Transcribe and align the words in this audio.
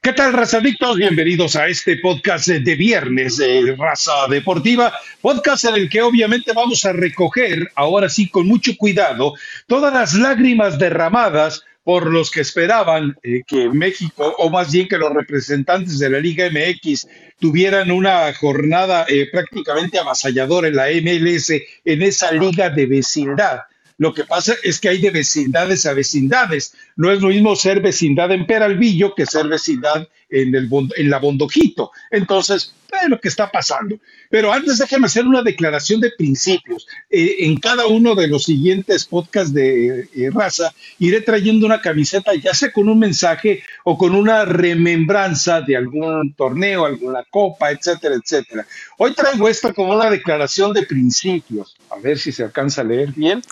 ¿Qué 0.00 0.12
tal, 0.12 0.32
razadictos? 0.32 0.96
Bienvenidos 0.96 1.56
a 1.56 1.68
este 1.68 1.96
podcast 1.96 2.48
de 2.48 2.74
viernes 2.74 3.36
de 3.36 3.76
Raza 3.76 4.26
Deportiva, 4.28 4.92
podcast 5.20 5.64
en 5.66 5.74
el 5.74 5.88
que 5.88 6.02
obviamente 6.02 6.52
vamos 6.52 6.84
a 6.84 6.92
recoger, 6.92 7.70
ahora 7.76 8.08
sí 8.08 8.28
con 8.28 8.46
mucho 8.46 8.76
cuidado, 8.76 9.34
todas 9.66 9.92
las 9.92 10.14
lágrimas 10.14 10.78
derramadas 10.78 11.64
por 11.84 12.10
los 12.10 12.30
que 12.30 12.40
esperaban 12.40 13.16
eh, 13.22 13.42
que 13.46 13.68
México, 13.68 14.34
o 14.38 14.50
más 14.50 14.72
bien 14.72 14.88
que 14.88 14.98
los 14.98 15.12
representantes 15.12 15.98
de 15.98 16.10
la 16.10 16.18
Liga 16.18 16.48
MX, 16.50 17.08
tuvieran 17.38 17.90
una 17.90 18.32
jornada 18.34 19.04
eh, 19.08 19.28
prácticamente 19.30 19.98
avasalladora 19.98 20.68
en 20.68 20.76
la 20.76 20.86
MLS, 20.88 21.50
en 21.84 22.02
esa 22.02 22.32
liga 22.32 22.70
de 22.70 22.86
vecindad 22.86 23.60
lo 24.02 24.12
que 24.12 24.24
pasa 24.24 24.56
es 24.64 24.80
que 24.80 24.88
hay 24.88 25.00
de 25.00 25.12
vecindades 25.12 25.86
a 25.86 25.92
vecindades. 25.92 26.74
No 26.96 27.12
es 27.12 27.20
lo 27.20 27.28
mismo 27.28 27.54
ser 27.54 27.80
vecindad 27.80 28.32
en 28.32 28.46
Peralvillo 28.46 29.14
que 29.14 29.26
ser 29.26 29.46
vecindad 29.46 30.08
en, 30.28 30.56
el, 30.56 30.68
en 30.96 31.08
la 31.08 31.20
Bondojito. 31.20 31.92
Entonces, 32.10 32.74
es 33.00 33.08
lo 33.08 33.20
que 33.20 33.28
está 33.28 33.48
pasando. 33.48 33.96
Pero 34.28 34.52
antes 34.52 34.78
déjeme 34.78 35.06
hacer 35.06 35.24
una 35.24 35.42
declaración 35.42 36.00
de 36.00 36.10
principios. 36.10 36.88
Eh, 37.10 37.36
en 37.40 37.58
cada 37.58 37.86
uno 37.86 38.16
de 38.16 38.26
los 38.26 38.42
siguientes 38.42 39.04
podcasts 39.04 39.54
de 39.54 40.08
eh, 40.14 40.30
raza 40.32 40.74
iré 40.98 41.20
trayendo 41.20 41.64
una 41.64 41.80
camiseta, 41.80 42.34
ya 42.34 42.54
sea 42.54 42.72
con 42.72 42.88
un 42.88 42.98
mensaje 42.98 43.62
o 43.84 43.96
con 43.96 44.16
una 44.16 44.44
remembranza 44.44 45.60
de 45.60 45.76
algún 45.76 46.34
torneo, 46.34 46.84
alguna 46.84 47.24
copa, 47.30 47.70
etcétera, 47.70 48.16
etcétera. 48.16 48.66
Hoy 48.98 49.14
traigo 49.14 49.48
esta 49.48 49.72
como 49.72 49.94
una 49.94 50.10
declaración 50.10 50.72
de 50.72 50.82
principios. 50.82 51.76
A 51.90 52.00
ver 52.00 52.18
si 52.18 52.32
se 52.32 52.42
alcanza 52.42 52.80
a 52.80 52.84
leer 52.84 53.12
bien. 53.12 53.42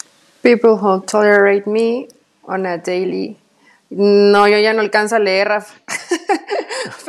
People 0.43 0.77
who 0.79 1.03
tolerate 1.03 1.67
me 1.67 2.09
on 2.45 2.67
a 2.67 2.79
daily. 2.79 3.37
No, 3.91 4.47
yo 4.47 4.59
ya 4.59 4.73
no 4.73 4.81
alcanzo 4.81 5.17
a 5.17 5.19
leer, 5.19 5.49
Rafa. 5.49 5.75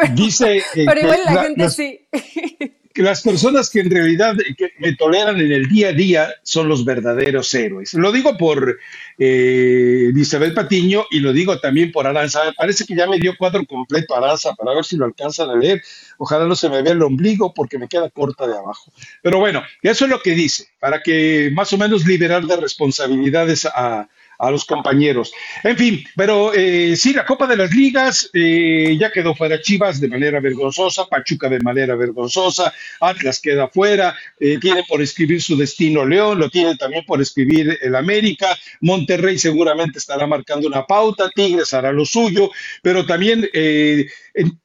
Dice. 0.16 0.63
pero 0.73 0.99
igual 0.99 1.20
la, 1.26 1.44
gente 1.44 1.70
sí. 1.70 1.99
que 2.94 3.02
las 3.02 3.22
personas 3.22 3.70
que 3.70 3.80
en 3.80 3.89
realidad 3.89 4.36
me 4.80 4.95
toleran 4.95 5.39
en 5.39 5.52
el 5.52 5.67
día 5.67 5.89
a 5.89 5.94
día 5.94 6.34
son 6.44 6.67
los 6.67 6.86
verdaderos 6.86 7.53
héroes. 7.53 7.94
Lo 7.94 8.11
digo 8.11 8.38
por 8.38 8.78
eh, 9.17 10.11
Isabel 10.16 10.53
Patiño 10.53 11.06
y 11.09 11.20
lo 11.20 11.33
digo 11.33 11.59
también 11.59 11.92
por 11.92 12.08
Aranza. 12.08 12.42
Parece 12.58 12.86
que 12.86 12.95
ya 12.95 13.08
me 13.08 13.20
dio 13.20 13.36
cuadro 13.38 13.66
completo 13.66 14.16
Aranza 14.16 14.53
para 14.53 14.73
ver 14.73 14.86
si 14.86 14.98
lo 14.98 15.06
alcanzan 15.06 15.50
a 15.50 15.56
leer. 15.56 15.81
Ojalá 16.17 16.45
no 16.45 16.56
se 16.56 16.70
me 16.70 16.81
vea 16.81 16.94
el 16.94 17.02
ombligo 17.02 17.53
porque 17.53 17.78
me 17.78 17.88
queda 17.88 18.09
corta 18.09 18.48
de 18.48 18.58
abajo. 18.58 18.92
Pero 19.22 19.39
bueno, 19.39 19.64
eso 19.81 20.05
es 20.05 20.11
lo 20.11 20.22
que 20.22 20.31
dice, 20.31 20.67
para 20.80 21.02
que 21.02 21.52
más 21.53 21.72
o 21.73 21.78
menos 21.78 22.05
liberar 22.05 22.45
de 22.45 22.58
responsabilidades 22.58 23.66
a, 23.66 24.08
a 24.42 24.50
los 24.50 24.66
compañeros. 24.66 25.31
En 25.64 25.78
fin, 25.78 26.03
pero 26.16 26.52
eh, 26.53 26.95
sí, 26.95 27.14
la 27.14 27.25
Copa 27.25 27.45
de 27.45 27.56
las 27.56 27.72
Ligas 27.72 28.30
eh, 28.34 28.98
ya 29.00 29.11
quedó 29.11 29.36
fuera 29.36 29.61
Chivas 29.61 30.02
de 30.02 30.08
manera 30.08 30.39
vergonzosa, 30.39 31.06
Pachuca 31.06 31.48
de 31.48 31.59
manera 31.59 31.95
vergonzosa, 31.95 32.73
Atlas 33.00 33.39
queda 33.39 33.67
fuera, 33.67 34.16
eh, 34.39 34.58
tiene 34.59 34.83
por 34.88 35.00
escribir 35.02 35.44
su 35.44 35.56
destino 35.56 36.06
León, 36.06 36.39
lo 36.39 36.50
tiene 36.50 36.75
también 36.75 37.06
por 37.06 37.22
escribir 37.22 37.78
el 37.81 37.95
América, 37.95 38.58
Monterrey 38.81 39.38
seguramente 39.38 40.00
estará 40.00 40.25
marcando 40.25 40.67
una 40.67 40.88
pauta, 40.88 41.30
Tigres 41.36 41.73
hará 41.76 41.92
lo 41.92 42.05
suyo, 42.05 42.50
pero 42.81 43.05
también 43.05 43.48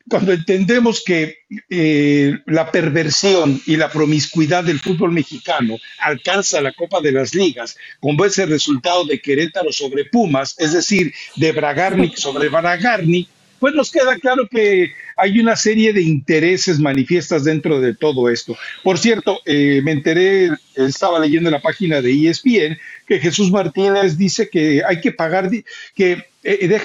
cuando 0.09 0.33
entendemos 0.33 1.03
que 1.05 1.41
eh, 1.71 2.39
la 2.47 2.73
perversión 2.73 3.61
y 3.67 3.77
la 3.77 3.89
promiscuidad 3.89 4.65
del 4.65 4.81
fútbol 4.81 5.13
mexicano 5.13 5.79
alcanza 6.01 6.61
la 6.61 6.73
Copa 6.73 7.01
de 7.01 7.13
las 7.13 7.35
Ligas, 7.35 7.77
como 8.01 8.25
ese 8.25 8.47
resultado 8.47 9.05
de 9.05 9.21
Querétaro 9.21 9.73
sobre 9.73 10.07
Pumas, 10.07 10.57
es 10.59 10.73
decir, 10.73 11.15
de 11.37 11.53
Bragarnik 11.53 12.17
sobre 12.17 12.49
Bragarnik, 12.49 13.29
pues 13.59 13.75
nos 13.75 13.91
queda 13.91 14.19
claro 14.19 14.49
que 14.49 14.93
hay 15.17 15.41
una 15.41 15.57
serie 15.57 15.93
de 15.93 16.03
intereses 16.03 16.79
manifiestas 16.79 17.45
dentro 17.45 17.81
de 17.81 17.95
todo 17.95 18.29
esto. 18.29 18.57
Por 18.83 18.99
cierto, 18.99 19.41
eh, 19.47 19.81
me 19.83 19.93
enteré, 19.93 20.51
estaba 20.75 21.19
leyendo 21.19 21.49
en 21.49 21.55
la 21.55 21.63
página 21.63 22.03
de 22.03 22.29
ESPN, 22.29 22.79
que 23.07 23.19
Jesús 23.19 23.51
Martínez 23.51 24.19
dice 24.19 24.51
que 24.51 24.83
hay 24.87 25.01
que 25.01 25.13
pagar, 25.13 25.51
que 25.95 26.27
eh, 26.43 26.81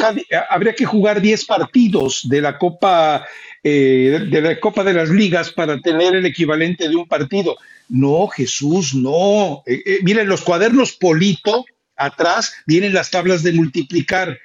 habría 0.50 0.74
que 0.74 0.86
jugar 0.86 1.20
10 1.22 1.46
partidos 1.46 2.28
de 2.30 2.42
la 2.42 2.58
Copa 2.58 3.26
eh, 3.64 4.28
de 4.30 4.42
la 4.42 4.60
Copa 4.60 4.84
de 4.84 4.94
las 4.94 5.10
Ligas 5.10 5.52
para 5.52 5.80
tener 5.80 6.16
el 6.16 6.26
equivalente 6.26 6.90
de 6.90 6.96
un 6.96 7.08
partido. 7.08 7.58
No, 7.90 8.28
Jesús, 8.28 8.96
no. 8.96 9.64
miren, 10.04 10.28
los 10.28 10.42
cuadernos 10.42 10.94
Polito, 10.94 11.66
atrás 12.02 12.54
vienen 12.66 12.94
las 12.94 13.12
tablas 13.12 13.44
de 13.44 13.54
multiplicar. 13.54 14.40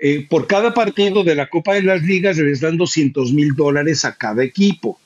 Eh, 0.00 0.26
por 0.28 0.46
cada 0.46 0.74
partido 0.74 1.24
de 1.24 1.34
la 1.34 1.48
Copa 1.48 1.74
de 1.74 1.82
las 1.82 2.02
Ligas 2.02 2.36
les 2.38 2.60
dan 2.60 2.76
200 2.76 3.32
mil 3.32 3.54
dólares 3.54 4.04
a 4.04 4.14
cada 4.14 4.44
equipo. 4.44 5.00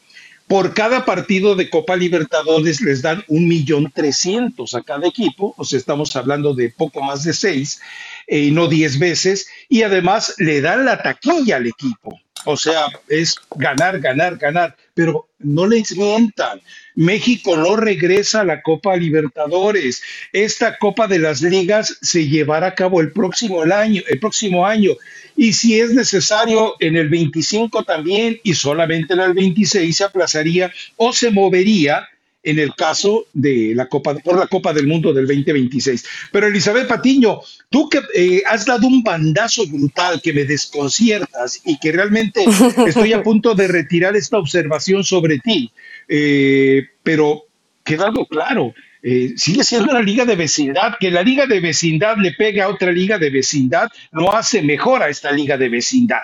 Por 0.47 0.75
cada 0.75 1.07
partido 1.07 1.55
de 1.55 1.71
Copa 1.71 1.97
Libertadores 1.97 2.83
les 2.83 3.01
dan 3.01 3.25
un 3.29 3.49
millón 3.49 3.91
trescientos 3.91 4.75
a 4.75 4.83
cada 4.83 5.09
equipo, 5.09 5.55
o 5.57 5.65
sea, 5.65 5.79
estamos 5.79 6.15
hablando 6.15 6.53
de 6.53 6.69
poco 6.69 7.01
más 7.03 7.25
de 7.25 7.33
seis, 7.33 7.81
eh, 8.27 8.41
y 8.41 8.51
no 8.51 8.69
diez 8.69 8.99
veces, 8.99 9.49
y 9.71 9.83
además 9.83 10.35
le 10.39 10.61
dan 10.61 10.85
la 10.85 11.03
taquilla 11.03 11.57
al 11.57 11.69
equipo. 11.69 12.21
O 12.45 12.57
sea, 12.57 12.87
es 13.09 13.37
ganar, 13.55 14.01
ganar, 14.01 14.37
ganar. 14.37 14.77
Pero 14.95 15.29
no 15.39 15.67
les 15.67 15.97
mientan. 15.97 16.61
México 16.95 17.57
no 17.57 17.77
regresa 17.77 18.41
a 18.41 18.45
la 18.45 18.63
Copa 18.63 18.97
Libertadores. 18.97 20.03
Esta 20.33 20.77
Copa 20.79 21.07
de 21.07 21.19
las 21.19 21.41
Ligas 21.43 21.99
se 22.03 22.29
llevará 22.29 22.69
a 22.69 22.75
cabo 22.75 23.01
el 23.01 23.13
próximo 23.13 23.63
año, 23.63 24.03
el 24.09 24.19
próximo 24.19 24.67
año. 24.67 24.93
Y 25.37 25.55
si 25.55 25.81
es 25.81 25.93
necesario, 25.95 26.75
en 26.81 26.97
el 26.97 27.09
25 27.09 27.85
también, 27.85 28.39
y 28.43 28.55
solamente 28.55 29.15
en 29.15 29.21
el 29.21 29.33
26 29.33 29.97
se 29.97 30.05
aplazaría 30.05 30.71
o 30.97 31.13
se 31.13 31.31
movería 31.31 32.09
en 32.43 32.59
el 32.59 32.75
caso 32.75 33.27
de 33.33 33.73
la 33.75 33.89
Copa, 33.89 34.15
por 34.17 34.39
la 34.39 34.47
Copa 34.47 34.73
del 34.73 34.87
Mundo 34.87 35.13
del 35.13 35.27
2026. 35.27 36.05
Pero 36.33 36.49
Elizabeth 36.49 36.89
Patiño, 36.89 37.41
tú 37.71 37.89
que 37.89 38.01
eh, 38.15 38.43
has 38.47 38.67
dado 38.67 38.87
un 38.87 39.03
bandazo 39.03 39.67
brutal 39.67 40.21
que 40.21 40.33
me 40.33 40.45
desconciertas 40.45 41.61
y 41.65 41.79
que 41.79 41.93
realmente 41.93 42.45
estoy 42.87 43.13
a 43.13 43.23
punto 43.23 43.55
de 43.55 43.69
retirar 43.69 44.17
esta 44.17 44.39
observación 44.39 45.05
sobre 45.05 45.39
ti, 45.39 45.71
eh, 46.09 46.89
pero 47.03 47.45
quedado 47.85 48.27
claro, 48.27 48.75
eh, 49.03 49.35
sigue 49.37 49.65
siendo 49.65 49.91
una 49.91 50.01
liga 50.01 50.25
de 50.25 50.37
vecindad, 50.37 50.95
que 50.99 51.11
la 51.11 51.23
liga 51.23 51.47
de 51.47 51.61
vecindad 51.61 52.17
le 52.17 52.33
pegue 52.33 52.63
a 52.63 52.69
otra 52.69 52.93
liga 52.93 53.19
de 53.19 53.31
vecindad, 53.31 53.89
no 54.13 54.33
hace 54.33 54.63
mejor 54.63 55.03
a 55.03 55.09
esta 55.09 55.31
liga 55.33 55.57
de 55.57 55.69
vecindad. 55.69 56.23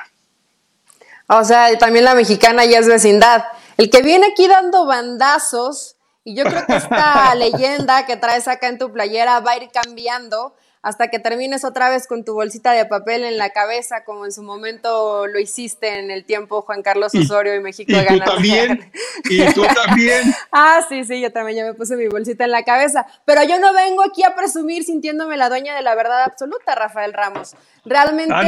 O 1.29 1.45
sea, 1.45 1.77
también 1.77 2.05
la 2.05 2.15
mexicana 2.15 2.65
ya 2.65 2.79
es 2.79 2.89
vecindad. 2.89 3.45
El 3.77 3.91
que 3.91 4.03
viene 4.03 4.29
aquí 4.33 4.49
dando 4.49 4.87
bandazos 4.87 5.98
y 6.29 6.35
yo 6.35 6.45
creo 6.45 6.67
que 6.67 6.77
esta 6.77 7.35
leyenda 7.37 8.05
que 8.05 8.17
traes 8.17 8.49
acá 8.49 8.69
en 8.69 8.77
tu 8.77 8.93
playera 8.93 9.41
va 9.41 9.53
a 9.53 9.57
ir 9.57 9.71
cambiando 9.73 10.55
hasta 10.83 11.09
que 11.09 11.19
termines 11.19 11.65
otra 11.65 11.89
vez 11.89 12.07
con 12.07 12.23
tu 12.23 12.35
bolsita 12.35 12.73
de 12.73 12.85
papel 12.85 13.25
en 13.25 13.39
la 13.39 13.49
cabeza, 13.51 14.05
como 14.05 14.27
en 14.27 14.33
su 14.33 14.43
momento 14.43 15.27
lo 15.27 15.39
hiciste 15.39 15.99
en 15.99 16.11
el 16.11 16.27
tiempo 16.27 16.61
Juan 16.61 16.83
Carlos 16.83 17.15
Osorio 17.15 17.55
y, 17.55 17.61
México 17.61 17.93
y 17.93 18.07
tú 18.07 18.25
también, 18.25 18.93
y 19.25 19.55
tú 19.55 19.63
también. 19.87 20.35
ah, 20.53 20.85
sí, 20.87 21.03
sí, 21.05 21.19
yo 21.19 21.33
también 21.33 21.57
ya 21.57 21.65
me 21.65 21.73
puse 21.73 21.97
mi 21.97 22.09
bolsita 22.09 22.45
en 22.45 22.51
la 22.51 22.63
cabeza. 22.63 23.07
Pero 23.25 23.43
yo 23.45 23.59
no 23.59 23.73
vengo 23.73 24.03
aquí 24.03 24.23
a 24.23 24.37
presumir 24.37 24.85
sintiéndome 24.85 25.39
la 25.39 25.49
dueña 25.49 25.75
de 25.75 25.83
la 25.83 25.95
verdad 25.95 26.25
absoluta, 26.25 26.75
Rafael 26.75 27.15
Ramos. 27.15 27.57
Realmente, 27.87 28.35
¿Ah, 28.35 28.45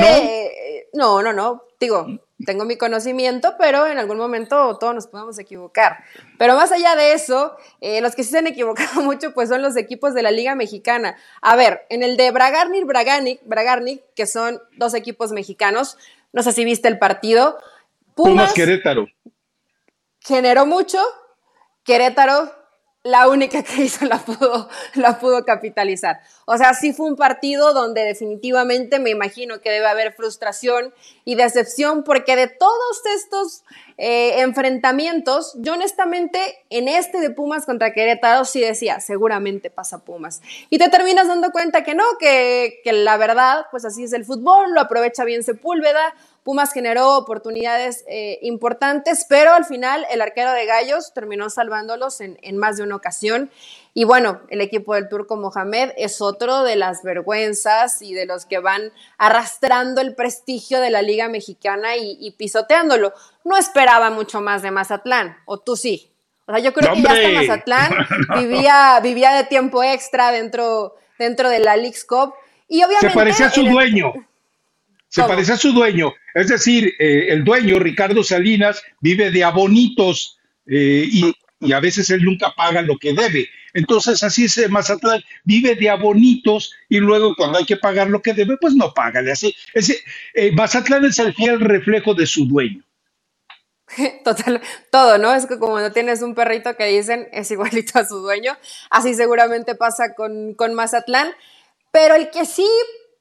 no? 0.92 1.22
no, 1.22 1.22
no, 1.22 1.32
no. 1.32 1.62
Digo, 1.80 2.06
tengo 2.44 2.64
mi 2.64 2.76
conocimiento, 2.76 3.54
pero 3.58 3.86
en 3.86 3.98
algún 3.98 4.18
momento 4.18 4.76
todos 4.78 4.94
nos 4.94 5.06
podemos 5.06 5.38
equivocar. 5.38 6.04
Pero 6.38 6.54
más 6.54 6.72
allá 6.72 6.96
de 6.96 7.12
eso, 7.12 7.56
eh, 7.80 8.00
los 8.00 8.14
que 8.14 8.24
sí 8.24 8.30
se 8.30 8.38
han 8.38 8.46
equivocado 8.46 9.00
mucho, 9.02 9.32
pues 9.32 9.48
son 9.48 9.62
los 9.62 9.76
equipos 9.76 10.14
de 10.14 10.22
la 10.22 10.30
Liga 10.30 10.54
Mexicana. 10.54 11.16
A 11.42 11.56
ver, 11.56 11.86
en 11.88 12.02
el 12.02 12.16
de 12.16 12.30
Bragarnik, 12.30 12.86
Bragarnik, 12.86 13.40
Bragarnik, 13.44 14.02
que 14.14 14.26
son 14.26 14.60
dos 14.76 14.94
equipos 14.94 15.32
mexicanos, 15.32 15.96
no 16.32 16.42
sé 16.42 16.52
si 16.52 16.64
viste 16.64 16.88
el 16.88 16.98
partido. 16.98 17.58
Pumas 18.14 18.52
Querétaro. 18.52 19.06
Generó 20.20 20.66
mucho, 20.66 20.98
Querétaro 21.84 22.59
la 23.02 23.28
única 23.28 23.62
que 23.62 23.82
hizo 23.82 24.04
la 24.04 24.18
pudo, 24.18 24.68
la 24.94 25.18
pudo 25.18 25.44
capitalizar. 25.44 26.20
O 26.44 26.56
sea, 26.58 26.74
sí 26.74 26.92
fue 26.92 27.06
un 27.06 27.16
partido 27.16 27.72
donde 27.72 28.04
definitivamente 28.04 28.98
me 28.98 29.10
imagino 29.10 29.60
que 29.60 29.70
debe 29.70 29.86
haber 29.86 30.12
frustración 30.12 30.92
y 31.24 31.34
decepción 31.34 32.04
porque 32.04 32.36
de 32.36 32.48
todos 32.48 33.06
estos 33.16 33.64
eh, 33.96 34.40
enfrentamientos, 34.40 35.54
yo 35.58 35.74
honestamente 35.74 36.40
en 36.68 36.88
este 36.88 37.20
de 37.20 37.30
Pumas 37.30 37.66
contra 37.66 37.92
Querétaro 37.92 38.44
sí 38.44 38.60
decía, 38.60 39.00
seguramente 39.00 39.70
pasa 39.70 40.04
Pumas. 40.04 40.42
Y 40.68 40.78
te 40.78 40.88
terminas 40.88 41.28
dando 41.28 41.50
cuenta 41.52 41.84
que 41.84 41.94
no, 41.94 42.04
que, 42.18 42.80
que 42.84 42.92
la 42.92 43.16
verdad, 43.16 43.66
pues 43.70 43.84
así 43.84 44.04
es 44.04 44.12
el 44.12 44.24
fútbol, 44.24 44.72
lo 44.72 44.80
aprovecha 44.80 45.24
bien 45.24 45.42
Sepúlveda, 45.42 46.14
Pumas 46.42 46.72
generó 46.72 47.16
oportunidades 47.16 48.04
eh, 48.08 48.38
importantes, 48.42 49.26
pero 49.28 49.52
al 49.52 49.64
final 49.64 50.06
el 50.10 50.20
arquero 50.20 50.52
de 50.52 50.66
Gallos 50.66 51.12
terminó 51.12 51.50
salvándolos 51.50 52.20
en, 52.20 52.38
en, 52.42 52.56
más 52.56 52.76
de 52.76 52.82
una 52.82 52.96
ocasión. 52.96 53.50
Y 53.92 54.04
bueno, 54.04 54.40
el 54.48 54.60
equipo 54.60 54.94
del 54.94 55.08
Turco 55.08 55.36
Mohamed 55.36 55.90
es 55.96 56.20
otro 56.20 56.62
de 56.62 56.76
las 56.76 57.02
vergüenzas 57.02 58.00
y 58.02 58.14
de 58.14 58.26
los 58.26 58.46
que 58.46 58.58
van 58.58 58.92
arrastrando 59.18 60.00
el 60.00 60.14
prestigio 60.14 60.80
de 60.80 60.90
la 60.90 61.02
Liga 61.02 61.28
Mexicana 61.28 61.96
y, 61.96 62.16
y 62.20 62.30
pisoteándolo. 62.32 63.12
No 63.44 63.56
esperaba 63.56 64.10
mucho 64.10 64.40
más 64.40 64.62
de 64.62 64.70
Mazatlán, 64.70 65.36
o 65.44 65.58
tú 65.58 65.76
sí. 65.76 66.10
O 66.46 66.52
sea, 66.52 66.60
yo 66.60 66.72
creo 66.72 66.94
que 66.94 67.02
ya 67.02 67.12
hasta 67.12 67.28
Mazatlán 67.28 67.92
vivía, 68.38 68.98
vivía 69.00 69.32
de 69.32 69.44
tiempo 69.44 69.84
extra 69.84 70.32
dentro, 70.32 70.96
dentro 71.18 71.48
de 71.48 71.60
la 71.60 71.76
League's 71.76 72.04
Cup. 72.04 72.34
Y 72.66 72.82
obviamente. 72.82 73.10
Se 73.10 73.14
parecía 73.14 73.46
a 73.46 73.50
su 73.50 73.62
dueño. 73.62 74.12
Se 75.10 75.24
parecía 75.24 75.54
a 75.54 75.58
su 75.58 75.72
dueño. 75.72 76.14
Es 76.34 76.48
decir, 76.48 76.94
eh, 76.98 77.26
el 77.30 77.44
dueño, 77.44 77.80
Ricardo 77.80 78.22
Salinas, 78.22 78.80
vive 79.00 79.30
de 79.30 79.42
abonitos 79.42 80.38
eh, 80.66 81.04
y, 81.10 81.34
y, 81.58 81.72
a 81.72 81.80
veces 81.80 82.08
él 82.10 82.22
nunca 82.22 82.54
paga 82.56 82.80
lo 82.80 82.96
que 82.96 83.12
debe. 83.12 83.50
Entonces, 83.74 84.22
así 84.22 84.44
es 84.44 84.70
Mazatlán, 84.70 85.20
vive 85.44 85.74
de 85.74 85.90
abonitos 85.90 86.72
y 86.88 86.98
luego 86.98 87.34
cuando 87.34 87.58
hay 87.58 87.64
que 87.64 87.76
pagar 87.76 88.08
lo 88.08 88.22
que 88.22 88.34
debe, 88.34 88.56
pues 88.60 88.74
no 88.74 88.94
págale. 88.94 89.32
Así, 89.32 89.54
eh, 90.34 90.52
Mazatlán 90.52 91.04
es 91.04 91.18
el 91.18 91.34
fiel 91.34 91.60
reflejo 91.60 92.14
de 92.14 92.26
su 92.26 92.46
dueño. 92.46 92.84
Total, 94.24 94.60
todo, 94.92 95.18
¿no? 95.18 95.34
Es 95.34 95.46
que 95.46 95.58
como 95.58 95.80
no 95.80 95.90
tienes 95.90 96.22
un 96.22 96.36
perrito 96.36 96.76
que 96.76 96.86
dicen 96.86 97.28
es 97.32 97.50
igualito 97.50 97.98
a 97.98 98.04
su 98.04 98.18
dueño, 98.18 98.56
así 98.90 99.14
seguramente 99.14 99.74
pasa 99.74 100.14
con, 100.14 100.54
con 100.54 100.74
Mazatlán, 100.74 101.32
pero 101.90 102.14
el 102.14 102.30
que 102.30 102.46
sí 102.46 102.68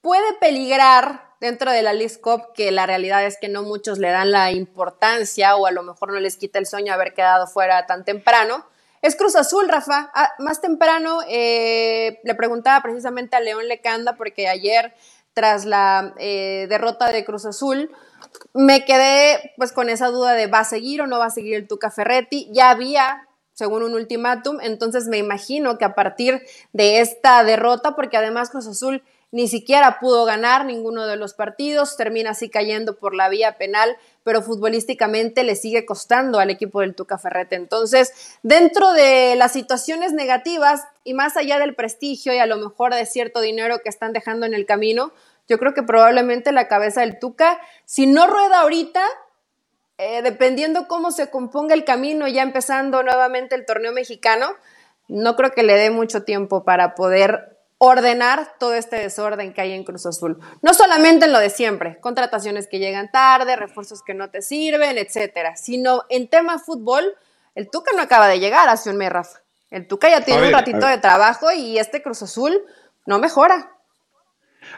puede 0.00 0.34
peligrar 0.40 1.29
dentro 1.40 1.70
de 1.70 1.82
la 1.82 1.94
Cup, 2.20 2.52
que 2.54 2.70
la 2.70 2.86
realidad 2.86 3.24
es 3.24 3.38
que 3.40 3.48
no 3.48 3.62
muchos 3.62 3.98
le 3.98 4.10
dan 4.10 4.30
la 4.30 4.52
importancia 4.52 5.56
o 5.56 5.66
a 5.66 5.72
lo 5.72 5.82
mejor 5.82 6.12
no 6.12 6.20
les 6.20 6.36
quita 6.36 6.58
el 6.58 6.66
sueño 6.66 6.92
haber 6.92 7.14
quedado 7.14 7.46
fuera 7.46 7.86
tan 7.86 8.04
temprano, 8.04 8.66
es 9.02 9.16
Cruz 9.16 9.34
Azul, 9.34 9.68
Rafa. 9.68 10.10
Ah, 10.14 10.30
más 10.38 10.60
temprano 10.60 11.20
eh, 11.26 12.20
le 12.22 12.34
preguntaba 12.34 12.82
precisamente 12.82 13.34
a 13.34 13.40
León 13.40 13.66
Lecanda 13.66 14.16
porque 14.16 14.46
ayer, 14.46 14.94
tras 15.32 15.64
la 15.64 16.14
eh, 16.18 16.66
derrota 16.68 17.10
de 17.10 17.24
Cruz 17.24 17.46
Azul, 17.46 17.90
me 18.52 18.84
quedé 18.84 19.54
pues 19.56 19.72
con 19.72 19.88
esa 19.88 20.08
duda 20.08 20.34
de 20.34 20.48
va 20.48 20.60
a 20.60 20.64
seguir 20.64 21.00
o 21.00 21.06
no 21.06 21.18
va 21.18 21.26
a 21.26 21.30
seguir 21.30 21.54
el 21.54 21.66
Tuca 21.66 21.90
Ferretti. 21.90 22.50
Ya 22.52 22.68
había, 22.68 23.26
según 23.54 23.82
un 23.82 23.94
ultimátum, 23.94 24.58
entonces 24.60 25.08
me 25.08 25.16
imagino 25.16 25.78
que 25.78 25.86
a 25.86 25.94
partir 25.94 26.42
de 26.74 27.00
esta 27.00 27.42
derrota, 27.42 27.96
porque 27.96 28.18
además 28.18 28.50
Cruz 28.50 28.66
Azul 28.66 29.02
ni 29.32 29.46
siquiera 29.46 30.00
pudo 30.00 30.24
ganar 30.24 30.64
ninguno 30.64 31.06
de 31.06 31.16
los 31.16 31.34
partidos, 31.34 31.96
termina 31.96 32.30
así 32.30 32.48
cayendo 32.48 32.98
por 32.98 33.14
la 33.14 33.28
vía 33.28 33.56
penal, 33.56 33.96
pero 34.24 34.42
futbolísticamente 34.42 35.44
le 35.44 35.54
sigue 35.54 35.86
costando 35.86 36.40
al 36.40 36.50
equipo 36.50 36.80
del 36.80 36.94
Tuca 36.94 37.16
Ferretti. 37.16 37.54
Entonces, 37.54 38.38
dentro 38.42 38.92
de 38.92 39.36
las 39.36 39.52
situaciones 39.52 40.12
negativas 40.12 40.82
y 41.04 41.14
más 41.14 41.36
allá 41.36 41.58
del 41.58 41.76
prestigio 41.76 42.34
y 42.34 42.38
a 42.38 42.46
lo 42.46 42.56
mejor 42.56 42.92
de 42.92 43.06
cierto 43.06 43.40
dinero 43.40 43.78
que 43.82 43.88
están 43.88 44.12
dejando 44.12 44.46
en 44.46 44.54
el 44.54 44.66
camino, 44.66 45.12
yo 45.48 45.58
creo 45.58 45.74
que 45.74 45.82
probablemente 45.82 46.52
la 46.52 46.68
cabeza 46.68 47.02
del 47.02 47.18
Tuca, 47.18 47.60
si 47.84 48.06
no 48.06 48.26
rueda 48.26 48.60
ahorita, 48.60 49.02
eh, 49.98 50.22
dependiendo 50.22 50.88
cómo 50.88 51.12
se 51.12 51.30
componga 51.30 51.74
el 51.74 51.84
camino, 51.84 52.26
ya 52.26 52.42
empezando 52.42 53.02
nuevamente 53.02 53.54
el 53.54 53.66
torneo 53.66 53.92
mexicano, 53.92 54.54
no 55.08 55.36
creo 55.36 55.52
que 55.52 55.62
le 55.62 55.76
dé 55.76 55.90
mucho 55.90 56.22
tiempo 56.22 56.64
para 56.64 56.94
poder 56.94 57.59
ordenar 57.82 58.58
todo 58.58 58.74
este 58.74 58.96
desorden 58.96 59.54
que 59.54 59.62
hay 59.62 59.72
en 59.72 59.84
Cruz 59.84 60.04
Azul. 60.04 60.38
No 60.60 60.74
solamente 60.74 61.24
en 61.24 61.32
lo 61.32 61.38
de 61.38 61.48
siempre, 61.48 61.98
contrataciones 62.00 62.68
que 62.68 62.78
llegan 62.78 63.10
tarde, 63.10 63.56
refuerzos 63.56 64.02
que 64.02 64.12
no 64.12 64.28
te 64.28 64.42
sirven, 64.42 64.98
etcétera, 64.98 65.56
sino 65.56 66.02
en 66.10 66.28
tema 66.28 66.58
fútbol, 66.58 67.14
el 67.54 67.70
Tuca 67.70 67.92
no 67.96 68.02
acaba 68.02 68.28
de 68.28 68.38
llegar 68.38 68.68
hace 68.68 68.90
un 68.90 68.98
mes, 68.98 69.08
Rafa. 69.08 69.40
El 69.70 69.86
Tuca 69.86 70.10
ya 70.10 70.20
tiene 70.20 70.48
un 70.48 70.52
ratito 70.52 70.86
de 70.86 70.98
trabajo 70.98 71.50
y 71.52 71.78
este 71.78 72.02
Cruz 72.02 72.20
Azul 72.20 72.60
no 73.06 73.18
mejora. 73.18 73.70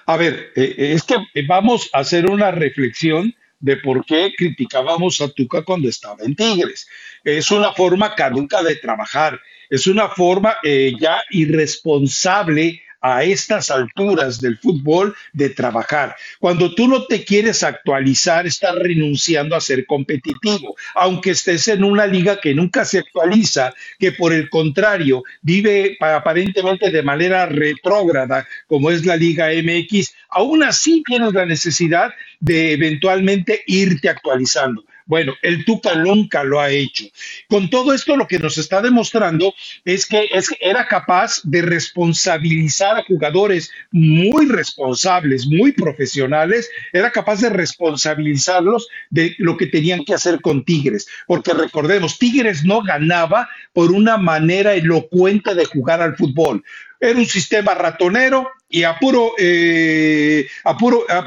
A 0.07 0.17
ver, 0.17 0.53
eh, 0.55 0.75
eh, 0.79 0.93
es 0.93 1.03
que 1.03 1.17
vamos 1.49 1.91
a 1.93 1.99
hacer 1.99 2.31
una 2.31 2.53
reflexión 2.53 3.35
de 3.59 3.79
por 3.79 4.07
qué 4.07 4.33
criticábamos 4.37 5.21
a 5.21 5.29
Tuca 5.29 5.65
cuando 5.65 5.89
estaba 5.89 6.23
en 6.23 6.37
Tigres. 6.37 6.87
Es 7.25 7.51
una 7.51 7.73
forma 7.73 8.15
caduca 8.15 8.63
de 8.63 8.77
trabajar, 8.77 9.41
es 9.71 9.89
una 9.89 10.09
forma 10.09 10.57
eh, 10.63 10.93
ya 11.01 11.21
irresponsable 11.31 12.81
a 13.03 13.25
estas 13.25 13.71
alturas 13.71 14.41
del 14.41 14.57
fútbol 14.57 15.15
de 15.33 15.51
trabajar. 15.51 16.15
Cuando 16.39 16.75
tú 16.75 16.89
no 16.89 17.05
te 17.07 17.25
quieres 17.25 17.63
actualizar, 17.63 18.47
estás 18.47 18.77
renunciando 18.77 19.57
a 19.57 19.61
ser 19.61 19.85
competitivo, 19.87 20.77
aunque 20.95 21.31
estés 21.31 21.69
en 21.69 21.85
una 21.85 22.07
liga 22.07 22.41
que 22.41 22.55
nunca 22.55 22.85
se 22.85 23.01
actualiza, 23.01 23.75
que 23.99 24.13
por 24.13 24.33
el 24.33 24.49
contrario 24.49 25.25
vive 25.43 25.97
aparentemente 26.01 26.91
de 26.91 27.03
manera 27.03 27.47
retrógrada, 27.47 28.47
como 28.67 28.91
es 28.91 29.05
la 29.05 29.17
Liga 29.17 29.49
MX, 29.49 30.15
aún 30.31 30.63
así 30.63 31.03
tienes 31.05 31.33
la 31.33 31.45
necesidad 31.45 32.13
de 32.41 32.73
eventualmente 32.73 33.63
irte 33.67 34.09
actualizando. 34.09 34.85
Bueno, 35.13 35.35
el 35.43 35.67
Tuca 35.67 35.95
nunca 35.95 36.43
lo 36.43 36.59
ha 36.59 36.71
hecho. 36.71 37.05
Con 37.47 37.69
todo 37.69 37.93
esto 37.93 38.17
lo 38.17 38.27
que 38.27 38.39
nos 38.39 38.57
está 38.57 38.81
demostrando 38.81 39.53
es 39.85 40.07
que 40.07 40.27
era 40.59 40.89
capaz 40.89 41.43
de 41.45 41.61
responsabilizar 41.61 42.97
a 42.97 43.05
jugadores 43.05 43.71
muy 43.91 44.47
responsables, 44.47 45.47
muy 45.47 45.73
profesionales, 45.73 46.71
era 46.95 47.11
capaz 47.11 47.43
de 47.43 47.51
responsabilizarlos 47.51 48.89
de 49.11 49.35
lo 49.37 49.59
que 49.59 49.67
tenían 49.67 50.03
que 50.03 50.15
hacer 50.15 50.41
con 50.41 50.65
Tigres. 50.65 51.07
Porque 51.27 51.53
recordemos, 51.53 52.19
Tigres 52.19 52.65
no 52.65 52.81
ganaba 52.81 53.51
por 53.75 53.93
una 53.93 54.17
manera 54.17 54.73
elocuente 54.73 55.55
de 55.55 55.67
jugar 55.67 56.01
al 56.01 56.17
fútbol. 56.17 56.65
Era 56.99 57.19
un 57.19 57.27
sistema 57.27 57.75
ratonero 57.75 58.49
y 58.73 58.85
a 58.85 58.99
puro, 58.99 59.33
eh, 59.39 60.47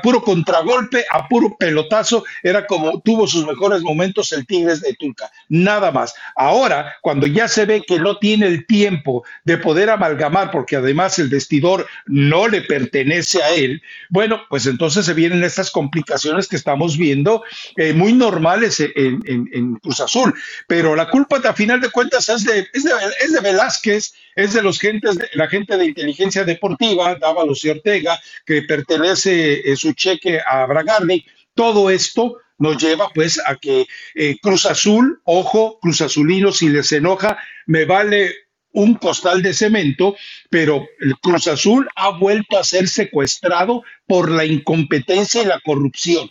puro, 0.01 0.21
contragolpe, 0.23 1.05
a 1.09 1.27
puro 1.27 1.55
pelotazo, 1.57 2.25
era 2.41 2.65
como 2.65 2.99
tuvo 3.01 3.27
sus 3.27 3.45
mejores 3.45 3.83
momentos 3.83 4.31
el 4.31 4.47
Tigres 4.47 4.81
de 4.81 4.95
Tulca. 4.95 5.31
Nada 5.47 5.91
más. 5.91 6.15
Ahora, 6.35 6.95
cuando 7.01 7.27
ya 7.27 7.47
se 7.47 7.65
ve 7.65 7.83
que 7.87 7.99
no 7.99 8.17
tiene 8.17 8.47
el 8.47 8.65
tiempo 8.65 9.23
de 9.43 9.59
poder 9.59 9.91
amalgamar, 9.91 10.49
porque 10.49 10.75
además 10.75 11.19
el 11.19 11.29
vestidor 11.29 11.87
no 12.07 12.47
le 12.47 12.61
pertenece 12.61 13.43
a 13.43 13.51
él, 13.51 13.83
bueno, 14.09 14.41
pues 14.49 14.65
entonces 14.65 15.05
se 15.05 15.13
vienen 15.13 15.43
estas 15.43 15.69
complicaciones 15.69 16.47
que 16.47 16.55
estamos 16.55 16.97
viendo 16.97 17.43
eh, 17.77 17.93
muy 17.93 18.13
normales 18.13 18.79
en, 18.79 19.75
Cruz 19.83 19.99
Azul. 19.99 20.33
Pero 20.67 20.95
la 20.95 21.09
culpa, 21.09 21.37
a 21.37 21.53
final 21.53 21.79
de 21.79 21.91
cuentas, 21.91 22.27
es 22.27 22.43
de, 22.43 22.67
es 22.73 22.83
de, 22.83 22.91
es 23.21 23.33
de 23.33 23.39
Velázquez 23.41 24.13
es 24.35 24.53
de 24.53 24.61
los 24.61 24.79
gentes, 24.79 25.17
la 25.33 25.47
gente 25.47 25.77
de 25.77 25.85
inteligencia 25.85 26.43
deportiva, 26.43 27.15
Y 27.63 27.69
Ortega, 27.69 28.19
que 28.45 28.61
pertenece 28.63 29.71
eh, 29.71 29.75
su 29.75 29.93
cheque 29.93 30.39
a 30.45 30.65
Bragarnik. 30.65 31.25
Todo 31.53 31.89
esto 31.89 32.37
nos 32.57 32.81
lleva 32.81 33.09
pues 33.13 33.41
a 33.45 33.55
que 33.55 33.85
eh, 34.13 34.37
Cruz 34.41 34.65
Azul, 34.65 35.21
ojo, 35.23 35.79
Cruz 35.79 36.01
Azulino, 36.01 36.51
si 36.51 36.69
les 36.69 36.91
enoja, 36.91 37.37
me 37.65 37.85
vale 37.85 38.33
un 38.71 38.95
costal 38.95 39.41
de 39.41 39.53
cemento, 39.53 40.15
pero 40.49 40.85
Cruz 41.21 41.47
Azul 41.47 41.87
ha 41.95 42.09
vuelto 42.09 42.57
a 42.57 42.63
ser 42.63 42.87
secuestrado 42.89 43.83
por 44.05 44.29
la 44.29 44.45
incompetencia 44.45 45.41
y 45.41 45.45
la 45.45 45.61
corrupción. 45.61 46.29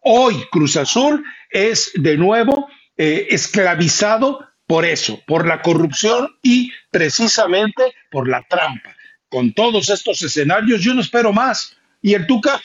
Hoy 0.00 0.44
Cruz 0.50 0.76
Azul 0.76 1.24
es 1.50 1.90
de 1.94 2.16
nuevo 2.16 2.68
eh, 2.96 3.28
esclavizado 3.30 4.46
por 4.66 4.84
eso, 4.84 5.22
por 5.26 5.46
la 5.46 5.62
corrupción 5.62 6.36
y 6.42 6.70
precisamente 6.90 7.94
por 8.10 8.28
la 8.28 8.42
trampa. 8.42 8.95
Con 9.36 9.52
todos 9.52 9.90
estos 9.90 10.22
escenarios, 10.22 10.80
yo 10.80 10.94
no 10.94 11.02
espero 11.02 11.30
más. 11.30 11.76
Y 12.00 12.14
el 12.14 12.26
Tuca, 12.26 12.58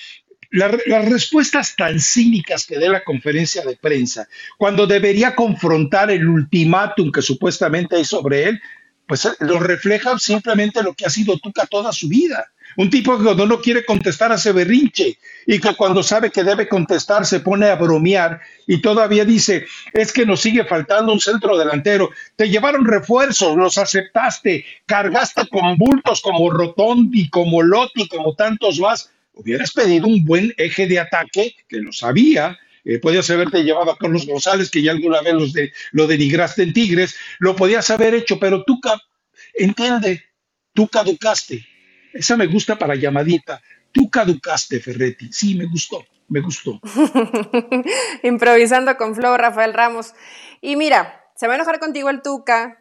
las 0.51 1.09
respuestas 1.09 1.75
tan 1.75 1.99
cínicas 1.99 2.65
que 2.65 2.79
dé 2.79 2.87
la 2.87 3.03
conferencia 3.03 3.61
de 3.65 3.75
prensa, 3.75 4.29
cuando 4.57 4.87
debería 4.87 5.35
confrontar 5.35 6.11
el 6.11 6.25
ultimátum 6.25 7.11
que 7.11 7.21
supuestamente 7.21 7.97
hay 7.97 8.05
sobre 8.05 8.45
él, 8.45 8.61
pues 9.05 9.25
eh, 9.25 9.31
lo 9.41 9.59
refleja 9.59 10.17
simplemente 10.17 10.81
lo 10.81 10.93
que 10.93 11.05
ha 11.05 11.09
sido 11.09 11.37
Tuca 11.39 11.65
toda 11.65 11.91
su 11.91 12.07
vida. 12.07 12.53
Un 12.77 12.89
tipo 12.89 13.17
que 13.17 13.23
cuando 13.23 13.45
no 13.45 13.59
quiere 13.59 13.83
contestar 13.83 14.31
hace 14.31 14.51
berrinche 14.51 15.17
y 15.45 15.59
que 15.59 15.75
cuando 15.75 16.03
sabe 16.03 16.31
que 16.31 16.43
debe 16.43 16.67
contestar 16.67 17.25
se 17.25 17.41
pone 17.41 17.67
a 17.67 17.75
bromear 17.75 18.39
y 18.67 18.81
todavía 18.81 19.25
dice, 19.25 19.65
es 19.93 20.13
que 20.13 20.25
nos 20.25 20.41
sigue 20.41 20.63
faltando 20.63 21.11
un 21.11 21.19
centro 21.19 21.57
delantero. 21.57 22.09
Te 22.35 22.49
llevaron 22.49 22.85
refuerzos, 22.85 23.57
los 23.57 23.77
aceptaste, 23.77 24.65
cargaste 24.85 25.47
con 25.47 25.77
bultos 25.77 26.21
como 26.21 26.49
Rotondi, 26.49 27.29
como 27.29 27.61
Lotti, 27.61 28.07
como 28.07 28.35
tantos 28.35 28.79
más. 28.79 29.11
Hubieras 29.33 29.71
pedido 29.71 30.07
un 30.07 30.23
buen 30.25 30.53
eje 30.57 30.87
de 30.87 30.99
ataque, 30.99 31.55
que 31.67 31.77
lo 31.77 31.91
sabía, 31.91 32.57
eh, 32.83 32.99
podías 32.99 33.29
haberte 33.29 33.63
llevado 33.63 33.91
a 33.91 33.97
Carlos 33.97 34.25
González, 34.25 34.69
que 34.69 34.81
ya 34.81 34.91
alguna 34.91 35.21
vez 35.21 35.33
los 35.33 35.53
de, 35.53 35.71
lo 35.91 36.07
denigraste 36.07 36.63
en 36.63 36.73
Tigres, 36.73 37.15
lo 37.39 37.55
podías 37.55 37.89
haber 37.89 38.13
hecho, 38.13 38.39
pero 38.39 38.63
tú, 38.63 38.79
entiende, 39.55 40.23
tú 40.73 40.87
caducaste 40.87 41.65
esa 42.13 42.37
me 42.37 42.47
gusta 42.47 42.77
para 42.77 42.95
llamadita. 42.95 43.61
tú 43.91 44.09
caducaste, 44.09 44.79
Ferretti. 44.79 45.31
Sí, 45.31 45.55
me 45.55 45.65
gustó, 45.65 46.05
me 46.29 46.41
gustó. 46.41 46.79
Improvisando 48.23 48.95
con 48.97 49.15
Flow, 49.15 49.35
Rafael 49.37 49.73
Ramos. 49.73 50.13
Y 50.61 50.75
mira, 50.75 51.25
se 51.35 51.47
va 51.47 51.53
a 51.53 51.55
enojar 51.57 51.79
contigo 51.79 52.09
el 52.09 52.21
Tuca 52.21 52.77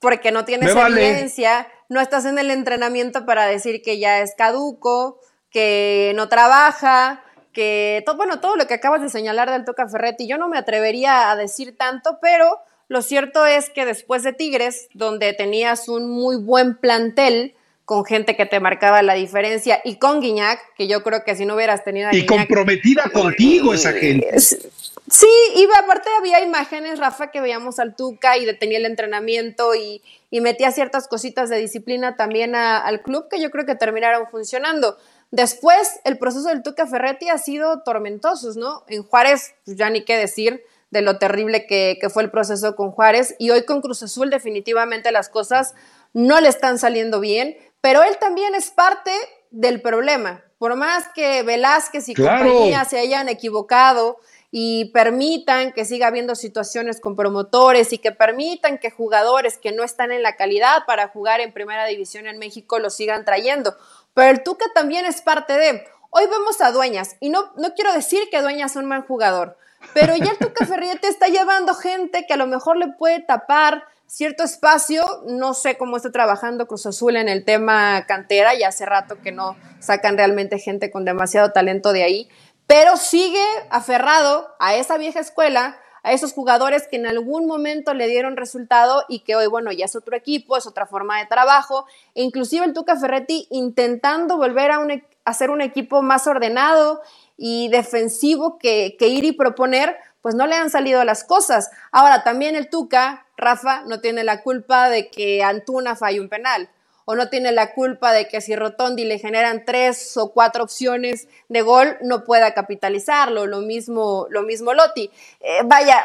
porque 0.00 0.32
no 0.32 0.44
tienes 0.44 0.74
evidencia, 0.74 1.68
no 1.88 2.00
estás 2.00 2.24
en 2.24 2.38
el 2.38 2.50
entrenamiento 2.50 3.24
para 3.24 3.46
decir 3.46 3.82
que 3.82 3.98
ya 3.98 4.20
es 4.20 4.34
caduco, 4.36 5.20
que 5.50 6.12
no 6.16 6.28
trabaja, 6.28 7.22
que 7.52 8.02
todo, 8.04 8.16
bueno, 8.16 8.40
todo 8.40 8.56
lo 8.56 8.66
que 8.66 8.74
acabas 8.74 9.00
de 9.00 9.10
señalar 9.10 9.50
del 9.50 9.64
Tuca 9.64 9.88
Ferretti, 9.88 10.26
yo 10.26 10.38
no 10.38 10.48
me 10.48 10.58
atrevería 10.58 11.30
a 11.30 11.36
decir 11.36 11.76
tanto, 11.76 12.18
pero 12.20 12.58
lo 12.88 13.00
cierto 13.02 13.46
es 13.46 13.70
que 13.70 13.86
después 13.86 14.22
de 14.22 14.32
Tigres, 14.32 14.88
donde 14.92 15.32
tenías 15.34 15.88
un 15.88 16.10
muy 16.10 16.36
buen 16.36 16.76
plantel, 16.76 17.54
con 17.92 18.06
gente 18.06 18.36
que 18.36 18.46
te 18.46 18.58
marcaba 18.58 19.02
la 19.02 19.12
diferencia 19.12 19.82
y 19.84 19.96
con 19.96 20.22
Guiñac, 20.22 20.58
que 20.78 20.88
yo 20.88 21.02
creo 21.02 21.24
que 21.24 21.36
si 21.36 21.44
no 21.44 21.56
hubieras 21.56 21.84
tenido 21.84 22.08
a 22.08 22.14
Y 22.14 22.24
comprometida 22.24 23.10
contigo 23.12 23.74
esa 23.74 23.92
gente. 23.92 24.40
Sí, 24.40 25.28
y 25.56 25.68
aparte 25.78 26.08
había 26.18 26.42
imágenes, 26.42 26.98
Rafa, 26.98 27.30
que 27.30 27.42
veíamos 27.42 27.78
al 27.78 27.94
Tuca 27.94 28.38
y 28.38 28.46
detenía 28.46 28.78
el 28.78 28.86
entrenamiento 28.86 29.74
y, 29.74 30.00
metía 30.30 30.72
ciertas 30.72 31.06
cositas 31.06 31.50
de 31.50 31.58
disciplina 31.58 32.16
también 32.16 32.54
al 32.54 33.02
club 33.02 33.28
que 33.28 33.42
yo 33.42 33.50
creo 33.50 33.66
que 33.66 33.74
terminaron 33.74 34.26
funcionando. 34.30 34.96
Después, 35.30 36.00
el 36.04 36.16
proceso 36.16 36.48
del 36.48 36.62
Tuca 36.62 36.86
Ferretti 36.86 37.28
ha 37.28 37.36
sido 37.36 37.82
tormentoso, 37.82 38.54
¿no? 38.56 38.84
En 38.88 39.02
Juárez, 39.02 39.54
pues 39.66 39.76
ya 39.76 39.90
ni 39.90 40.02
qué 40.02 40.16
decir 40.16 40.64
de 40.90 41.02
lo 41.02 41.18
terrible 41.18 41.66
que, 41.66 41.98
que 42.00 42.08
fue 42.08 42.22
el 42.22 42.30
proceso 42.30 42.74
con 42.74 42.90
Juárez 42.90 43.34
y 43.38 43.50
hoy 43.50 43.64
con 43.64 43.82
Cruz 43.82 44.02
Azul 44.02 44.30
definitivamente 44.30 45.12
las 45.12 45.28
cosas 45.28 45.74
no 46.14 46.40
le 46.40 46.48
están 46.48 46.78
saliendo 46.78 47.20
bien, 47.20 47.56
pero 47.82 48.02
él 48.04 48.16
también 48.18 48.54
es 48.54 48.70
parte 48.70 49.12
del 49.50 49.82
problema. 49.82 50.42
Por 50.56 50.76
más 50.76 51.08
que 51.08 51.42
Velázquez 51.42 52.08
y 52.08 52.14
compañía 52.14 52.84
se 52.86 52.98
hayan 52.98 53.28
equivocado 53.28 54.18
y 54.52 54.90
permitan 54.92 55.72
que 55.72 55.84
siga 55.84 56.06
habiendo 56.06 56.36
situaciones 56.36 57.00
con 57.00 57.16
promotores 57.16 57.92
y 57.92 57.98
que 57.98 58.12
permitan 58.12 58.78
que 58.78 58.90
jugadores 58.90 59.58
que 59.58 59.72
no 59.72 59.82
están 59.82 60.12
en 60.12 60.22
la 60.22 60.36
calidad 60.36 60.84
para 60.86 61.08
jugar 61.08 61.40
en 61.40 61.52
primera 61.52 61.84
división 61.86 62.26
en 62.26 62.38
México 62.38 62.78
lo 62.78 62.88
sigan 62.88 63.24
trayendo. 63.24 63.76
Pero 64.14 64.30
el 64.30 64.42
Tuca 64.44 64.66
también 64.74 65.04
es 65.04 65.20
parte 65.20 65.54
de. 65.54 65.84
Hoy 66.10 66.26
vemos 66.26 66.60
a 66.60 66.70
Dueñas, 66.70 67.16
y 67.20 67.30
no, 67.30 67.50
no 67.56 67.74
quiero 67.74 67.92
decir 67.94 68.20
que 68.30 68.42
Dueñas 68.42 68.72
es 68.72 68.76
un 68.76 68.84
mal 68.84 69.02
jugador, 69.02 69.56
pero 69.94 70.14
ya 70.14 70.30
el 70.30 70.38
Tuca 70.38 70.66
Ferriete 70.66 71.08
está 71.08 71.28
llevando 71.28 71.74
gente 71.74 72.26
que 72.28 72.34
a 72.34 72.36
lo 72.36 72.46
mejor 72.46 72.76
le 72.76 72.88
puede 72.88 73.20
tapar 73.20 73.84
cierto 74.12 74.44
espacio. 74.44 75.02
No 75.26 75.54
sé 75.54 75.78
cómo 75.78 75.96
está 75.96 76.12
trabajando 76.12 76.66
Cruz 76.66 76.84
Azul 76.84 77.16
en 77.16 77.30
el 77.30 77.46
tema 77.46 78.04
cantera, 78.06 78.54
ya 78.54 78.68
hace 78.68 78.84
rato 78.84 79.16
que 79.22 79.32
no 79.32 79.56
sacan 79.80 80.18
realmente 80.18 80.58
gente 80.58 80.90
con 80.90 81.06
demasiado 81.06 81.52
talento 81.52 81.94
de 81.94 82.02
ahí, 82.02 82.28
pero 82.66 82.98
sigue 82.98 83.44
aferrado 83.70 84.48
a 84.60 84.74
esa 84.74 84.98
vieja 84.98 85.18
escuela, 85.18 85.78
a 86.02 86.12
esos 86.12 86.34
jugadores 86.34 86.86
que 86.88 86.96
en 86.96 87.06
algún 87.06 87.46
momento 87.46 87.94
le 87.94 88.06
dieron 88.06 88.36
resultado 88.36 89.04
y 89.08 89.20
que 89.20 89.34
hoy, 89.34 89.46
bueno, 89.46 89.72
ya 89.72 89.86
es 89.86 89.96
otro 89.96 90.14
equipo, 90.14 90.58
es 90.58 90.66
otra 90.66 90.86
forma 90.86 91.18
de 91.18 91.26
trabajo, 91.26 91.86
e 92.14 92.22
inclusive 92.22 92.66
el 92.66 92.74
Tuca 92.74 92.96
Ferretti 92.96 93.46
intentando 93.50 94.36
volver 94.36 94.72
a, 94.72 94.78
un, 94.78 94.90
e, 94.90 95.04
a 95.24 95.32
ser 95.32 95.48
un 95.48 95.62
equipo 95.62 96.02
más 96.02 96.26
ordenado 96.26 97.00
y 97.38 97.68
defensivo 97.70 98.58
que, 98.58 98.96
que 98.98 99.08
ir 99.08 99.24
y 99.24 99.32
proponer, 99.32 99.96
pues 100.20 100.34
no 100.34 100.46
le 100.46 100.54
han 100.54 100.70
salido 100.70 101.02
las 101.04 101.24
cosas. 101.24 101.70
Ahora, 101.92 102.24
también 102.24 102.56
el 102.56 102.68
Tuca, 102.68 103.26
Rafa, 103.42 103.82
no 103.86 104.00
tiene 104.00 104.24
la 104.24 104.42
culpa 104.42 104.88
de 104.88 105.08
que 105.08 105.42
Antuna 105.42 105.96
falle 105.96 106.20
un 106.20 106.28
penal. 106.28 106.70
O 107.04 107.16
no 107.16 107.28
tiene 107.28 107.50
la 107.50 107.74
culpa 107.74 108.12
de 108.12 108.28
que 108.28 108.40
si 108.40 108.54
Rotondi 108.54 109.04
le 109.04 109.18
generan 109.18 109.64
tres 109.64 110.16
o 110.16 110.32
cuatro 110.32 110.62
opciones 110.62 111.28
de 111.48 111.60
gol, 111.62 111.98
no 112.00 112.24
pueda 112.24 112.54
capitalizarlo. 112.54 113.46
Lo 113.46 113.58
mismo, 113.58 114.26
lo 114.30 114.42
mismo 114.42 114.72
Lotti. 114.72 115.10
Eh, 115.40 115.62
vaya, 115.64 116.02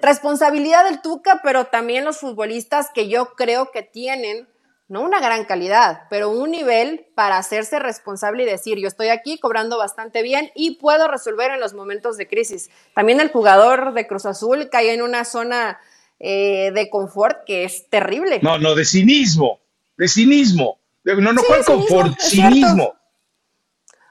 responsabilidad 0.00 0.84
del 0.84 1.02
Tuca, 1.02 1.40
pero 1.42 1.66
también 1.66 2.04
los 2.04 2.18
futbolistas 2.18 2.88
que 2.92 3.08
yo 3.08 3.34
creo 3.34 3.70
que 3.70 3.82
tienen 3.82 4.48
no 4.90 5.02
una 5.02 5.20
gran 5.20 5.44
calidad, 5.44 6.02
pero 6.10 6.30
un 6.30 6.50
nivel 6.50 7.06
para 7.14 7.38
hacerse 7.38 7.78
responsable 7.78 8.42
y 8.42 8.46
decir, 8.46 8.76
yo 8.78 8.88
estoy 8.88 9.08
aquí 9.08 9.38
cobrando 9.38 9.78
bastante 9.78 10.20
bien 10.20 10.50
y 10.56 10.78
puedo 10.78 11.06
resolver 11.06 11.52
en 11.52 11.60
los 11.60 11.74
momentos 11.74 12.16
de 12.16 12.26
crisis. 12.26 12.70
También 12.92 13.20
el 13.20 13.30
jugador 13.30 13.94
de 13.94 14.08
Cruz 14.08 14.26
Azul 14.26 14.68
cae 14.68 14.92
en 14.92 15.02
una 15.02 15.24
zona 15.24 15.78
eh, 16.20 16.70
de 16.72 16.88
confort 16.88 17.44
que 17.44 17.64
es 17.64 17.88
terrible. 17.88 18.38
No, 18.42 18.58
no, 18.58 18.74
de 18.74 18.84
cinismo, 18.84 19.60
de 19.96 20.06
cinismo. 20.06 20.78
No, 21.02 21.32
no, 21.32 21.42
fue 21.42 21.64
confort? 21.64 22.18
Cinismo. 22.20 22.94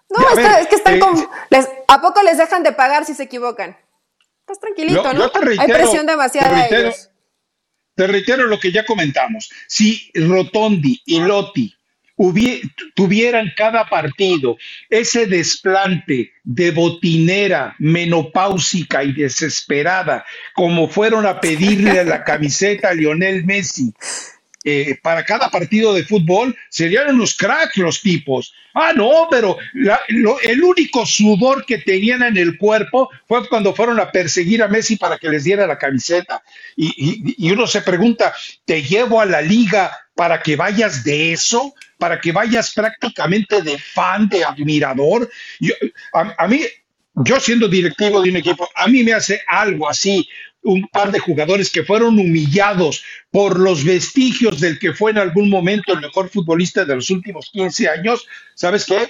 No, 0.09 0.29
es, 0.31 0.67
que 0.67 0.75
están 0.75 0.95
eh, 0.95 1.67
¿A 1.87 2.01
poco 2.01 2.21
les 2.23 2.37
dejan 2.37 2.63
de 2.63 2.71
pagar 2.71 3.05
si 3.05 3.13
se 3.13 3.23
equivocan? 3.23 3.77
Estás 4.41 4.59
tranquilito, 4.59 5.13
¿no? 5.13 5.31
Hay 5.59 5.67
presión 5.67 6.05
demasiada 6.07 6.65
ellos 6.65 7.09
te 7.99 8.07
reitero 8.07 8.47
lo 8.47 8.57
que 8.57 8.71
ya 8.71 8.85
comentamos. 8.85 9.49
Si 9.67 10.09
Rotondi 10.15 11.01
y 11.05 11.19
Lotti 11.19 11.75
tuvieran 12.95 13.53
cada 13.55 13.85
partido 13.85 14.57
ese 14.89 15.25
desplante 15.25 16.33
de 16.43 16.71
botinera 16.71 17.75
menopáusica 17.79 19.03
y 19.03 19.13
desesperada, 19.13 20.25
como 20.53 20.89
fueron 20.89 21.25
a 21.25 21.39
pedirle 21.39 22.03
la 22.03 22.23
camiseta 22.23 22.89
a 22.89 22.93
Lionel 22.93 23.45
Messi 23.45 23.93
eh, 24.65 24.99
para 25.01 25.23
cada 25.23 25.49
partido 25.49 25.93
de 25.93 26.03
fútbol, 26.03 26.55
serían 26.69 27.15
unos 27.15 27.33
cracks 27.35 27.77
los 27.77 28.01
tipos. 28.01 28.53
Ah, 28.73 28.91
no, 28.93 29.27
pero 29.31 29.57
el 29.73 30.63
único 30.63 31.05
sudor 31.05 31.65
que 31.65 31.77
tenían 31.77 32.23
en 32.23 32.37
el 32.37 32.57
cuerpo 32.57 33.09
fue 33.25 33.47
cuando 33.47 33.73
fueron 33.73 33.99
a 33.99 34.11
perseguir 34.11 34.61
a 34.61 34.67
Messi 34.67 34.97
para 34.97 35.17
que 35.17 35.29
les 35.29 35.45
diera 35.45 35.65
la 35.65 35.77
camiseta. 35.77 36.43
Y, 36.75 37.51
uno 37.51 37.67
se 37.67 37.81
pregunta, 37.81 38.33
¿te 38.65 38.83
llevo 38.83 39.21
a 39.21 39.25
la 39.25 39.41
liga 39.41 39.97
para 40.13 40.41
que 40.41 40.55
vayas 40.55 41.03
de 41.03 41.31
eso? 41.31 41.73
¿Para 41.97 42.19
que 42.19 42.31
vayas 42.31 42.73
prácticamente 42.73 43.61
de 43.61 43.77
fan, 43.77 44.27
de 44.27 44.43
admirador? 44.43 45.29
a 46.13 46.47
mí, 46.47 46.61
yo 47.15 47.39
siendo 47.39 47.67
directivo 47.67 48.21
de 48.21 48.29
un 48.29 48.37
equipo, 48.37 48.69
a 48.75 48.87
mí 48.87 49.03
me 49.03 49.13
hace 49.13 49.41
algo 49.47 49.89
así 49.89 50.27
un 50.71 50.87
par 50.87 51.11
de 51.11 51.19
jugadores 51.19 51.71
que 51.71 51.83
fueron 51.83 52.19
humillados 52.19 53.03
por 53.31 53.59
los 53.59 53.83
vestigios 53.83 54.59
del 54.59 54.77
que 54.77 54.93
fue 54.93 55.11
en 55.11 55.17
algún 55.17 55.49
momento 55.49 55.93
el 55.93 56.01
mejor 56.01 56.29
futbolista 56.29 56.85
de 56.85 56.95
los 56.95 57.09
últimos 57.09 57.49
15 57.51 57.89
años, 57.89 58.27
¿sabes 58.55 58.85
qué? 58.85 59.07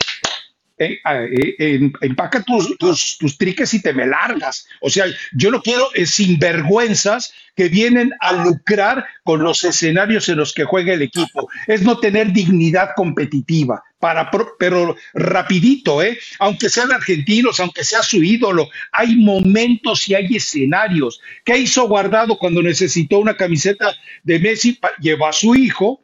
Eh, 0.81 0.97
eh, 1.03 1.55
eh, 1.59 1.91
empaca 1.99 2.41
tus, 2.41 2.77
tus, 2.77 3.37
triques 3.37 3.73
y 3.73 3.81
te 3.81 3.91
me 3.91 4.07
largas. 4.07 4.65
O 4.79 4.89
sea, 4.89 5.05
yo 5.33 5.51
no 5.51 5.61
quiero 5.61 5.89
sinvergüenzas 6.05 7.33
que 7.53 7.67
vienen 7.67 8.13
a 8.21 8.45
lucrar 8.45 9.05
con 9.23 9.43
los 9.43 9.65
escenarios 9.65 10.29
en 10.29 10.37
los 10.37 10.53
que 10.53 10.63
juega 10.63 10.93
el 10.93 11.01
equipo. 11.01 11.49
Es 11.67 11.81
no 11.81 11.99
tener 11.99 12.31
dignidad 12.31 12.91
competitiva. 12.95 13.83
Para, 13.99 14.31
pero 14.57 14.95
rapidito, 15.13 16.01
¿eh? 16.01 16.17
aunque 16.39 16.69
sean 16.69 16.91
argentinos, 16.93 17.59
aunque 17.59 17.83
sea 17.83 18.01
su 18.01 18.23
ídolo, 18.23 18.69
hay 18.93 19.17
momentos 19.17 20.07
y 20.07 20.15
hay 20.15 20.37
escenarios. 20.37 21.19
¿Qué 21.43 21.57
hizo 21.57 21.85
Guardado 21.87 22.37
cuando 22.37 22.61
necesitó 22.61 23.19
una 23.19 23.35
camiseta 23.35 23.93
de 24.23 24.39
Messi? 24.39 24.79
Llevó 25.01 25.27
a 25.27 25.33
su 25.33 25.53
hijo, 25.53 25.99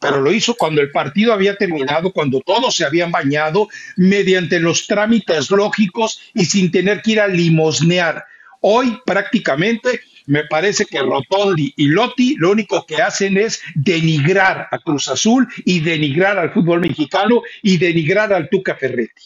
pero 0.00 0.20
lo 0.20 0.32
hizo 0.32 0.54
cuando 0.54 0.80
el 0.80 0.90
partido 0.90 1.32
había 1.32 1.54
terminado, 1.54 2.12
cuando 2.12 2.40
todos 2.40 2.74
se 2.74 2.84
habían 2.84 3.12
bañado, 3.12 3.68
mediante 3.96 4.58
los 4.58 4.86
trámites 4.86 5.50
lógicos 5.50 6.20
y 6.34 6.44
sin 6.46 6.72
tener 6.72 7.00
que 7.02 7.12
ir 7.12 7.20
a 7.20 7.28
limosnear. 7.28 8.24
Hoy 8.60 8.98
prácticamente 9.06 10.00
me 10.30 10.44
parece 10.44 10.86
que 10.86 11.00
Rotondi 11.00 11.74
y 11.76 11.88
Lotti 11.88 12.36
lo 12.36 12.52
único 12.52 12.86
que 12.86 13.02
hacen 13.02 13.36
es 13.36 13.60
denigrar 13.74 14.68
a 14.70 14.78
Cruz 14.78 15.08
Azul 15.08 15.48
y 15.64 15.80
denigrar 15.80 16.38
al 16.38 16.52
fútbol 16.52 16.80
mexicano 16.80 17.42
y 17.62 17.78
denigrar 17.78 18.32
al 18.32 18.48
Tuca 18.48 18.76
Ferretti. 18.76 19.24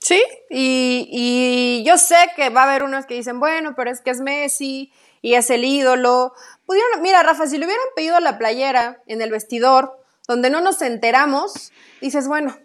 Sí, 0.00 0.20
y, 0.50 1.08
y 1.12 1.84
yo 1.86 1.96
sé 1.96 2.16
que 2.34 2.48
va 2.48 2.64
a 2.64 2.70
haber 2.70 2.82
unos 2.82 3.06
que 3.06 3.14
dicen, 3.14 3.38
bueno, 3.38 3.74
pero 3.76 3.88
es 3.88 4.00
que 4.00 4.10
es 4.10 4.20
Messi 4.20 4.92
y 5.22 5.34
es 5.34 5.48
el 5.48 5.64
ídolo. 5.64 6.34
Pudieron, 6.66 7.00
mira, 7.00 7.22
Rafa, 7.22 7.46
si 7.46 7.56
le 7.56 7.64
hubieran 7.64 7.86
pedido 7.94 8.18
la 8.18 8.36
playera 8.36 9.00
en 9.06 9.22
el 9.22 9.30
vestidor, 9.30 9.96
donde 10.26 10.50
no 10.50 10.60
nos 10.60 10.82
enteramos, 10.82 11.72
dices, 12.00 12.26
bueno, 12.26 12.58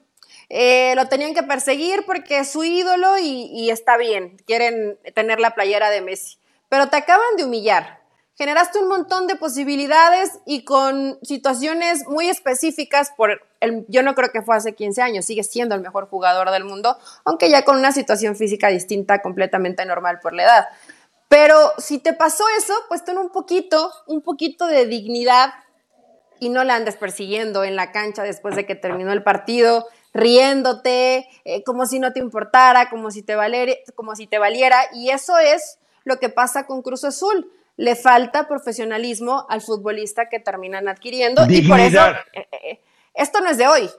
eh, 0.49 0.93
lo 0.95 1.07
tenían 1.07 1.35
que 1.35 1.43
perseguir 1.43 2.05
porque 2.07 2.39
es 2.39 2.51
su 2.51 2.63
ídolo 2.63 3.19
y, 3.19 3.69
está 3.69 3.97
bien, 3.97 4.37
quieren 4.47 4.97
tener 5.13 5.39
la 5.39 5.53
playera 5.53 5.91
de 5.91 6.01
Messi. 6.01 6.38
Pero 6.69 6.87
te 6.87 6.97
acaban 6.97 7.35
de 7.37 7.43
humillar. 7.43 7.99
Generaste 8.35 8.79
un 8.79 8.87
montón 8.87 9.27
de 9.27 9.35
posibilidades 9.35 10.39
y 10.45 10.63
con 10.63 11.19
situaciones 11.23 12.07
muy 12.07 12.29
específicas 12.29 13.11
por 13.17 13.41
el, 13.59 13.85
yo 13.89 14.01
no 14.01 14.15
creo 14.15 14.31
que 14.31 14.41
fue 14.41 14.55
hace 14.55 14.75
15 14.75 15.01
años, 15.01 15.25
sigue 15.25 15.43
siendo 15.43 15.75
el 15.75 15.81
mejor 15.81 16.07
jugador 16.07 16.49
del 16.51 16.63
mundo, 16.63 16.97
aunque 17.25 17.49
ya 17.49 17.65
con 17.65 17.75
una 17.75 17.91
situación 17.91 18.37
física 18.37 18.69
distinta, 18.69 19.21
completamente 19.21 19.85
normal 19.85 20.19
por 20.21 20.33
la 20.33 20.43
edad. 20.43 20.67
Pero 21.27 21.73
si 21.79 21.99
te 21.99 22.13
pasó 22.13 22.45
eso, 22.57 22.73
pues 22.87 23.03
ten 23.03 23.17
un 23.17 23.29
poquito, 23.29 23.91
un 24.07 24.21
poquito 24.21 24.67
de 24.67 24.85
dignidad 24.85 25.53
y 26.39 26.47
no 26.47 26.63
la 26.63 26.75
andes 26.75 26.95
persiguiendo 26.95 27.65
en 27.65 27.75
la 27.75 27.91
cancha 27.91 28.23
después 28.23 28.55
de 28.55 28.65
que 28.65 28.75
terminó 28.75 29.11
el 29.11 29.21
partido, 29.21 29.85
riéndote, 30.13 31.27
eh, 31.43 31.63
como 31.63 31.85
si 31.85 31.99
no 31.99 32.13
te 32.13 32.19
importara, 32.19 32.89
como 32.89 33.11
si 33.11 33.21
te, 33.21 33.35
como 33.95 34.15
si 34.15 34.27
te 34.27 34.39
valiera. 34.39 34.79
Y 34.93 35.09
eso 35.09 35.37
es 35.37 35.77
lo 36.03 36.19
que 36.19 36.29
pasa 36.29 36.65
con 36.65 36.81
Cruz 36.81 37.03
Azul. 37.03 37.51
Le 37.77 37.95
falta 37.95 38.47
profesionalismo 38.47 39.45
al 39.49 39.61
futbolista 39.61 40.27
que 40.27 40.39
terminan 40.39 40.87
adquiriendo. 40.89 41.45
Y 41.47 41.67
por 41.67 41.79
eso, 41.79 42.01
eh, 42.33 42.47
eh, 42.51 42.81
esto 43.13 43.39
no 43.39 43.49
es 43.49 43.57
de 43.57 43.67
hoy. 43.67 43.89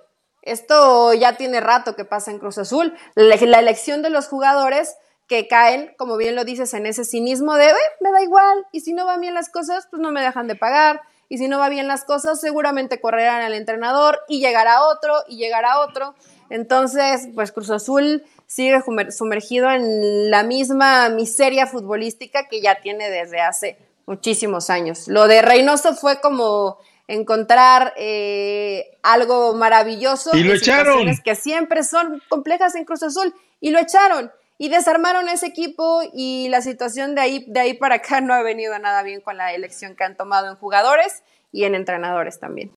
Esto 0.42 1.12
ya 1.14 1.36
tiene 1.36 1.60
rato 1.60 1.94
que 1.96 2.04
pasa 2.04 2.30
en 2.30 2.38
Cruz 2.38 2.58
Azul. 2.58 2.94
La, 3.14 3.34
elección 3.34 4.02
de 4.02 4.10
los 4.10 4.28
jugadores 4.28 4.96
que 5.26 5.48
caen, 5.48 5.94
como 5.96 6.16
bien 6.16 6.34
lo 6.34 6.44
dices, 6.44 6.74
en 6.74 6.86
ese 6.86 7.04
cinismo 7.04 7.54
de, 7.54 7.72
me 8.00 8.10
da 8.10 8.22
igual, 8.22 8.66
y 8.72 8.80
si 8.80 8.92
no 8.92 9.06
van 9.06 9.20
bien 9.20 9.34
las 9.34 9.48
cosas, 9.48 9.86
pues 9.90 10.00
no 10.00 10.10
me 10.10 10.22
dejan 10.22 10.48
de 10.48 10.56
pagar, 10.56 11.02
y 11.28 11.38
si 11.38 11.46
no 11.46 11.58
va 11.58 11.68
bien 11.68 11.86
las 11.86 12.04
cosas, 12.04 12.40
seguramente 12.40 13.00
correrán 13.00 13.42
al 13.42 13.54
entrenador 13.54 14.18
y 14.28 14.40
llegará 14.40 14.82
otro 14.82 15.14
y 15.28 15.36
llegará 15.36 15.78
otro. 15.80 16.16
Entonces, 16.48 17.28
pues 17.34 17.52
Cruz 17.52 17.70
Azul 17.70 18.24
sigue 18.50 18.82
sumergido 19.12 19.70
en 19.70 20.28
la 20.28 20.42
misma 20.42 21.08
miseria 21.08 21.68
futbolística 21.68 22.48
que 22.48 22.60
ya 22.60 22.80
tiene 22.80 23.08
desde 23.08 23.40
hace 23.40 23.78
muchísimos 24.06 24.70
años. 24.70 25.06
Lo 25.06 25.28
de 25.28 25.40
Reynoso 25.40 25.94
fue 25.94 26.20
como 26.20 26.78
encontrar 27.06 27.94
eh, 27.96 28.98
algo 29.04 29.54
maravilloso. 29.54 30.36
Y 30.36 30.42
lo 30.42 30.52
echaron. 30.52 31.06
Que 31.24 31.36
siempre 31.36 31.84
son 31.84 32.20
complejas 32.28 32.74
en 32.74 32.84
Cruz 32.84 33.04
Azul. 33.04 33.32
Y 33.60 33.70
lo 33.70 33.78
echaron. 33.78 34.32
Y 34.58 34.68
desarmaron 34.68 35.28
ese 35.28 35.46
equipo 35.46 36.00
y 36.12 36.48
la 36.48 36.60
situación 36.60 37.14
de 37.14 37.20
ahí, 37.20 37.44
de 37.46 37.60
ahí 37.60 37.74
para 37.74 37.96
acá 37.96 38.20
no 38.20 38.34
ha 38.34 38.42
venido 38.42 38.76
nada 38.80 39.04
bien 39.04 39.20
con 39.20 39.36
la 39.36 39.54
elección 39.54 39.94
que 39.94 40.02
han 40.02 40.16
tomado 40.16 40.50
en 40.50 40.56
jugadores 40.56 41.22
y 41.52 41.64
en 41.64 41.76
entrenadores 41.76 42.40
también. 42.40 42.72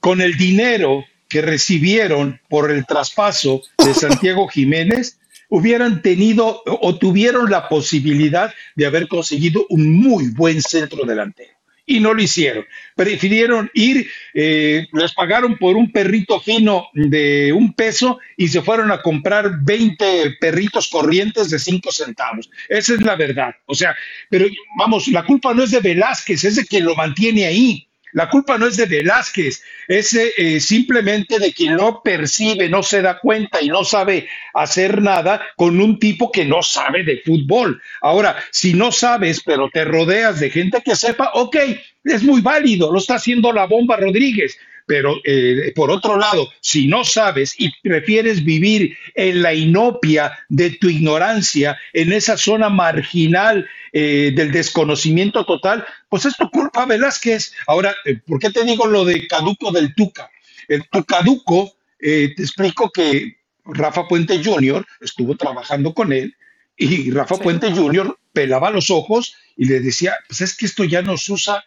Con 0.00 0.22
el 0.22 0.38
dinero 0.38 1.04
que 1.30 1.40
recibieron 1.40 2.40
por 2.50 2.70
el 2.70 2.84
traspaso 2.84 3.62
de 3.78 3.94
Santiago 3.94 4.48
Jiménez, 4.48 5.18
hubieran 5.48 6.02
tenido 6.02 6.62
o 6.66 6.98
tuvieron 6.98 7.50
la 7.50 7.68
posibilidad 7.68 8.52
de 8.76 8.86
haber 8.86 9.08
conseguido 9.08 9.64
un 9.70 9.90
muy 9.90 10.28
buen 10.28 10.60
centro 10.60 11.06
delantero 11.06 11.60
y 11.90 11.98
no 11.98 12.14
lo 12.14 12.22
hicieron. 12.22 12.64
Prefirieron 12.94 13.68
ir, 13.74 14.08
eh, 14.32 14.86
les 14.92 15.12
pagaron 15.12 15.58
por 15.58 15.76
un 15.76 15.90
perrito 15.90 16.40
fino 16.40 16.86
de 16.94 17.52
un 17.52 17.72
peso 17.74 18.20
y 18.36 18.46
se 18.46 18.62
fueron 18.62 18.92
a 18.92 19.02
comprar 19.02 19.50
20 19.62 20.36
perritos 20.40 20.88
corrientes 20.88 21.50
de 21.50 21.58
5 21.58 21.90
centavos. 21.90 22.48
Esa 22.68 22.94
es 22.94 23.02
la 23.02 23.16
verdad. 23.16 23.56
O 23.66 23.74
sea, 23.74 23.96
pero 24.28 24.46
vamos, 24.78 25.08
la 25.08 25.24
culpa 25.24 25.52
no 25.52 25.64
es 25.64 25.72
de 25.72 25.80
Velázquez, 25.80 26.44
es 26.44 26.56
de 26.56 26.64
quien 26.64 26.84
lo 26.84 26.94
mantiene 26.94 27.46
ahí. 27.46 27.89
La 28.12 28.28
culpa 28.28 28.58
no 28.58 28.66
es 28.66 28.76
de 28.76 28.86
Velázquez, 28.86 29.62
es 29.88 30.14
eh, 30.14 30.60
simplemente 30.60 31.38
de 31.38 31.52
quien 31.52 31.76
no 31.76 32.02
percibe, 32.02 32.68
no 32.68 32.82
se 32.82 33.02
da 33.02 33.18
cuenta 33.18 33.60
y 33.60 33.68
no 33.68 33.84
sabe 33.84 34.28
hacer 34.54 35.00
nada 35.00 35.40
con 35.56 35.80
un 35.80 35.98
tipo 35.98 36.30
que 36.30 36.44
no 36.44 36.62
sabe 36.62 37.04
de 37.04 37.18
fútbol. 37.24 37.80
Ahora, 38.00 38.36
si 38.50 38.74
no 38.74 38.92
sabes, 38.92 39.42
pero 39.44 39.70
te 39.70 39.84
rodeas 39.84 40.40
de 40.40 40.50
gente 40.50 40.82
que 40.84 40.96
sepa, 40.96 41.30
ok, 41.34 41.56
es 42.04 42.22
muy 42.22 42.40
válido, 42.40 42.92
lo 42.92 42.98
está 42.98 43.16
haciendo 43.16 43.52
la 43.52 43.66
bomba 43.66 43.96
Rodríguez. 43.96 44.58
Pero 44.90 45.20
eh, 45.22 45.72
por 45.76 45.88
otro 45.92 46.18
lado, 46.18 46.48
si 46.60 46.88
no 46.88 47.04
sabes 47.04 47.54
y 47.56 47.70
prefieres 47.80 48.42
vivir 48.42 48.98
en 49.14 49.40
la 49.40 49.54
inopia 49.54 50.36
de 50.48 50.70
tu 50.70 50.88
ignorancia, 50.88 51.78
en 51.92 52.12
esa 52.12 52.36
zona 52.36 52.70
marginal 52.70 53.68
eh, 53.92 54.32
del 54.34 54.50
desconocimiento 54.50 55.46
total, 55.46 55.86
pues 56.08 56.24
es 56.24 56.36
tu 56.36 56.50
culpa, 56.50 56.86
Velázquez. 56.86 57.52
Ahora, 57.68 57.94
eh, 58.04 58.18
¿por 58.26 58.40
qué 58.40 58.50
te 58.50 58.64
digo 58.64 58.88
lo 58.88 59.04
de 59.04 59.28
caduco 59.28 59.70
del 59.70 59.94
Tuca? 59.94 60.28
El 60.66 60.82
caduco, 61.06 61.76
te 62.00 62.24
explico 62.24 62.90
que 62.90 63.36
Rafa 63.64 64.08
Puente 64.08 64.42
Jr. 64.42 64.84
estuvo 65.00 65.36
trabajando 65.36 65.94
con 65.94 66.12
él 66.12 66.34
y 66.76 67.12
Rafa 67.12 67.36
Puente 67.36 67.70
Jr. 67.70 68.18
pelaba 68.32 68.70
los 68.72 68.90
ojos 68.90 69.36
y 69.56 69.66
le 69.66 69.78
decía, 69.78 70.16
pues 70.26 70.40
es 70.40 70.56
que 70.56 70.66
esto 70.66 70.82
ya 70.82 71.00
nos 71.00 71.28
usa 71.28 71.62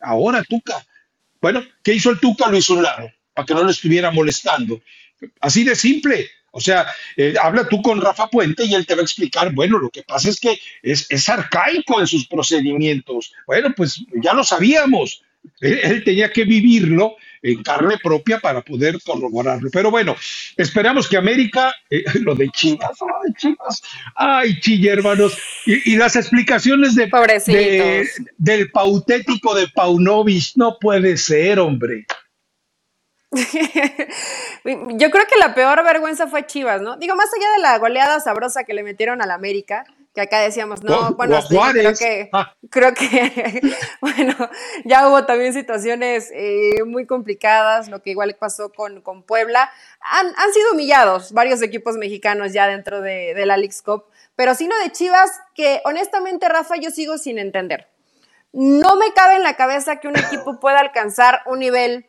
ahora, 0.00 0.42
Tuca. 0.42 0.86
Bueno, 1.40 1.64
¿qué 1.82 1.94
hizo 1.94 2.10
el 2.10 2.20
Tuca? 2.20 2.48
Lo 2.48 2.56
hizo 2.56 2.74
un 2.74 2.82
lado, 2.82 3.10
para 3.34 3.46
que 3.46 3.54
no 3.54 3.64
le 3.64 3.70
estuviera 3.70 4.10
molestando. 4.10 4.80
Así 5.40 5.64
de 5.64 5.74
simple. 5.76 6.30
O 6.50 6.60
sea, 6.60 6.86
eh, 7.16 7.34
habla 7.40 7.68
tú 7.68 7.82
con 7.82 8.00
Rafa 8.00 8.28
Puente 8.28 8.64
y 8.64 8.74
él 8.74 8.86
te 8.86 8.94
va 8.94 9.00
a 9.00 9.04
explicar, 9.04 9.52
bueno, 9.52 9.78
lo 9.78 9.90
que 9.90 10.02
pasa 10.02 10.28
es 10.28 10.40
que 10.40 10.58
es, 10.82 11.06
es 11.10 11.28
arcaico 11.28 12.00
en 12.00 12.06
sus 12.06 12.26
procedimientos. 12.26 13.32
Bueno, 13.46 13.72
pues 13.76 14.02
ya 14.22 14.32
lo 14.32 14.42
sabíamos. 14.42 15.22
Él, 15.60 16.02
tenía 16.04 16.32
que 16.32 16.44
vivirlo 16.44 17.16
en 17.42 17.62
carne 17.62 17.96
propia 18.02 18.38
para 18.40 18.62
poder 18.62 18.98
corroborarlo. 19.02 19.70
Pero 19.72 19.90
bueno, 19.90 20.16
esperamos 20.56 21.08
que 21.08 21.16
América, 21.16 21.74
eh, 21.90 22.04
lo 22.20 22.34
de 22.34 22.48
Chivas, 22.50 22.98
ay, 23.00 23.32
Chivas, 23.36 23.82
ay, 24.14 24.60
chilla, 24.60 24.92
hermanos, 24.92 25.38
y, 25.66 25.96
las 25.96 26.16
explicaciones 26.16 26.94
de, 26.94 27.06
de, 27.46 28.08
del 28.36 28.70
pautético 28.70 29.54
de 29.54 29.68
Paunovic, 29.68 30.52
no 30.56 30.78
puede 30.78 31.16
ser, 31.16 31.58
hombre. 31.58 32.06
Yo 33.32 35.10
creo 35.10 35.26
que 35.26 35.38
la 35.38 35.54
peor 35.54 35.84
vergüenza 35.84 36.28
fue 36.28 36.46
Chivas, 36.46 36.80
¿no? 36.80 36.96
Digo, 36.96 37.14
más 37.14 37.28
allá 37.34 37.50
de 37.52 37.62
la 37.62 37.78
goleada 37.78 38.20
sabrosa 38.20 38.64
que 38.64 38.74
le 38.74 38.82
metieron 38.82 39.20
al 39.20 39.30
América, 39.30 39.84
que 40.18 40.22
acá 40.22 40.40
decíamos, 40.40 40.82
no, 40.82 41.14
bueno, 41.14 41.38
creo 41.48 41.94
que, 41.94 42.28
ah. 42.32 42.52
creo 42.70 42.92
que, 42.92 43.62
bueno, 44.00 44.34
ya 44.84 45.08
hubo 45.08 45.24
también 45.26 45.52
situaciones 45.52 46.32
eh, 46.34 46.82
muy 46.84 47.06
complicadas, 47.06 47.86
lo 47.88 48.02
que 48.02 48.10
igual 48.10 48.34
pasó 48.34 48.72
con, 48.72 49.00
con 49.00 49.22
Puebla. 49.22 49.70
Han, 50.00 50.26
han, 50.26 50.52
sido 50.52 50.72
humillados 50.72 51.30
varios 51.32 51.62
equipos 51.62 51.96
mexicanos 51.96 52.52
ya 52.52 52.66
dentro 52.66 53.00
de, 53.00 53.32
de 53.32 53.46
la 53.46 53.56
League's 53.56 53.80
Cup, 53.80 54.06
pero 54.34 54.56
sino 54.56 54.76
de 54.80 54.90
Chivas, 54.90 55.30
que 55.54 55.82
honestamente, 55.84 56.48
Rafa, 56.48 56.74
yo 56.76 56.90
sigo 56.90 57.16
sin 57.16 57.38
entender. 57.38 57.86
No 58.52 58.96
me 58.96 59.12
cabe 59.12 59.36
en 59.36 59.44
la 59.44 59.54
cabeza 59.54 60.00
que 60.00 60.08
un 60.08 60.16
equipo 60.16 60.58
pueda 60.58 60.80
alcanzar 60.80 61.42
un 61.46 61.60
nivel 61.60 62.06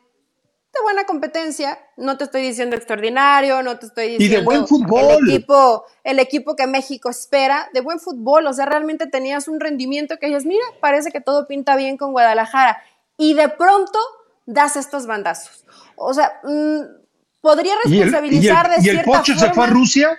de 0.72 0.82
buena 0.82 1.04
competencia, 1.04 1.78
no 1.96 2.16
te 2.16 2.24
estoy 2.24 2.42
diciendo 2.42 2.76
extraordinario, 2.76 3.62
no 3.62 3.78
te 3.78 3.86
estoy 3.86 4.10
diciendo... 4.10 4.24
Y 4.24 4.28
de 4.28 4.44
buen 4.44 4.66
fútbol. 4.66 5.18
El 5.18 5.30
equipo, 5.30 5.84
el 6.04 6.18
equipo 6.18 6.56
que 6.56 6.66
México 6.66 7.10
espera, 7.10 7.68
de 7.74 7.80
buen 7.80 7.98
fútbol, 7.98 8.46
o 8.46 8.52
sea, 8.52 8.66
realmente 8.66 9.06
tenías 9.06 9.48
un 9.48 9.58
rendimiento 9.58 10.18
que 10.18 10.26
dices, 10.26 10.46
mira, 10.46 10.64
parece 10.80 11.10
que 11.10 11.20
todo 11.20 11.46
pinta 11.48 11.76
bien 11.76 11.96
con 11.96 12.12
Guadalajara, 12.12 12.82
y 13.16 13.34
de 13.34 13.48
pronto 13.48 13.98
das 14.46 14.76
estos 14.76 15.06
bandazos. 15.06 15.64
O 15.96 16.14
sea, 16.14 16.40
mm, 16.44 16.80
podría 17.40 17.74
responsabilizar 17.84 18.70
de 18.70 18.80
cierta 18.80 18.96
¿Y 18.96 18.98
el 19.00 19.04
Pocho 19.04 19.34
se 19.36 19.52
fue 19.52 19.64
a 19.64 19.66
Rusia? 19.66 20.18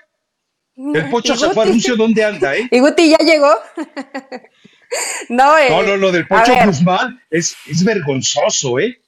¿El 0.75 1.09
Pocho 1.09 1.35
se 1.35 1.49
fue 1.51 1.63
a 1.63 1.67
Rusia? 1.67 1.93
¿Dónde 1.97 2.23
anda, 2.23 2.55
eh? 2.55 2.67
¿Y 2.71 2.79
Guti 2.79 3.09
ya 3.09 3.17
llegó? 3.17 3.53
no, 5.29 5.57
eh, 5.57 5.69
no, 5.69 5.83
no, 5.83 5.97
lo 5.97 6.11
del 6.11 6.27
Pocho 6.27 6.53
Guzmán 6.65 7.21
es, 7.29 7.55
es 7.67 7.83
vergonzoso, 7.83 8.79
¿eh? 8.79 9.00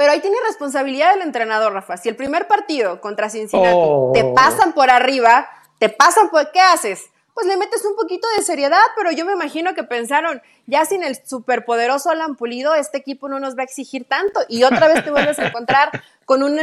Pero 0.00 0.12
ahí 0.12 0.20
tiene 0.20 0.38
responsabilidad 0.48 1.12
el 1.12 1.20
entrenador, 1.20 1.74
Rafa. 1.74 1.98
Si 1.98 2.08
el 2.08 2.16
primer 2.16 2.48
partido 2.48 3.02
contra 3.02 3.28
Cincinnati 3.28 3.76
te 4.14 4.22
oh. 4.22 4.34
pasan 4.34 4.72
por 4.72 4.88
arriba, 4.88 5.46
te 5.78 5.90
pasan 5.90 6.30
por... 6.30 6.52
¿Qué 6.52 6.60
haces? 6.62 7.10
Pues 7.34 7.46
le 7.46 7.58
metes 7.58 7.84
un 7.84 7.94
poquito 7.96 8.26
de 8.34 8.42
seriedad, 8.42 8.80
pero 8.96 9.10
yo 9.10 9.26
me 9.26 9.34
imagino 9.34 9.74
que 9.74 9.84
pensaron, 9.84 10.40
ya 10.64 10.86
sin 10.86 11.02
el 11.02 11.18
superpoderoso 11.22 12.08
Alan 12.08 12.36
Pulido, 12.36 12.74
este 12.74 12.96
equipo 12.96 13.28
no 13.28 13.40
nos 13.40 13.58
va 13.58 13.60
a 13.60 13.64
exigir 13.64 14.08
tanto. 14.08 14.40
Y 14.48 14.62
otra 14.62 14.88
vez 14.88 15.04
te 15.04 15.10
vuelves 15.10 15.38
a 15.38 15.48
encontrar 15.48 15.90
con 16.24 16.42
un, 16.42 16.58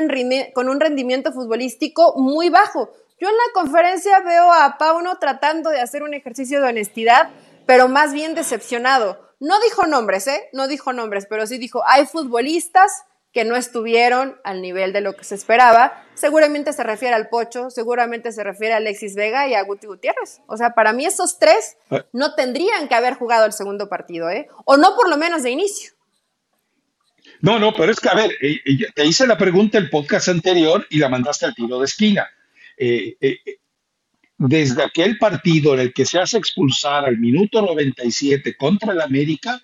con 0.56 0.68
un 0.68 0.80
rendimiento 0.80 1.32
futbolístico 1.32 2.16
muy 2.18 2.50
bajo. 2.50 2.90
Yo 3.20 3.30
en 3.30 3.36
la 3.36 3.54
conferencia 3.54 4.20
veo 4.22 4.52
a 4.52 4.80
Pauno 4.80 5.20
tratando 5.20 5.70
de 5.70 5.80
hacer 5.80 6.02
un 6.02 6.16
ejercicio 6.16 6.60
de 6.60 6.70
honestidad, 6.70 7.30
pero 7.68 7.88
más 7.88 8.14
bien 8.14 8.34
decepcionado. 8.34 9.20
No 9.40 9.60
dijo 9.60 9.86
nombres, 9.86 10.26
¿eh? 10.26 10.50
No 10.54 10.68
dijo 10.68 10.92
nombres, 10.92 11.28
pero 11.30 11.46
sí 11.46 11.60
dijo, 11.60 11.84
hay 11.86 12.08
futbolistas 12.08 13.04
que 13.34 13.46
no 13.46 13.56
estuvieron 13.56 14.38
al 14.44 14.62
nivel 14.62 14.94
de 14.94 15.02
lo 15.02 15.16
que 15.16 15.24
se 15.24 15.36
esperaba. 15.36 16.04
Seguramente 16.16 16.74
se 16.74 16.84
refiere 16.84 17.14
al 17.14 17.30
Pocho, 17.30 17.70
seguramente 17.70 18.32
se 18.32 18.44
refiere 18.44 18.74
a 18.74 18.78
Alexis 18.78 19.16
Vega 19.16 19.48
y 19.48 19.54
a 19.54 19.64
Guti 19.64 19.88
Gutiérrez. 19.88 20.42
O 20.48 20.58
sea, 20.58 20.72
para 20.72 20.94
mí 20.94 21.06
esos 21.06 21.38
tres 21.38 21.78
ah. 21.92 22.06
no 22.14 22.34
tendrían 22.36 22.88
que 22.88 22.96
haber 22.96 23.14
jugado 23.14 23.46
el 23.46 23.54
segundo 23.54 23.90
partido, 23.90 24.30
¿eh? 24.30 24.48
O 24.66 24.78
no 24.78 24.96
por 24.96 25.10
lo 25.10 25.18
menos 25.18 25.44
de 25.44 25.52
inicio. 25.52 25.92
No, 27.42 27.60
no, 27.60 27.74
pero 27.74 27.92
es 27.92 28.00
que, 28.00 28.10
a 28.10 28.16
ver, 28.16 28.32
eh, 28.42 28.60
eh, 28.66 28.88
te 28.96 29.06
hice 29.06 29.28
la 29.28 29.38
pregunta 29.38 29.78
el 29.78 29.90
podcast 29.90 30.30
anterior 30.30 30.88
y 30.90 30.98
la 30.98 31.10
mandaste 31.10 31.46
al 31.46 31.54
tiro 31.54 31.80
de 31.80 31.86
esquina. 31.86 32.28
Eh, 32.78 33.16
desde 34.38 34.84
aquel 34.84 35.18
partido 35.18 35.74
en 35.74 35.82
el 35.82 35.94
que 35.94 36.06
se 36.06 36.20
hace 36.20 36.38
expulsar 36.38 37.06
al 37.06 37.18
minuto 37.18 37.62
97 37.62 38.56
contra 38.56 38.94
el 38.94 39.02
América, 39.02 39.62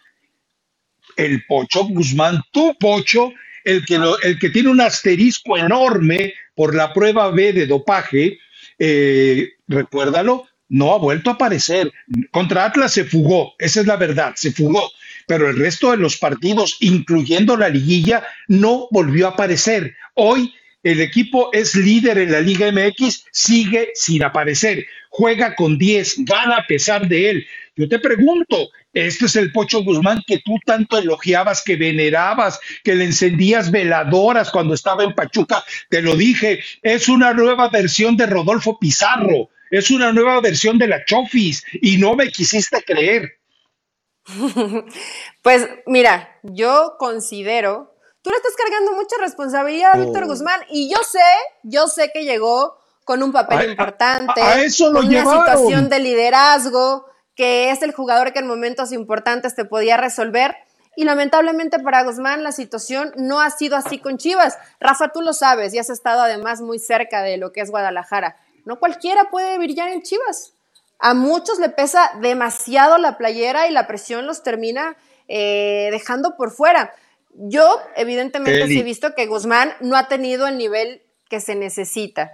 el 1.15 1.45
Pocho 1.45 1.86
Guzmán, 1.86 2.41
tu 2.52 2.76
Pocho, 2.78 3.32
el 3.63 3.86
que, 3.86 4.49
tiene 4.49 4.69
un 4.69 4.82
asterisco 4.82 5.58
enorme 5.58 6.34
por 6.56 6.76
la 6.76 6.93
prueba 6.93 7.32
B 7.32 7.54
de 7.54 7.67
dopaje, 7.67 8.39
eh, 8.80 9.49
recuérdalo, 9.67 10.47
no 10.69 10.93
ha 10.93 10.97
vuelto 10.97 11.30
a 11.30 11.34
aparecer. 11.34 11.91
Contra 12.32 12.65
Atlas 12.65 12.93
se 12.93 13.06
fugó, 13.06 13.54
esa 13.60 13.82
es 13.82 13.88
la 13.88 13.97
verdad, 13.97 14.34
se 14.36 14.52
fugó. 14.52 14.91
pero 15.26 15.49
el 15.49 15.58
resto 15.58 15.91
de 15.91 15.97
los 15.97 16.17
partidos, 16.17 16.76
incluyendo 16.82 17.56
la 17.56 17.69
liguilla, 17.69 18.26
no 18.49 18.89
volvió 18.91 19.28
a 19.28 19.32
aparecer. 19.32 19.95
Hoy 20.15 20.54
el 20.84 20.99
equipo 20.99 21.49
es 21.54 21.76
líder 21.76 22.17
en 22.17 22.32
la 22.34 22.41
Liga 22.41 22.69
MX, 22.69 23.28
sigue 23.32 23.91
sin 23.95 24.21
aparecer, 24.21 24.86
juega 25.10 25.56
con 25.56 25.78
10, 25.78 26.26
gana 26.26 26.58
a 26.58 26.67
pesar 26.67 27.08
de 27.08 27.30
él. 27.30 27.47
Yo 27.78 27.88
te 27.88 27.99
pregunto, 27.99 28.69
este 28.93 29.25
es 29.25 29.36
el 29.36 29.51
Pocho 29.51 29.84
Guzmán 29.84 30.23
que 30.25 30.39
tú 30.39 30.60
tanto 30.65 30.97
elogiabas, 30.97 31.63
que 31.63 31.75
venerabas, 31.75 32.60
que 32.84 32.95
le 32.95 33.06
encendías 33.06 33.71
veladoras 33.71 34.51
cuando 34.51 34.73
estaba 34.73 35.03
en 35.03 35.13
Pachuca. 35.13 35.63
Te 35.89 36.01
lo 36.01 36.15
dije, 36.15 36.63
es 36.82 37.10
una 37.10 37.34
nueva 37.34 37.69
versión 37.69 38.15
de 38.15 38.27
Rodolfo 38.27 38.77
Pizarro, 38.79 39.49
es 39.71 39.89
una 39.89 40.13
nueva 40.13 40.39
versión 40.41 40.77
de 40.77 40.88
la 40.88 41.03
Chofis 41.06 41.63
y 41.82 41.97
no 41.97 42.15
me 42.15 42.29
quisiste 42.29 42.84
creer. 42.84 43.39
Pues 45.41 45.67
mira, 45.86 46.39
yo 46.43 46.95
considero, 46.97 47.93
tú 48.21 48.29
le 48.29 48.38
estás 48.38 48.53
cargando 48.56 48.93
mucha 48.93 49.17
responsabilidad 49.19 49.91
a 49.93 49.97
Víctor 49.97 50.23
oh. 50.23 50.27
Guzmán 50.27 50.62
y 50.69 50.89
yo 50.89 51.03
sé, 51.03 51.19
yo 51.63 51.88
sé 51.88 52.12
que 52.13 52.23
llegó 52.23 52.77
con 53.03 53.21
un 53.21 53.34
papel 53.34 53.71
importante, 53.71 54.41
con 54.79 54.95
una 54.95 55.25
situación 55.25 55.89
de 55.89 55.99
liderazgo, 55.99 57.06
que 57.36 57.72
es 57.72 57.82
el 57.82 57.93
jugador 57.93 58.34
que 58.34 58.39
en 58.39 58.48
momentos 58.48 58.91
importantes 58.91 59.56
te 59.56 59.65
podía 59.65 59.98
resolver. 59.98 60.56
Y 60.96 61.06
lamentablemente 61.06 61.80
para 61.80 62.04
Guzmán 62.04 62.43
la 62.43 62.52
situación 62.52 63.12
no 63.15 63.41
ha 63.41 63.50
sido 63.50 63.76
así 63.76 63.98
con 63.98 64.17
Chivas. 64.17 64.58
Rafa, 64.80 65.10
tú 65.10 65.22
lo 65.22 65.34
sabes 65.34 65.74
y 65.74 65.80
has 65.80 65.89
estado 65.89 66.22
además 66.22 66.62
muy 66.62 66.78
cerca 66.78 67.24
de 67.24 67.38
lo 67.38 67.52
que 67.52 67.62
es 67.62 67.72
Guadalajara. 67.72 68.38
No 68.65 68.80
cualquiera 68.80 69.30
puede 69.32 69.58
brillar 69.58 69.89
en 69.89 70.04
Chivas. 70.04 70.54
A 71.00 71.13
muchos 71.13 71.60
le 71.60 71.69
pesa 71.69 72.12
demasiado 72.22 72.98
la 72.98 73.17
playera 73.17 73.67
y 73.67 73.72
la 73.72 73.88
presión 73.88 74.28
los 74.28 74.43
termina 74.43 74.96
eh, 75.28 75.89
dejando 75.91 76.38
por 76.38 76.52
fuera. 76.52 76.93
Yo, 77.34 77.82
evidentemente, 77.96 78.67
sí 78.67 78.80
he 78.80 78.84
visto 78.84 79.15
que 79.15 79.26
Guzmán 79.26 79.74
no 79.82 79.98
ha 79.98 80.08
tenido 80.08 80.48
el 80.48 80.58
nivel 80.58 81.02
que 81.30 81.41
se 81.41 81.56
necesita. 81.56 82.32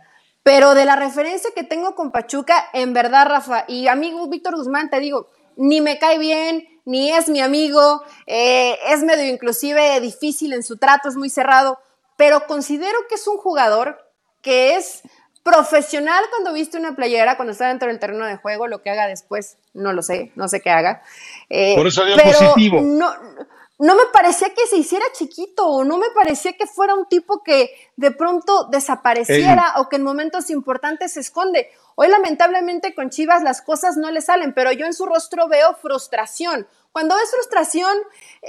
Pero 0.50 0.74
de 0.74 0.84
la 0.84 0.96
referencia 0.96 1.52
que 1.54 1.64
tengo 1.64 1.94
con 1.94 2.12
Pachuca, 2.12 2.70
en 2.74 2.92
verdad, 2.92 3.28
Rafa, 3.28 3.66
y 3.68 3.88
amigo 3.88 4.28
Víctor 4.30 4.56
Guzmán, 4.56 4.90
te 4.90 5.00
digo, 5.00 5.28
ni 5.56 5.80
me 5.80 6.00
cae 6.00 6.18
bien, 6.18 6.68
ni 6.86 7.12
es 7.12 7.30
mi 7.30 7.40
amigo, 7.40 8.02
eh, 8.26 8.76
es 8.88 9.04
medio 9.04 9.32
inclusive 9.32 10.00
difícil 10.00 10.54
en 10.54 10.64
su 10.64 10.78
trato, 10.78 11.08
es 11.08 11.18
muy 11.18 11.30
cerrado, 11.30 11.78
pero 12.18 12.48
considero 12.48 12.98
que 13.08 13.14
es 13.14 13.28
un 13.28 13.38
jugador 13.38 14.00
que 14.42 14.76
es 14.76 15.04
profesional 15.44 16.24
cuando 16.32 16.52
viste 16.52 16.80
una 16.80 16.96
playera, 16.96 17.36
cuando 17.36 17.52
está 17.52 17.68
dentro 17.68 17.88
del 17.88 18.00
terreno 18.00 18.26
de 18.26 18.38
juego, 18.38 18.66
lo 18.66 18.82
que 18.82 18.90
haga 18.90 19.06
después, 19.06 19.58
no 19.76 19.94
lo 19.94 20.02
sé, 20.02 20.32
no 20.34 20.48
sé 20.48 20.62
qué 20.62 20.72
haga. 20.72 21.04
Eh, 21.52 21.76
Por 21.76 21.86
eso 21.86 22.04
dio 22.06 22.18
positivo. 22.18 22.82
No, 22.82 23.14
no 23.80 23.96
me 23.96 24.04
parecía 24.12 24.50
que 24.54 24.68
se 24.68 24.76
hiciera 24.76 25.06
chiquito, 25.14 25.66
o 25.66 25.86
no 25.86 25.98
me 25.98 26.10
parecía 26.14 26.52
que 26.52 26.68
fuera 26.68 26.94
un 26.94 27.06
tipo 27.06 27.44
que 27.44 27.72
de 27.96 28.12
pronto 28.12 28.66
desapareciera 28.66 29.76
o 29.78 29.88
que 29.88 29.96
en 29.96 30.04
momentos 30.04 30.50
importantes 30.50 31.14
se 31.14 31.22
esconde. 31.22 31.72
Hoy 31.96 32.10
lamentablemente 32.10 32.94
con 32.94 33.10
Chivas 33.10 33.42
las 33.42 33.62
cosas 33.62 33.96
no 33.96 34.12
le 34.12 34.20
salen, 34.20 34.54
pero 34.54 34.74
yo 34.74 34.86
en 34.86 34.94
su 34.94 35.06
rostro 35.06 35.48
veo 35.48 35.76
frustración. 35.76 36.68
Cuando 36.92 37.16
ves 37.16 37.32
frustración, 37.32 37.98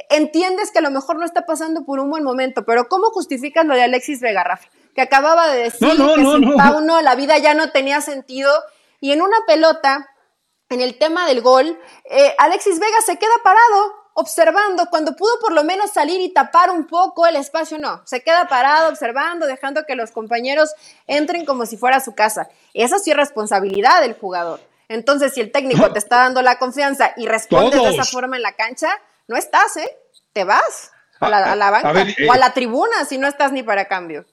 entiendes 0.08 0.72
que 0.72 0.80
a 0.80 0.82
lo 0.82 0.90
mejor 0.90 1.16
no 1.16 1.24
está 1.24 1.46
pasando 1.46 1.84
por 1.84 2.00
un 2.00 2.10
buen 2.10 2.24
momento, 2.24 2.64
pero 2.64 2.88
¿cómo 2.88 3.10
justificas 3.10 3.64
lo 3.64 3.74
de 3.74 3.84
Alexis 3.84 4.20
Vega, 4.20 4.42
Rafa? 4.42 4.68
Que 4.96 5.02
acababa 5.02 5.48
de 5.52 5.62
decir 5.62 5.90
que 5.90 6.24
sin 6.24 6.56
Pauno 6.56 7.00
la 7.02 7.14
vida 7.14 7.38
ya 7.38 7.54
no 7.54 7.70
tenía 7.70 8.00
sentido 8.00 8.50
y 8.98 9.12
en 9.12 9.22
una 9.22 9.36
pelota, 9.46 10.10
en 10.70 10.80
el 10.80 10.98
tema 10.98 11.28
del 11.28 11.40
gol, 11.40 11.78
eh, 12.06 12.34
Alexis 12.38 12.80
Vega 12.80 13.00
se 13.06 13.16
queda 13.16 13.30
parado 13.44 13.99
observando, 14.20 14.86
cuando 14.90 15.16
pudo 15.16 15.32
por 15.40 15.52
lo 15.52 15.64
menos 15.64 15.90
salir 15.90 16.20
y 16.20 16.32
tapar 16.32 16.70
un 16.70 16.86
poco 16.86 17.26
el 17.26 17.36
espacio, 17.36 17.78
no, 17.78 18.02
se 18.06 18.22
queda 18.22 18.48
parado 18.48 18.88
observando, 18.88 19.46
dejando 19.46 19.84
que 19.86 19.96
los 19.96 20.10
compañeros 20.10 20.70
entren 21.06 21.44
como 21.44 21.66
si 21.66 21.76
fuera 21.76 22.00
su 22.00 22.14
casa. 22.14 22.48
Esa 22.74 22.98
sí 22.98 23.10
es 23.10 23.16
responsabilidad 23.16 24.00
del 24.00 24.14
jugador. 24.14 24.60
Entonces, 24.88 25.34
si 25.34 25.40
el 25.40 25.52
técnico 25.52 25.92
te 25.92 25.98
está 25.98 26.18
dando 26.18 26.42
la 26.42 26.58
confianza 26.58 27.12
y 27.16 27.26
respondes 27.26 27.82
de 27.82 27.90
esa 27.90 28.04
forma 28.04 28.36
en 28.36 28.42
la 28.42 28.52
cancha, 28.52 28.88
no 29.28 29.36
estás, 29.36 29.76
¿eh? 29.76 29.88
Te 30.32 30.44
vas 30.44 30.90
a 31.20 31.28
la, 31.28 31.70
banca 31.70 31.92
o 32.28 32.32
a 32.32 32.36
la 32.36 32.52
tribuna 32.52 33.04
si 33.04 33.18
no 33.18 33.28
estás 33.28 33.52
ni 33.52 33.62
para 33.62 33.86
cambio. 33.86 34.26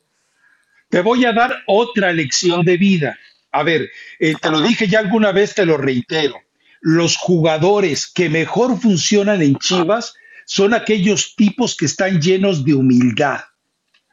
Te 0.90 1.02
voy 1.02 1.26
a 1.26 1.34
dar 1.34 1.54
otra 1.68 2.12
lección 2.12 2.64
de 2.66 2.78
vida. 2.78 3.18
A 3.52 3.64
ver, 3.64 3.90
eh, 4.20 4.36
te 4.42 4.50
lo 4.50 4.62
dije 4.62 4.88
ya 4.88 5.00
alguna 5.00 5.32
vez, 5.32 5.54
te 5.54 5.66
lo 5.66 5.78
reitero 5.78 6.42
los 6.82 7.18
jugadores 7.18 8.08
que 8.08 8.30
mejor 8.30 8.80
funcionan 8.80 9.42
en 9.42 9.58
Chivas 9.58 10.14
son 10.46 10.74
aquellos 10.74 11.36
tipos 11.36 11.76
que 11.76 11.86
están 11.86 12.22
llenos 12.22 12.64
de 12.64 12.74
humildad. 12.74 13.42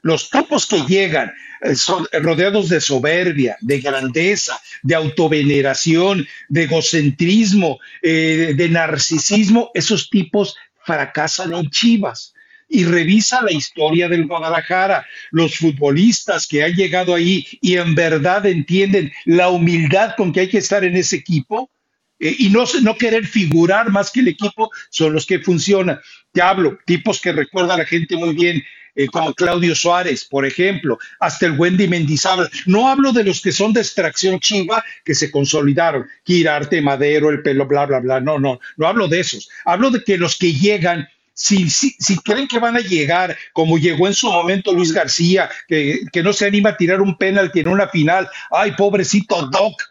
Los 0.03 0.29
tipos 0.29 0.66
que 0.66 0.83
llegan 0.83 1.33
eh, 1.62 1.74
son 1.77 2.07
rodeados 2.12 2.68
de 2.68 2.81
soberbia, 2.81 3.57
de 3.61 3.81
grandeza, 3.81 4.61
de 4.83 4.94
autoveneración, 4.94 6.27
de 6.50 6.64
egocentrismo, 6.64 7.79
eh, 8.03 8.53
de 8.55 8.68
narcisismo, 8.68 9.70
esos 9.72 10.11
tipos 10.11 10.57
fracasan 10.85 11.55
en 11.55 11.70
Chivas. 11.70 12.35
Y 12.68 12.85
revisa 12.85 13.40
la 13.42 13.53
historia 13.53 14.09
del 14.09 14.27
Guadalajara, 14.27 15.07
los 15.31 15.57
futbolistas 15.57 16.46
que 16.46 16.64
han 16.64 16.74
llegado 16.74 17.14
ahí 17.14 17.46
y 17.61 17.77
en 17.77 17.94
verdad 17.94 18.44
entienden 18.46 19.12
la 19.24 19.48
humildad 19.48 20.14
con 20.16 20.33
que 20.33 20.40
hay 20.40 20.48
que 20.48 20.59
estar 20.59 20.85
en 20.85 20.96
ese 20.96 21.16
equipo, 21.16 21.70
eh, 22.18 22.35
y 22.38 22.50
no, 22.50 22.64
no 22.83 22.96
querer 22.96 23.27
figurar 23.27 23.90
más 23.90 24.11
que 24.11 24.20
el 24.20 24.29
equipo 24.29 24.70
son 24.90 25.12
los 25.12 25.27
que 25.27 25.40
funcionan. 25.40 26.00
Te 26.33 26.42
hablo, 26.42 26.79
tipos 26.85 27.20
que 27.20 27.33
recuerda 27.33 27.74
a 27.74 27.79
la 27.79 27.85
gente 27.85 28.16
muy 28.16 28.35
bien, 28.35 28.62
eh, 28.96 29.07
como 29.09 29.35
Claudio 29.35 29.74
Suárez, 29.74 30.24
por 30.24 30.46
ejemplo, 30.46 30.98
hasta 31.18 31.46
el 31.46 31.59
Wendy 31.59 31.88
Mendizábal. 31.88 32.48
No 32.66 32.88
hablo 32.88 33.12
de 33.12 33.24
los 33.24 33.40
que 33.40 33.50
son 33.50 33.72
de 33.72 33.81
extracción 33.81 34.38
chiva 34.38 34.85
que 35.05 35.14
se 35.14 35.31
consolidaron, 35.31 36.07
Girarte, 36.24 36.81
Madero, 36.81 37.31
el 37.31 37.42
pelo, 37.42 37.66
bla, 37.66 37.87
bla, 37.87 37.98
bla. 37.98 38.20
No, 38.20 38.38
no, 38.38 38.61
no 38.77 38.87
hablo 38.87 39.09
de 39.09 39.20
esos. 39.20 39.48
Hablo 39.64 39.90
de 39.90 40.05
que 40.05 40.16
los 40.16 40.38
que 40.38 40.53
llegan 40.53 41.09
si, 41.37 41.68
si, 41.68 41.96
si, 41.98 42.16
creen 42.18 42.46
que 42.46 42.61
van 42.61 42.77
a 42.77 42.81
llegar, 42.81 43.37
como 43.53 43.77
llegó 43.77 44.07
en 44.07 44.14
su 44.14 44.31
momento 44.31 44.72
Luis 44.72 44.92
García, 44.92 45.50
que, 45.66 46.03
que 46.12 46.22
no 46.22 46.33
se 46.33 46.46
anima 46.46 46.70
a 46.70 46.77
tirar 46.77 47.03
un 47.03 47.18
penalti 47.18 47.59
en 47.59 47.68
una 47.68 47.88
final, 47.88 48.31
ay, 48.53 48.72
pobrecito 48.77 49.48
Doc, 49.48 49.83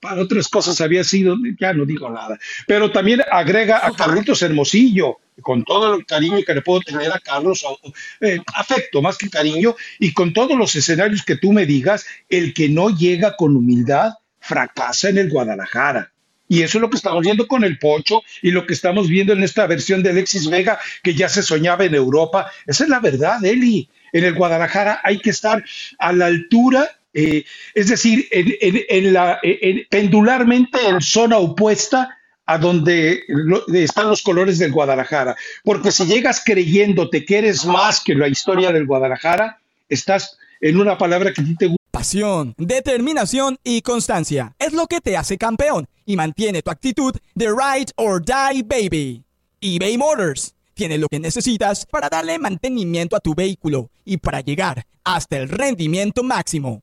para 0.00 0.22
otras 0.22 0.48
cosas 0.48 0.80
había 0.80 1.04
sido, 1.04 1.36
ya 1.60 1.72
no 1.72 1.84
digo 1.84 2.08
nada, 2.10 2.38
pero 2.66 2.90
también 2.90 3.22
agrega 3.30 3.86
a 3.86 3.92
Carlitos 3.92 4.42
Hermosillo, 4.42 5.18
con 5.42 5.64
todo 5.64 5.94
el 5.94 6.06
cariño 6.06 6.42
que 6.46 6.54
le 6.54 6.62
puedo 6.62 6.80
tener 6.80 7.12
a 7.12 7.20
Carlos, 7.20 7.64
eh, 8.20 8.40
afecto 8.54 9.02
más 9.02 9.18
que 9.18 9.28
cariño, 9.28 9.76
y 9.98 10.12
con 10.12 10.32
todos 10.32 10.56
los 10.56 10.74
escenarios 10.74 11.24
que 11.24 11.36
tú 11.36 11.52
me 11.52 11.66
digas, 11.66 12.06
el 12.28 12.54
que 12.54 12.68
no 12.68 12.90
llega 12.90 13.36
con 13.36 13.54
humildad 13.54 14.12
fracasa 14.40 15.10
en 15.10 15.18
el 15.18 15.30
Guadalajara. 15.30 16.12
Y 16.48 16.62
eso 16.62 16.78
es 16.78 16.82
lo 16.82 16.90
que 16.90 16.96
estamos 16.96 17.22
viendo 17.22 17.48
con 17.48 17.64
el 17.64 17.78
Pocho 17.78 18.22
y 18.40 18.52
lo 18.52 18.66
que 18.66 18.72
estamos 18.72 19.08
viendo 19.08 19.32
en 19.32 19.42
esta 19.42 19.66
versión 19.66 20.02
de 20.02 20.10
Alexis 20.10 20.48
Vega, 20.48 20.78
que 21.02 21.14
ya 21.14 21.28
se 21.28 21.42
soñaba 21.42 21.84
en 21.84 21.94
Europa. 21.94 22.50
Esa 22.66 22.84
es 22.84 22.90
la 22.90 23.00
verdad, 23.00 23.44
Eli. 23.44 23.90
En 24.12 24.24
el 24.24 24.34
Guadalajara 24.34 25.00
hay 25.02 25.18
que 25.18 25.30
estar 25.30 25.64
a 25.98 26.12
la 26.12 26.26
altura 26.26 26.88
eh, 27.18 27.46
es 27.72 27.88
decir, 27.88 28.28
en, 28.30 29.14
la, 29.14 29.40
pendularmente 29.88 30.86
en 30.86 31.00
zona 31.00 31.38
opuesta 31.38 32.18
a 32.44 32.58
donde 32.58 33.22
están 33.72 34.10
los 34.10 34.22
colores 34.22 34.58
del 34.58 34.70
Guadalajara. 34.70 35.34
Porque 35.64 35.92
si 35.92 36.04
llegas 36.04 36.42
creyéndote 36.44 37.24
que 37.24 37.38
eres 37.38 37.64
más 37.64 38.04
que 38.04 38.14
la 38.14 38.28
historia 38.28 38.70
del 38.70 38.86
Guadalajara, 38.86 39.58
estás 39.88 40.36
en 40.60 40.78
una 40.78 40.98
palabra 40.98 41.32
que 41.32 41.40
a 41.40 41.44
ti 41.44 41.56
te 41.56 41.66
gusta. 41.68 41.82
Pasión, 41.90 42.52
determinación 42.58 43.56
y 43.64 43.80
constancia 43.80 44.54
es 44.58 44.74
lo 44.74 44.86
que 44.86 45.00
te 45.00 45.16
hace 45.16 45.38
campeón 45.38 45.88
y 46.04 46.16
mantiene 46.16 46.60
tu 46.60 46.70
actitud 46.70 47.16
de 47.34 47.46
ride 47.46 47.92
or 47.96 48.22
die 48.22 48.62
baby. 48.62 49.24
eBay 49.62 49.96
Motors 49.96 50.54
tiene 50.74 50.98
lo 50.98 51.08
que 51.08 51.18
necesitas 51.18 51.86
para 51.86 52.10
darle 52.10 52.38
mantenimiento 52.38 53.16
a 53.16 53.20
tu 53.20 53.34
vehículo 53.34 53.88
y 54.04 54.18
para 54.18 54.42
llegar 54.42 54.84
hasta 55.02 55.38
el 55.38 55.48
rendimiento 55.48 56.22
máximo 56.22 56.82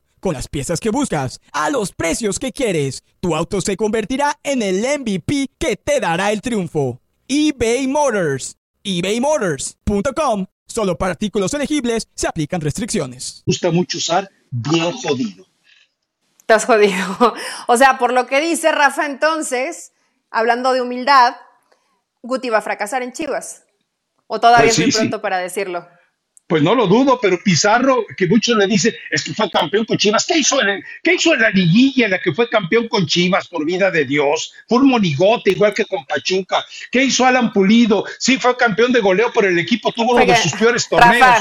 con 0.21 0.33
las 0.33 0.47
piezas 0.47 0.79
que 0.79 0.91
buscas, 0.91 1.41
a 1.51 1.69
los 1.69 1.91
precios 1.91 2.39
que 2.39 2.53
quieres. 2.53 3.03
Tu 3.19 3.35
auto 3.35 3.59
se 3.59 3.75
convertirá 3.75 4.39
en 4.43 4.61
el 4.61 4.77
MVP 4.77 5.49
que 5.59 5.75
te 5.75 5.99
dará 5.99 6.31
el 6.31 6.39
triunfo. 6.41 7.01
eBay 7.27 7.87
Motors. 7.87 8.55
ebaymotors.com. 8.83 10.45
Solo 10.65 10.97
para 10.97 11.11
artículos 11.11 11.53
elegibles 11.53 12.07
se 12.15 12.27
aplican 12.27 12.61
restricciones. 12.61 13.43
Gusta 13.45 13.71
mucho 13.71 13.97
usar 13.97 14.29
bien 14.49 14.93
jodido. 14.93 15.45
Estás 16.39 16.65
jodido. 16.65 17.33
O 17.67 17.77
sea, 17.77 17.97
por 17.97 18.13
lo 18.13 18.25
que 18.27 18.39
dice 18.39 18.71
Rafa, 18.71 19.05
entonces, 19.05 19.91
hablando 20.29 20.73
de 20.73 20.81
humildad, 20.81 21.35
Guti 22.21 22.49
va 22.49 22.59
a 22.59 22.61
fracasar 22.61 23.03
en 23.03 23.11
Chivas. 23.11 23.63
O 24.27 24.39
todavía 24.39 24.67
pues 24.67 24.79
es 24.79 24.85
muy 24.85 24.91
pronto 24.93 25.21
para 25.21 25.39
decirlo. 25.39 25.87
Pues 26.51 26.63
no 26.63 26.75
lo 26.75 26.85
dudo, 26.85 27.17
pero 27.21 27.41
Pizarro, 27.41 28.05
que 28.17 28.27
muchos 28.27 28.57
le 28.57 28.67
dicen, 28.67 28.93
es 29.09 29.23
que 29.23 29.33
fue 29.33 29.49
campeón 29.49 29.85
con 29.85 29.95
Chivas. 29.95 30.25
¿Qué 30.25 30.37
hizo, 30.37 30.61
en 30.61 30.83
¿Qué 31.01 31.13
hizo 31.13 31.33
en 31.33 31.43
la 31.43 31.49
liguilla 31.49 32.03
en 32.03 32.11
la 32.11 32.19
que 32.19 32.33
fue 32.33 32.49
campeón 32.49 32.89
con 32.89 33.05
Chivas, 33.05 33.47
por 33.47 33.63
vida 33.63 33.89
de 33.89 34.03
Dios? 34.03 34.53
Fue 34.67 34.79
un 34.79 34.89
monigote, 34.89 35.51
igual 35.51 35.73
que 35.73 35.85
con 35.85 36.05
Pachuca. 36.05 36.65
¿Qué 36.91 37.05
hizo 37.05 37.25
Alan 37.25 37.53
Pulido? 37.53 38.03
Sí, 38.19 38.37
fue 38.37 38.57
campeón 38.57 38.91
de 38.91 38.99
goleo 38.99 39.31
por 39.31 39.45
el 39.45 39.57
equipo, 39.59 39.93
tuvo 39.93 40.11
uno 40.11 40.25
de 40.25 40.35
sus 40.35 40.51
peores 40.51 40.89
torneos. 40.89 41.37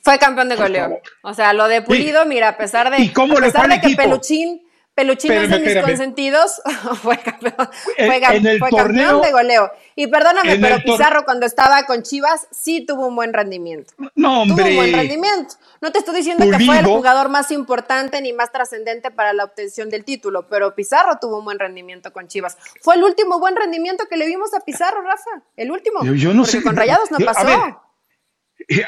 fue 0.00 0.20
campeón 0.20 0.48
de 0.48 0.54
goleo. 0.54 1.02
O 1.22 1.34
sea, 1.34 1.52
lo 1.52 1.66
de 1.66 1.82
Pulido, 1.82 2.24
mira, 2.24 2.50
a 2.50 2.56
pesar 2.56 2.92
de, 2.92 3.02
¿Y 3.02 3.08
cómo 3.08 3.36
a 3.36 3.40
pesar 3.40 3.68
de 3.68 3.80
que 3.80 3.96
Peluchín 3.96 4.63
Peluchines 4.94 5.50
de 5.50 5.58
mis 5.58 5.76
consentidos 5.82 6.62
fue 7.02 7.18
campeón, 7.18 7.68
fue, 7.96 8.20
campeón 8.20 9.22
de 9.22 9.32
goleo. 9.32 9.72
Y 9.96 10.06
perdóname, 10.06 10.56
pero 10.58 10.78
Pizarro 10.84 11.24
cuando 11.24 11.46
estaba 11.46 11.84
con 11.84 12.04
Chivas 12.04 12.46
sí 12.52 12.86
tuvo 12.86 13.08
un 13.08 13.16
buen 13.16 13.32
rendimiento. 13.32 13.92
No, 14.14 14.42
hombre. 14.42 14.62
Tuvo 14.62 14.70
un 14.70 14.76
buen 14.76 14.92
rendimiento. 14.92 15.54
No 15.80 15.90
te 15.90 15.98
estoy 15.98 16.14
diciendo 16.14 16.44
que 16.48 16.64
fue 16.64 16.78
el 16.78 16.86
jugador 16.86 17.28
más 17.28 17.50
importante 17.50 18.20
ni 18.20 18.32
más 18.32 18.52
trascendente 18.52 19.10
para 19.10 19.32
la 19.32 19.44
obtención 19.44 19.90
del 19.90 20.04
título, 20.04 20.46
pero 20.48 20.76
Pizarro 20.76 21.18
tuvo 21.20 21.38
un 21.38 21.44
buen 21.44 21.58
rendimiento 21.58 22.12
con 22.12 22.28
Chivas. 22.28 22.56
Fue 22.80 22.94
el 22.94 23.02
último 23.02 23.40
buen 23.40 23.56
rendimiento 23.56 24.04
que 24.08 24.16
le 24.16 24.26
vimos 24.26 24.54
a 24.54 24.60
Pizarro, 24.60 25.02
Rafa. 25.02 25.42
El 25.56 25.72
último. 25.72 26.04
Yo, 26.04 26.32
no 26.32 26.44
sé. 26.44 26.62
con 26.62 26.76
Rayados 26.76 27.10
no 27.10 27.18
pasó. 27.18 27.48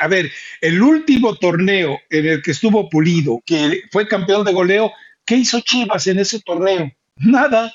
a 0.01 0.09
ver, 0.09 0.31
el 0.61 0.81
último 0.81 1.35
torneo 1.35 1.99
en 2.11 2.27
el 2.27 2.43
que 2.43 2.53
estuvo 2.53 2.89
Pulido, 2.89 3.41
que 3.45 3.83
fue 3.91 4.07
campeón 4.07 4.45
de 4.45 4.53
goleo, 4.53 4.93
¿Qué 5.27 5.37
hizo 5.37 5.61
Chivas 5.61 6.07
en 6.07 6.21
ese 6.21 6.41
torneo? 6.41 6.91
Nada, 7.17 7.73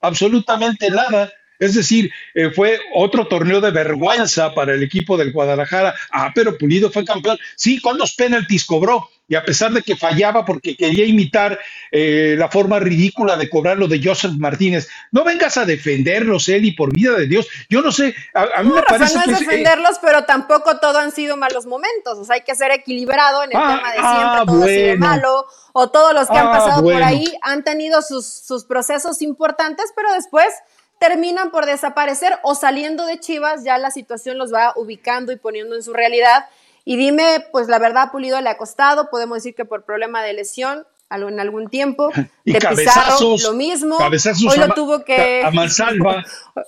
absolutamente 0.00 0.88
nada. 0.88 1.30
Es 1.58 1.74
decir, 1.74 2.10
eh, 2.34 2.50
fue 2.50 2.80
otro 2.94 3.26
torneo 3.26 3.60
de 3.60 3.70
vergüenza 3.70 4.54
para 4.54 4.74
el 4.74 4.82
equipo 4.82 5.16
del 5.16 5.32
Guadalajara. 5.32 5.94
Ah, 6.10 6.32
pero 6.34 6.56
Pulido 6.56 6.90
fue 6.90 7.04
campeón. 7.04 7.38
Sí, 7.56 7.80
¿cuántos 7.80 8.14
penaltis 8.14 8.64
cobró? 8.64 9.10
Y 9.32 9.34
a 9.34 9.42
pesar 9.42 9.72
de 9.72 9.80
que 9.80 9.96
fallaba 9.96 10.44
porque 10.44 10.76
quería 10.76 11.06
imitar 11.06 11.58
eh, 11.90 12.34
la 12.36 12.50
forma 12.50 12.78
ridícula 12.78 13.38
de 13.38 13.48
cobrar 13.48 13.78
lo 13.78 13.88
de 13.88 13.98
Joseph 14.04 14.32
Martínez, 14.36 14.90
no 15.10 15.24
vengas 15.24 15.56
a 15.56 15.64
defenderlos, 15.64 16.50
Eli, 16.50 16.72
por 16.72 16.92
vida 16.92 17.12
de 17.16 17.26
Dios. 17.26 17.48
Yo 17.70 17.80
no 17.80 17.90
sé, 17.92 18.14
a, 18.34 18.62
mí 18.62 18.68
me 18.68 18.82
parece 18.82 19.14
no 19.14 19.22
es 19.22 19.28
eh, 19.28 19.44
defenderlos, 19.46 19.98
pero 20.02 20.24
tampoco 20.24 20.80
todo 20.80 20.98
han 20.98 21.12
sido 21.12 21.38
malos 21.38 21.64
momentos. 21.64 22.18
O 22.18 22.26
sea, 22.26 22.34
hay 22.34 22.42
que 22.42 22.54
ser 22.54 22.72
equilibrado 22.72 23.42
en 23.44 23.52
el 23.52 23.56
ah, 23.56 23.74
tema 23.74 23.88
de 23.88 23.98
siempre 24.00 24.12
ah, 24.12 24.44
todo 24.46 24.64
ha 24.64 24.66
sido 24.66 24.96
malo, 24.98 25.46
o 25.72 25.88
todos 25.88 26.12
los 26.12 26.28
que 26.28 26.36
han 26.36 26.48
ah, 26.48 26.52
pasado 26.52 26.82
por 26.82 27.02
ahí 27.02 27.24
han 27.40 27.64
tenido 27.64 28.02
sus, 28.02 28.26
sus 28.26 28.66
procesos 28.66 29.22
importantes, 29.22 29.94
pero 29.96 30.12
después 30.12 30.52
terminan 30.98 31.50
por 31.50 31.64
desaparecer 31.64 32.38
o 32.42 32.54
saliendo 32.54 33.06
de 33.06 33.18
Chivas, 33.18 33.64
ya 33.64 33.78
la 33.78 33.90
situación 33.90 34.36
los 34.36 34.52
va 34.52 34.74
ubicando 34.76 35.32
y 35.32 35.36
poniendo 35.36 35.74
en 35.74 35.82
su 35.82 35.94
realidad. 35.94 36.44
Y 36.84 36.96
dime, 36.96 37.46
pues 37.52 37.68
la 37.68 37.78
verdad, 37.78 38.10
Pulido 38.10 38.40
le 38.40 38.50
ha 38.50 38.56
costado, 38.56 39.10
podemos 39.10 39.38
decir 39.38 39.54
que 39.54 39.64
por 39.64 39.84
problema 39.84 40.22
de 40.22 40.32
lesión 40.32 40.86
en 41.28 41.40
algún 41.40 41.68
tiempo. 41.68 42.10
Y 42.44 42.52
de 42.52 42.60
Pizarro, 42.60 43.36
lo 43.42 43.52
mismo. 43.52 43.96
Hoy 43.98 44.58
lo 44.58 44.74
tuvo 44.74 45.04
que. 45.04 45.42
A 45.44 45.50
Mansalva. 45.50 46.24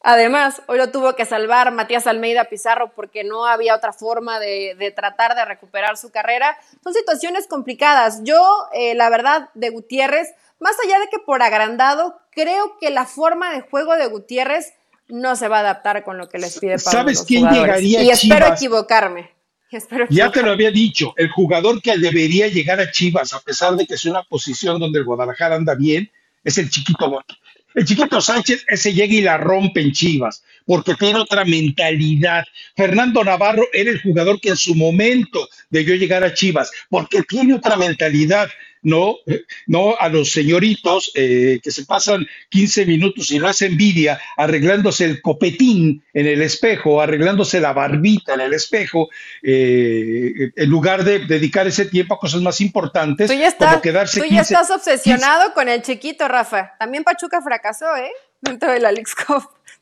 Además, 0.00 0.62
hoy 0.68 0.78
lo 0.78 0.90
tuvo 0.90 1.16
que 1.16 1.24
salvar 1.24 1.72
Matías 1.72 2.06
Almeida 2.06 2.44
Pizarro 2.44 2.92
porque 2.94 3.24
no 3.24 3.46
había 3.46 3.74
otra 3.74 3.92
forma 3.92 4.38
de, 4.38 4.92
tratar 4.94 5.34
de 5.34 5.44
recuperar 5.44 5.96
su 5.96 6.10
carrera. 6.10 6.56
Son 6.84 6.94
situaciones 6.94 7.48
complicadas. 7.48 8.20
Yo, 8.22 8.68
eh, 8.72 8.94
la 8.94 9.10
verdad, 9.10 9.50
de 9.54 9.70
Gutiérrez, 9.70 10.28
más 10.60 10.76
allá 10.84 11.00
de 11.00 11.08
que 11.08 11.18
por 11.18 11.42
agrandado, 11.42 12.16
creo 12.30 12.78
que 12.80 12.90
la 12.90 13.06
forma 13.06 13.50
de 13.50 13.60
juego 13.60 13.96
de 13.96 14.06
Gutiérrez 14.06 14.72
no 15.08 15.34
se 15.34 15.48
va 15.48 15.58
a 15.58 15.60
adaptar 15.60 16.04
con 16.04 16.16
lo 16.16 16.28
que 16.28 16.38
les 16.38 16.58
pide 16.60 16.78
Pablo. 16.78 17.00
¿Sabes 17.00 17.24
quién 17.24 17.48
llegaría 17.48 18.02
Y 18.02 18.10
espero 18.10 18.46
equivocarme. 18.46 19.37
ya 20.10 20.30
te 20.30 20.42
lo 20.42 20.52
había 20.52 20.70
dicho, 20.70 21.14
el 21.16 21.28
jugador 21.30 21.82
que 21.82 21.96
debería 21.98 22.48
llegar 22.48 22.80
a 22.80 22.90
Chivas, 22.90 23.32
a 23.32 23.40
pesar 23.40 23.76
de 23.76 23.86
que 23.86 23.94
es 23.94 24.04
una 24.04 24.22
posición 24.22 24.78
donde 24.80 24.98
el 24.98 25.04
Guadalajara 25.04 25.56
anda 25.56 25.74
bien, 25.74 26.10
es 26.44 26.58
el 26.58 26.70
chiquito 26.70 27.22
El 27.74 27.84
chiquito 27.84 28.20
Sánchez, 28.20 28.64
ese 28.68 28.94
llega 28.94 29.14
y 29.14 29.20
la 29.20 29.36
rompe 29.36 29.80
en 29.80 29.92
Chivas, 29.92 30.42
porque 30.64 30.94
tiene 30.94 31.18
otra 31.20 31.44
mentalidad. 31.44 32.44
Fernando 32.76 33.22
Navarro 33.22 33.64
era 33.72 33.90
el 33.90 34.00
jugador 34.00 34.40
que 34.40 34.50
en 34.50 34.56
su 34.56 34.74
momento 34.74 35.48
debió 35.68 35.94
llegar 35.96 36.24
a 36.24 36.32
Chivas, 36.32 36.70
porque 36.88 37.22
tiene 37.22 37.54
otra 37.54 37.76
mentalidad 37.76 38.48
no, 38.82 39.16
no 39.66 39.96
a 39.98 40.08
los 40.08 40.32
señoritos 40.32 41.10
eh, 41.14 41.60
que 41.62 41.70
se 41.70 41.84
pasan 41.84 42.26
15 42.50 42.86
minutos 42.86 43.30
y 43.30 43.38
no 43.38 43.48
hace 43.48 43.66
envidia 43.66 44.20
arreglándose 44.36 45.04
el 45.04 45.20
copetín 45.22 46.04
en 46.12 46.26
el 46.26 46.42
espejo, 46.42 47.00
arreglándose 47.00 47.60
la 47.60 47.72
barbita 47.72 48.34
en 48.34 48.40
el 48.40 48.54
espejo, 48.54 49.08
eh, 49.42 50.50
en 50.54 50.70
lugar 50.70 51.04
de 51.04 51.20
dedicar 51.20 51.66
ese 51.66 51.86
tiempo 51.86 52.14
a 52.14 52.18
cosas 52.18 52.40
más 52.40 52.60
importantes, 52.60 53.30
tú 53.30 53.36
ya 53.36 53.56
como 53.56 53.80
quedarse 53.80 54.20
Tú 54.20 54.26
ya 54.26 54.42
estás 54.42 54.70
obsesionado 54.70 55.52
con 55.54 55.68
el 55.68 55.82
chiquito, 55.82 56.28
Rafa. 56.28 56.74
También 56.78 57.04
Pachuca 57.04 57.40
fracasó, 57.42 57.96
¿eh? 57.96 58.10
Dentro 58.40 58.70
de 58.70 58.80
la 58.80 58.92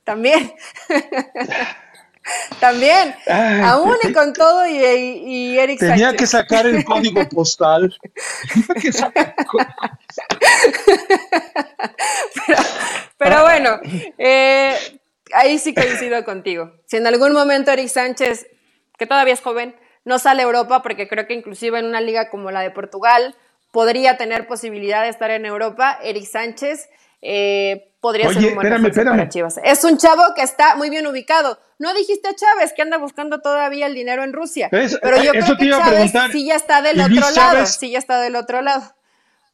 También. 0.04 0.52
También, 2.60 3.14
aún 3.26 3.96
y 4.02 4.12
con 4.12 4.32
todo, 4.32 4.66
y, 4.66 4.76
y 4.76 5.58
Eric 5.58 5.78
Tenía 5.80 6.14
que 6.14 6.26
sacar 6.26 6.66
el 6.66 6.84
código 6.84 7.28
postal. 7.28 7.94
pero, 13.18 13.42
bueno, 13.42 13.80
eh, 14.18 14.76
ahí 15.32 15.58
sí 15.58 15.74
coincido 15.74 16.24
contigo. 16.24 16.72
Si 16.86 16.96
en 16.96 17.06
algún 17.06 17.32
momento 17.32 17.70
Eric 17.70 17.88
Sánchez, 17.88 18.46
que 18.98 19.06
todavía 19.06 19.34
es 19.34 19.40
joven, 19.40 19.76
no 20.04 20.18
sale 20.18 20.42
a 20.42 20.46
Europa, 20.46 20.82
porque 20.82 21.08
creo 21.08 21.26
que 21.26 21.34
inclusive 21.34 21.78
en 21.78 21.86
una 21.86 22.00
liga 22.00 22.30
como 22.30 22.50
la 22.50 22.60
de 22.60 22.70
Portugal 22.70 23.36
podría 23.72 24.16
tener 24.16 24.46
posibilidad 24.46 25.02
de 25.02 25.10
estar 25.10 25.30
en 25.30 25.44
Europa, 25.44 25.98
Eric 26.02 26.24
Sánchez 26.24 26.88
eh, 27.22 27.92
podría 28.06 28.32
ser 28.32 28.36
un 28.36 28.54
buen 28.54 28.86
espérame, 28.86 29.16
para 29.16 29.28
Chivas. 29.28 29.58
Es 29.64 29.82
un 29.82 29.98
chavo 29.98 30.22
que 30.36 30.42
está 30.42 30.76
muy 30.76 30.90
bien 30.90 31.08
ubicado. 31.08 31.58
No 31.80 31.92
dijiste 31.92 32.28
a 32.28 32.36
Chávez 32.36 32.72
que 32.72 32.82
anda 32.82 32.98
buscando 32.98 33.40
todavía 33.40 33.88
el 33.88 33.94
dinero 33.94 34.22
en 34.22 34.32
Rusia. 34.32 34.68
pero 34.70 35.20
yo 35.20 35.32
creo 35.32 35.56
que 35.56 35.70
Chávez 35.70 36.12
sí 36.30 36.46
ya 36.46 36.54
está 36.54 36.82
del 36.82 37.00
otro 37.00 37.30
lado. 37.34 37.66
Sí 37.66 37.90
ya 37.90 37.98
está 37.98 38.20
del 38.20 38.36
otro 38.36 38.62
lado. 38.62 38.94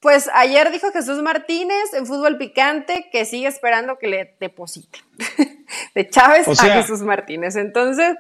Pues 0.01 0.29
ayer 0.35 0.71
dijo 0.71 0.93
Jesús 0.93 1.23
Martínez 1.23 1.95
en 1.95 2.07
Fútbol 2.07 2.37
Picante 2.37 3.09
que 3.11 3.25
sigue 3.25 3.47
esperando 3.47 3.99
que 3.99 4.09
le 4.09 4.37
deposite 4.39 4.99
de 5.95 6.11
Chávez 6.11 6.47
a 6.47 6.83
Jesús 6.83 7.01
Martínez. 7.01 7.57
Entonces. 7.57 8.17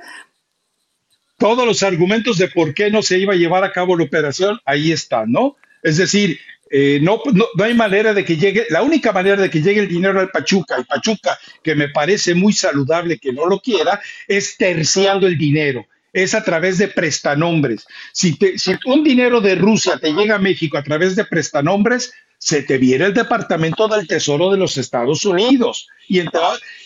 Todos 1.36 1.66
los 1.66 1.82
argumentos 1.82 2.38
de 2.38 2.48
por 2.48 2.72
qué 2.72 2.90
no 2.90 3.02
se 3.02 3.18
iba 3.18 3.34
a 3.34 3.36
llevar 3.36 3.64
a 3.64 3.72
cabo 3.72 3.98
la 3.98 4.04
operación, 4.04 4.58
ahí 4.64 4.92
están, 4.92 5.30
¿no? 5.30 5.56
Es 5.82 5.98
decir, 5.98 6.38
eh, 6.74 7.00
no, 7.02 7.20
no, 7.34 7.46
hay 7.62 7.74
manera 7.74 8.14
de 8.14 8.24
que 8.24 8.38
llegue, 8.38 8.66
la 8.70 8.82
única 8.82 9.12
manera 9.12 9.36
de 9.36 9.50
que 9.50 9.60
llegue 9.60 9.80
el 9.80 9.88
dinero 9.88 10.18
al 10.18 10.30
Pachuca, 10.30 10.76
el 10.76 10.86
Pachuca, 10.86 11.38
que 11.62 11.74
me 11.74 11.90
parece 11.90 12.34
muy 12.34 12.54
saludable 12.54 13.18
que 13.18 13.30
no 13.30 13.46
lo 13.46 13.60
quiera, 13.60 14.00
es 14.26 14.56
terciando 14.56 15.26
el 15.26 15.36
dinero, 15.36 15.86
es 16.14 16.34
a 16.34 16.42
través 16.42 16.78
de 16.78 16.88
prestanombres. 16.88 17.84
Si, 18.14 18.38
si 18.56 18.74
un 18.86 19.04
dinero 19.04 19.42
de 19.42 19.54
Rusia 19.54 19.98
te 19.98 20.14
llega 20.14 20.36
a 20.36 20.38
México 20.38 20.78
a 20.78 20.82
través 20.82 21.14
de 21.14 21.26
prestanombres, 21.26 22.14
se 22.42 22.60
te 22.60 22.76
viene 22.76 23.04
el 23.04 23.14
Departamento 23.14 23.86
del 23.86 24.08
Tesoro 24.08 24.50
de 24.50 24.58
los 24.58 24.76
Estados 24.76 25.24
Unidos. 25.24 25.86
Y, 26.08 26.20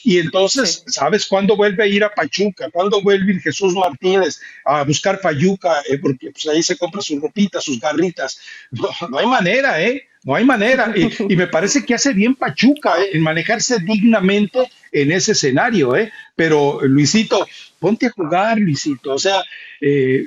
y 0.04 0.18
entonces, 0.18 0.84
¿sabes 0.86 1.24
cuándo 1.24 1.56
vuelve 1.56 1.82
a 1.82 1.86
ir 1.86 2.04
a 2.04 2.14
Pachuca? 2.14 2.68
¿Cuándo 2.70 3.00
vuelve 3.00 3.40
Jesús 3.40 3.72
Martínez 3.72 4.38
a 4.66 4.84
buscar 4.84 5.18
Payuca? 5.18 5.80
Eh, 5.88 5.96
porque 5.96 6.30
pues, 6.30 6.46
ahí 6.48 6.62
se 6.62 6.76
compra 6.76 7.00
sus 7.00 7.22
ropitas, 7.22 7.64
sus 7.64 7.80
garritas. 7.80 8.38
No, 8.70 9.16
hay 9.16 9.26
manera, 9.26 9.82
¿eh? 9.82 10.06
No 10.24 10.34
hay 10.34 10.44
manera. 10.44 10.92
Y, 10.94 11.34
me 11.34 11.46
parece 11.46 11.86
que 11.86 11.94
hace 11.94 12.12
bien 12.12 12.34
Pachuca 12.34 13.00
¿eh? 13.00 13.12
en 13.14 13.22
manejarse 13.22 13.78
dignamente 13.78 14.58
en 15.02 15.12
ese 15.12 15.32
escenario, 15.32 15.96
¿eh? 15.96 16.12
Pero, 16.34 16.80
Luisito, 16.82 17.46
ponte 17.78 18.06
a 18.06 18.10
jugar, 18.10 18.58
Luisito. 18.58 19.12
O 19.12 19.18
sea, 19.18 19.42
eh, 19.80 20.24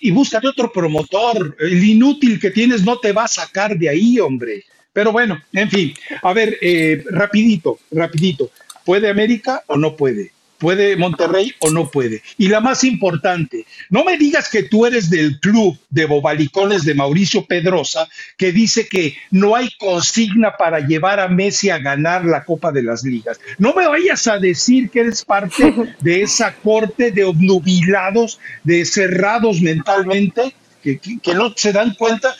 y 0.00 0.10
búscate 0.10 0.48
otro 0.48 0.72
promotor. 0.72 1.56
El 1.60 1.82
inútil 1.82 2.40
que 2.40 2.50
tienes 2.50 2.84
no 2.84 2.98
te 2.98 3.12
va 3.12 3.24
a 3.24 3.28
sacar 3.28 3.76
de 3.76 3.88
ahí, 3.88 4.18
hombre. 4.18 4.64
Pero 4.92 5.12
bueno, 5.12 5.40
en 5.52 5.70
fin, 5.70 5.94
a 6.22 6.32
ver, 6.32 6.58
eh, 6.60 7.04
rapidito, 7.10 7.78
rapidito. 7.90 8.50
¿Puede 8.84 9.08
América 9.08 9.62
o 9.66 9.76
no 9.76 9.94
puede? 9.94 10.32
¿Puede 10.58 10.96
Monterrey 10.96 11.54
o 11.60 11.70
no 11.70 11.88
puede? 11.88 12.22
Y 12.36 12.48
la 12.48 12.60
más 12.60 12.82
importante, 12.82 13.64
no 13.90 14.04
me 14.04 14.18
digas 14.18 14.48
que 14.48 14.64
tú 14.64 14.86
eres 14.86 15.08
del 15.08 15.38
club 15.38 15.78
de 15.88 16.06
bobalicones 16.06 16.84
de 16.84 16.94
Mauricio 16.94 17.46
Pedrosa, 17.46 18.08
que 18.36 18.50
dice 18.50 18.88
que 18.88 19.16
no 19.30 19.54
hay 19.54 19.70
consigna 19.78 20.56
para 20.56 20.80
llevar 20.80 21.20
a 21.20 21.28
Messi 21.28 21.70
a 21.70 21.78
ganar 21.78 22.24
la 22.24 22.44
Copa 22.44 22.72
de 22.72 22.82
las 22.82 23.04
Ligas. 23.04 23.38
No 23.58 23.72
me 23.72 23.86
vayas 23.86 24.26
a 24.26 24.38
decir 24.38 24.90
que 24.90 25.00
eres 25.00 25.24
parte 25.24 25.72
de 26.00 26.22
esa 26.22 26.54
corte 26.56 27.12
de 27.12 27.24
obnubilados, 27.24 28.40
de 28.64 28.84
cerrados 28.84 29.60
mentalmente, 29.60 30.54
que, 30.82 30.98
que 30.98 31.34
no 31.34 31.52
se 31.54 31.72
dan 31.72 31.94
cuenta 31.94 32.34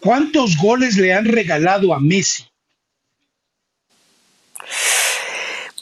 cuántos 0.00 0.56
goles 0.56 0.96
le 0.96 1.14
han 1.14 1.26
regalado 1.26 1.94
a 1.94 2.00
Messi 2.00 2.50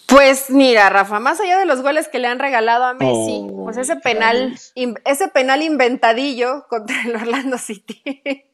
Pues 0.09 0.49
mira, 0.49 0.89
Rafa, 0.89 1.21
más 1.21 1.39
allá 1.39 1.59
de 1.59 1.67
los 1.67 1.83
goles 1.83 2.09
que 2.09 2.19
le 2.19 2.29
han 2.29 2.39
regalado 2.39 2.85
a 2.85 2.95
Messi, 2.95 3.47
oh, 3.47 3.65
pues 3.65 3.77
ese 3.77 3.97
penal, 3.97 4.59
ese 5.05 5.29
penal 5.29 5.61
inventadillo 5.61 6.67
contra 6.67 7.03
el 7.03 7.15
Orlando 7.15 7.59
City. 7.59 8.03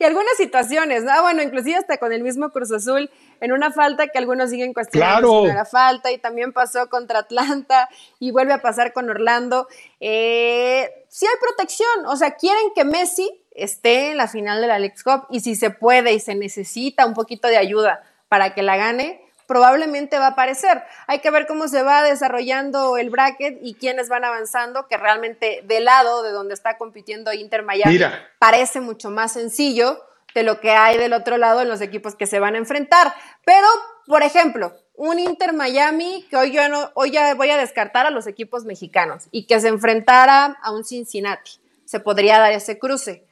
y 0.00 0.04
algunas 0.04 0.36
situaciones, 0.36 1.04
¿no? 1.04 1.12
Ah, 1.12 1.22
bueno, 1.22 1.42
inclusive 1.42 1.76
hasta 1.76 1.98
con 1.98 2.12
el 2.12 2.24
mismo 2.24 2.50
Cruz 2.50 2.72
Azul, 2.72 3.08
en 3.40 3.52
una 3.52 3.70
falta 3.70 4.08
que 4.08 4.18
algunos 4.18 4.50
siguen 4.50 4.74
cuestionando 4.74 5.42
si 5.42 5.46
no 5.46 5.52
era 5.52 5.64
falta, 5.64 6.10
y 6.10 6.18
también 6.18 6.52
pasó 6.52 6.88
contra 6.88 7.20
Atlanta, 7.20 7.88
y 8.18 8.32
vuelve 8.32 8.54
a 8.54 8.60
pasar 8.60 8.92
con 8.92 9.08
Orlando. 9.08 9.68
Eh, 10.00 11.06
sí 11.08 11.24
hay 11.24 11.38
protección, 11.40 12.06
o 12.06 12.16
sea, 12.16 12.32
quieren 12.34 12.72
que 12.74 12.84
Messi 12.84 13.44
esté 13.52 14.10
en 14.10 14.16
la 14.16 14.26
final 14.26 14.60
de 14.60 14.66
la 14.66 14.80
League 14.80 14.96
Cup, 15.04 15.26
y 15.30 15.38
si 15.38 15.54
se 15.54 15.70
puede 15.70 16.14
y 16.14 16.18
se 16.18 16.34
necesita 16.34 17.06
un 17.06 17.14
poquito 17.14 17.46
de 17.46 17.58
ayuda 17.58 18.02
para 18.28 18.54
que 18.54 18.62
la 18.62 18.76
gane, 18.76 19.22
probablemente 19.46 20.18
va 20.18 20.26
a 20.26 20.30
aparecer. 20.30 20.82
Hay 21.06 21.20
que 21.20 21.30
ver 21.30 21.46
cómo 21.46 21.68
se 21.68 21.82
va 21.82 22.02
desarrollando 22.02 22.96
el 22.96 23.10
bracket 23.10 23.58
y 23.62 23.74
quiénes 23.74 24.08
van 24.08 24.24
avanzando, 24.24 24.86
que 24.88 24.96
realmente 24.96 25.62
del 25.64 25.84
lado 25.84 26.22
de 26.22 26.32
donde 26.32 26.54
está 26.54 26.76
compitiendo 26.78 27.32
Inter 27.32 27.62
Miami 27.62 28.00
parece 28.38 28.80
mucho 28.80 29.10
más 29.10 29.32
sencillo 29.32 30.02
de 30.34 30.42
lo 30.42 30.60
que 30.60 30.70
hay 30.70 30.98
del 30.98 31.14
otro 31.14 31.38
lado 31.38 31.62
en 31.62 31.68
los 31.68 31.80
equipos 31.80 32.14
que 32.14 32.26
se 32.26 32.38
van 32.38 32.54
a 32.54 32.58
enfrentar. 32.58 33.14
Pero, 33.44 33.66
por 34.06 34.22
ejemplo, 34.22 34.74
un 34.94 35.18
Inter 35.18 35.52
Miami 35.52 36.26
que 36.28 36.36
hoy, 36.36 36.52
yo 36.52 36.68
no, 36.68 36.90
hoy 36.94 37.10
ya 37.10 37.34
voy 37.34 37.50
a 37.50 37.56
descartar 37.56 38.06
a 38.06 38.10
los 38.10 38.26
equipos 38.26 38.64
mexicanos 38.64 39.28
y 39.30 39.46
que 39.46 39.60
se 39.60 39.68
enfrentara 39.68 40.58
a 40.62 40.72
un 40.72 40.84
Cincinnati. 40.84 41.52
Se 41.84 42.00
podría 42.00 42.38
dar 42.38 42.52
ese 42.52 42.78
cruce. 42.78 43.25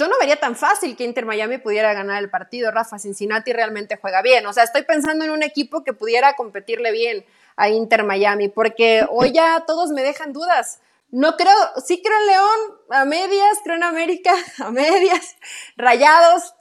Yo 0.00 0.08
no 0.08 0.18
vería 0.18 0.36
tan 0.36 0.56
fácil 0.56 0.96
que 0.96 1.04
Inter 1.04 1.26
Miami 1.26 1.58
pudiera 1.58 1.92
ganar 1.92 2.22
el 2.22 2.30
partido, 2.30 2.70
Rafa. 2.70 2.98
Cincinnati 2.98 3.52
realmente 3.52 3.98
juega 4.00 4.22
bien. 4.22 4.46
O 4.46 4.52
sea, 4.54 4.64
estoy 4.64 4.84
pensando 4.84 5.26
en 5.26 5.30
un 5.30 5.42
equipo 5.42 5.84
que 5.84 5.92
pudiera 5.92 6.36
competirle 6.36 6.90
bien 6.90 7.26
a 7.56 7.68
Inter 7.68 8.04
Miami, 8.04 8.48
porque 8.48 9.04
hoy 9.10 9.32
ya 9.32 9.64
todos 9.66 9.90
me 9.90 10.02
dejan 10.02 10.32
dudas. 10.32 10.80
No 11.10 11.36
creo, 11.36 11.54
sí 11.84 12.00
creo 12.02 12.16
en 12.18 12.26
León, 12.28 12.78
a 12.88 13.04
medias, 13.04 13.58
creo 13.62 13.76
en 13.76 13.82
América, 13.82 14.32
a 14.64 14.70
medias. 14.70 15.36
Rayados, 15.76 16.54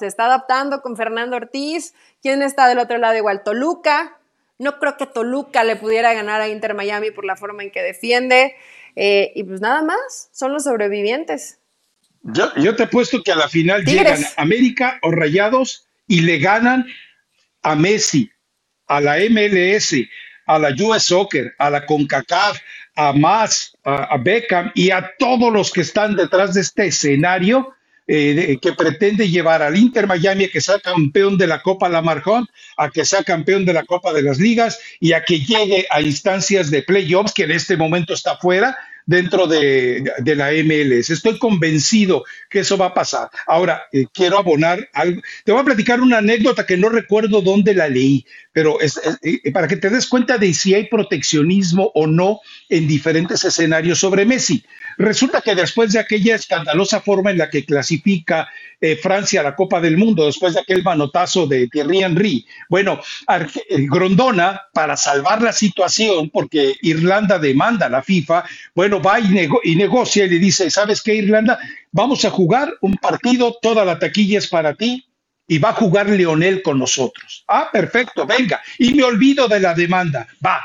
se 0.00 0.06
está 0.08 0.24
adaptando 0.24 0.82
con 0.82 0.96
Fernando 0.96 1.36
Ortiz. 1.36 1.94
¿Quién 2.20 2.42
está 2.42 2.66
del 2.66 2.80
otro 2.80 2.98
lado 2.98 3.16
igual? 3.16 3.44
Toluca. 3.44 4.18
No 4.58 4.80
creo 4.80 4.96
que 4.96 5.06
Toluca 5.06 5.62
le 5.62 5.76
pudiera 5.76 6.14
ganar 6.14 6.40
a 6.40 6.48
Inter 6.48 6.74
Miami 6.74 7.12
por 7.12 7.24
la 7.24 7.36
forma 7.36 7.62
en 7.62 7.70
que 7.70 7.80
defiende. 7.80 8.56
Eh, 8.96 9.30
y 9.36 9.44
pues 9.44 9.60
nada 9.60 9.82
más, 9.82 10.30
son 10.32 10.52
los 10.52 10.64
sobrevivientes. 10.64 11.61
Yo, 12.22 12.54
yo 12.56 12.76
te 12.76 12.84
apuesto 12.84 13.22
que 13.22 13.32
a 13.32 13.36
la 13.36 13.48
final 13.48 13.84
llegan 13.84 14.24
América 14.36 14.98
o 15.02 15.10
Rayados 15.10 15.86
y 16.06 16.20
le 16.20 16.38
ganan 16.38 16.86
a 17.62 17.74
Messi, 17.74 18.30
a 18.86 19.00
la 19.00 19.16
MLS, 19.30 19.94
a 20.46 20.58
la 20.58 20.70
US 20.80 21.04
Soccer, 21.04 21.54
a 21.58 21.70
la 21.70 21.86
CONCACAF, 21.86 22.58
a 22.94 23.12
Más, 23.12 23.76
a, 23.84 24.16
Beckham 24.18 24.70
y 24.74 24.90
a 24.90 25.12
todos 25.18 25.52
los 25.52 25.72
que 25.72 25.80
están 25.80 26.16
detrás 26.16 26.54
de 26.54 26.60
este 26.60 26.86
escenario 26.86 27.74
eh, 28.06 28.58
que 28.60 28.72
pretende 28.72 29.30
llevar 29.30 29.62
al 29.62 29.76
Inter 29.76 30.06
Miami 30.06 30.44
a 30.44 30.50
que 30.50 30.60
sea 30.60 30.78
campeón 30.80 31.38
de 31.38 31.46
la 31.46 31.62
Copa 31.62 31.88
Lamarjón, 31.88 32.46
a 32.76 32.90
que 32.90 33.04
sea 33.04 33.22
campeón 33.22 33.64
de 33.64 33.72
la 33.72 33.84
Copa 33.84 34.12
de 34.12 34.22
las 34.22 34.38
Ligas 34.38 34.78
y 35.00 35.12
a 35.12 35.24
que 35.24 35.40
llegue 35.40 35.86
a 35.88 36.00
instancias 36.02 36.70
de 36.70 36.82
playoffs, 36.82 37.32
que 37.32 37.44
en 37.44 37.52
este 37.52 37.76
momento 37.76 38.12
está 38.12 38.36
fuera, 38.36 38.76
dentro 39.06 39.46
de, 39.46 40.12
la 40.24 40.50
MLS. 40.52 41.10
Estoy 41.10 41.38
convencido 41.38 42.24
que 42.48 42.60
eso 42.60 42.76
va 42.76 42.86
a 42.86 42.94
pasar. 42.94 43.28
Ahora, 43.46 43.82
eh, 43.92 44.06
quiero 44.12 44.38
abonar 44.38 44.88
algo. 44.92 45.20
Te 45.44 45.52
voy 45.52 45.60
a 45.60 45.64
platicar 45.64 46.00
una 46.00 46.18
anécdota 46.18 46.66
que 46.66 46.76
no 46.76 46.88
recuerdo 46.88 47.42
dónde 47.42 47.74
la 47.74 47.88
leí, 47.88 48.24
pero 48.52 48.80
es, 48.80 49.00
eh, 49.22 49.52
para 49.52 49.68
que 49.68 49.76
te 49.76 49.90
des 49.90 50.06
cuenta 50.06 50.38
de 50.38 50.52
si 50.54 50.74
hay 50.74 50.88
proteccionismo 50.88 51.90
o 51.94 52.06
no 52.06 52.40
en 52.68 52.86
diferentes 52.86 53.44
escenarios 53.44 53.98
sobre 53.98 54.24
Messi. 54.24 54.64
Resulta 54.98 55.40
que 55.40 55.54
después 55.54 55.92
de 55.92 56.00
aquella 56.00 56.34
escandalosa 56.34 57.00
forma 57.00 57.30
en 57.30 57.38
la 57.38 57.50
que 57.50 57.64
clasifica 57.64 58.48
eh, 58.80 58.96
Francia 58.96 59.40
a 59.40 59.44
la 59.44 59.56
Copa 59.56 59.80
del 59.80 59.96
Mundo, 59.96 60.26
después 60.26 60.54
de 60.54 60.60
aquel 60.60 60.82
manotazo 60.82 61.46
de 61.46 61.68
Thierry 61.68 62.02
Henry, 62.02 62.46
bueno, 62.68 63.00
Grondona, 63.68 64.62
para 64.72 64.96
salvar 64.96 65.42
la 65.42 65.52
situación, 65.52 66.30
porque 66.30 66.74
Irlanda 66.82 67.38
demanda 67.38 67.86
a 67.86 67.90
la 67.90 68.02
FIFA, 68.02 68.44
bueno, 68.74 69.00
va 69.00 69.20
y, 69.20 69.48
y 69.64 69.76
negocia 69.76 70.24
y 70.24 70.30
le 70.30 70.38
dice, 70.38 70.70
¿sabes 70.70 71.02
qué, 71.02 71.14
Irlanda? 71.14 71.58
Vamos 71.90 72.24
a 72.24 72.30
jugar 72.30 72.72
un 72.80 72.94
partido, 72.94 73.56
toda 73.60 73.84
la 73.84 73.98
taquilla 73.98 74.38
es 74.38 74.48
para 74.48 74.74
ti, 74.74 75.06
y 75.46 75.58
va 75.58 75.70
a 75.70 75.74
jugar 75.74 76.08
Leonel 76.08 76.62
con 76.62 76.78
nosotros. 76.78 77.44
Ah, 77.48 77.68
perfecto, 77.70 78.26
venga. 78.26 78.62
Y 78.78 78.94
me 78.94 79.02
olvido 79.02 79.48
de 79.48 79.60
la 79.60 79.74
demanda. 79.74 80.26
Va. 80.44 80.62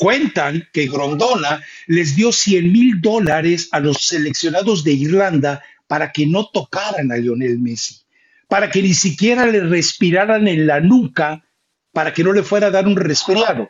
Cuentan 0.00 0.66
que 0.72 0.86
Grondona 0.86 1.62
les 1.86 2.16
dio 2.16 2.32
100 2.32 2.72
mil 2.72 3.02
dólares 3.02 3.68
a 3.70 3.80
los 3.80 3.98
seleccionados 4.06 4.82
de 4.82 4.92
Irlanda 4.92 5.62
para 5.86 6.10
que 6.10 6.26
no 6.26 6.46
tocaran 6.46 7.12
a 7.12 7.18
Lionel 7.18 7.58
Messi, 7.58 7.96
para 8.48 8.70
que 8.70 8.80
ni 8.80 8.94
siquiera 8.94 9.44
le 9.44 9.60
respiraran 9.60 10.48
en 10.48 10.66
la 10.66 10.80
nuca, 10.80 11.44
para 11.92 12.14
que 12.14 12.24
no 12.24 12.32
le 12.32 12.42
fuera 12.42 12.68
a 12.68 12.70
dar 12.70 12.86
un 12.86 12.96
resfriado. 12.96 13.68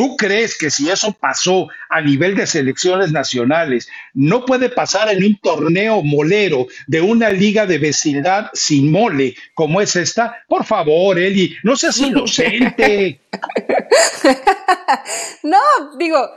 ¿Tú 0.00 0.16
crees 0.16 0.56
que 0.56 0.70
si 0.70 0.88
eso 0.88 1.12
pasó 1.12 1.68
a 1.90 2.00
nivel 2.00 2.34
de 2.34 2.46
selecciones 2.46 3.12
nacionales, 3.12 3.86
no 4.14 4.46
puede 4.46 4.70
pasar 4.70 5.10
en 5.10 5.22
un 5.22 5.36
torneo 5.36 6.02
molero 6.02 6.68
de 6.86 7.02
una 7.02 7.28
liga 7.28 7.66
de 7.66 7.76
vecindad 7.76 8.48
sin 8.54 8.90
mole 8.90 9.34
como 9.52 9.78
es 9.78 9.96
esta? 9.96 10.42
Por 10.48 10.64
favor, 10.64 11.18
Eli, 11.18 11.54
no 11.64 11.76
seas 11.76 11.98
inocente. 11.98 13.20
no, 15.42 15.58
digo, 15.98 16.30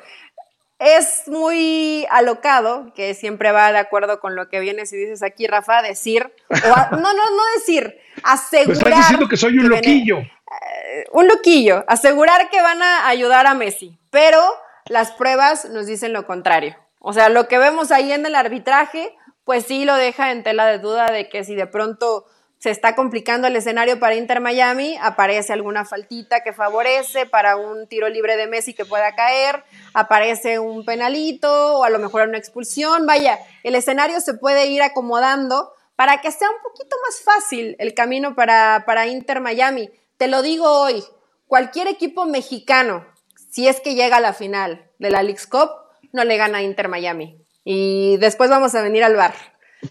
es 0.83 1.27
muy 1.27 2.05
alocado, 2.11 2.91
que 2.93 3.13
siempre 3.13 3.51
va 3.53 3.71
de 3.71 3.77
acuerdo 3.77 4.19
con 4.19 4.35
lo 4.35 4.49
que 4.49 4.59
vienes 4.59 4.91
y 4.91 4.97
dices 4.97 5.23
aquí, 5.23 5.47
Rafa, 5.47 5.81
decir, 5.81 6.33
no, 6.49 6.97
no, 6.97 7.13
no 7.13 7.43
decir, 7.57 7.97
asegurar. 8.23 8.77
estás 8.77 8.97
diciendo 8.97 9.27
que 9.29 9.37
soy 9.37 9.57
un 9.57 9.69
loquillo. 9.69 10.17
Eh, 10.17 11.05
un 11.13 11.27
loquillo, 11.27 11.85
asegurar 11.87 12.49
que 12.49 12.61
van 12.61 12.81
a 12.81 13.07
ayudar 13.07 13.47
a 13.47 13.53
Messi, 13.53 13.97
pero 14.09 14.41
las 14.85 15.11
pruebas 15.11 15.65
nos 15.69 15.85
dicen 15.85 16.11
lo 16.11 16.25
contrario. 16.25 16.75
O 16.99 17.13
sea, 17.13 17.29
lo 17.29 17.47
que 17.47 17.57
vemos 17.57 17.91
ahí 17.91 18.11
en 18.11 18.25
el 18.25 18.35
arbitraje, 18.35 19.15
pues 19.45 19.65
sí 19.65 19.85
lo 19.85 19.95
deja 19.95 20.31
en 20.31 20.43
tela 20.43 20.65
de 20.65 20.79
duda 20.79 21.11
de 21.11 21.29
que 21.29 21.45
si 21.45 21.55
de 21.55 21.67
pronto 21.67 22.25
se 22.63 22.69
está 22.69 22.95
complicando 22.95 23.45
el 23.45 23.57
escenario 23.57 23.99
para 23.99 24.15
Inter 24.15 24.39
Miami, 24.39 24.97
aparece 25.01 25.51
alguna 25.51 25.83
faltita 25.83 26.43
que 26.43 26.53
favorece 26.53 27.25
para 27.25 27.57
un 27.57 27.87
tiro 27.87 28.07
libre 28.07 28.37
de 28.37 28.47
Messi 28.47 28.73
que 28.73 28.85
pueda 28.85 29.15
caer, 29.15 29.65
aparece 29.93 30.59
un 30.59 30.85
penalito 30.85 31.79
o 31.79 31.83
a 31.83 31.89
lo 31.89 31.99
mejor 31.99 32.25
una 32.25 32.37
expulsión. 32.37 33.05
Vaya, 33.05 33.37
el 33.63 33.75
escenario 33.75 34.21
se 34.21 34.35
puede 34.35 34.67
ir 34.67 34.81
acomodando 34.81 35.73
para 35.97 36.21
que 36.21 36.31
sea 36.31 36.49
un 36.49 36.61
poquito 36.63 36.95
más 37.05 37.19
fácil 37.19 37.75
el 37.79 37.93
camino 37.93 38.33
para, 38.33 38.83
para 38.85 39.07
Inter 39.07 39.41
Miami. 39.41 39.89
Te 40.15 40.29
lo 40.29 40.41
digo 40.41 40.65
hoy, 40.65 41.03
cualquier 41.47 41.89
equipo 41.89 42.23
mexicano, 42.23 43.05
si 43.51 43.67
es 43.67 43.81
que 43.81 43.95
llega 43.95 44.15
a 44.15 44.21
la 44.21 44.31
final 44.31 44.89
de 44.99 45.09
la 45.09 45.21
League's 45.21 45.47
Cup, 45.47 45.69
no 46.13 46.23
le 46.23 46.37
gana 46.37 46.59
a 46.59 46.63
Inter 46.63 46.87
Miami. 46.87 47.43
Y 47.65 48.15
después 48.19 48.49
vamos 48.49 48.73
a 48.73 48.81
venir 48.81 49.03
al 49.03 49.17
bar. 49.17 49.33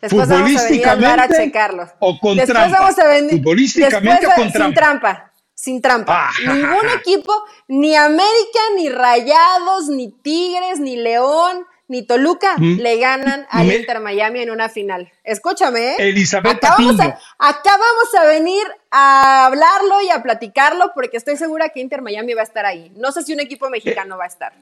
Después 0.01 0.29
vamos 0.29 0.61
a 0.61 0.65
venir 0.65 0.89
al 0.89 1.01
bar 1.01 1.21
a 1.21 1.29
checarlos. 1.29 1.91
O 1.99 2.19
con 2.19 2.37
después 2.37 2.71
Vamos 2.71 2.99
a 2.99 3.07
venir, 3.07 3.33
Futbolísticamente 3.33 4.27
o 4.27 4.31
con 4.35 4.51
sin 4.51 4.75
trampa. 4.75 5.33
Sin 5.55 5.81
trampa. 5.81 6.31
Ah, 6.31 6.55
Ningún 6.55 6.89
equipo, 6.99 7.33
ni 7.69 7.95
América, 7.95 8.61
ni 8.77 8.89
Rayados, 8.89 9.89
ni 9.89 10.11
Tigres, 10.11 10.81
ni 10.81 10.97
León, 10.97 11.67
ni 11.93 12.03
Toluca 12.03 12.57
le 12.59 12.97
ganan 12.97 13.47
a 13.51 13.65
Inter 13.65 14.01
Miami 14.01 14.41
en 14.41 14.51
una 14.51 14.69
final. 14.71 15.13
Escúchame, 15.25 15.91
¿eh? 15.91 15.97
Elizabeth 15.99 16.57
acá 16.57 16.77
vamos, 16.79 16.99
a, 16.99 17.19
acá 17.39 17.71
vamos 17.71 18.15
a 18.19 18.27
venir 18.27 18.63
a 18.91 19.47
hablarlo 19.47 20.01
y 20.01 20.09
a 20.09 20.23
platicarlo 20.23 20.93
porque 20.95 21.19
estoy 21.19 21.37
segura 21.37 21.69
que 21.69 21.81
Inter 21.81 22.01
Miami 22.01 22.33
va 22.33 22.41
a 22.41 22.45
estar 22.45 22.65
ahí. 22.65 22.91
No 22.97 23.13
sé 23.13 23.23
si 23.23 23.35
un 23.35 23.41
equipo 23.41 23.69
mexicano 23.69 24.17
va 24.17 24.25
a 24.25 24.29
estar. 24.29 24.55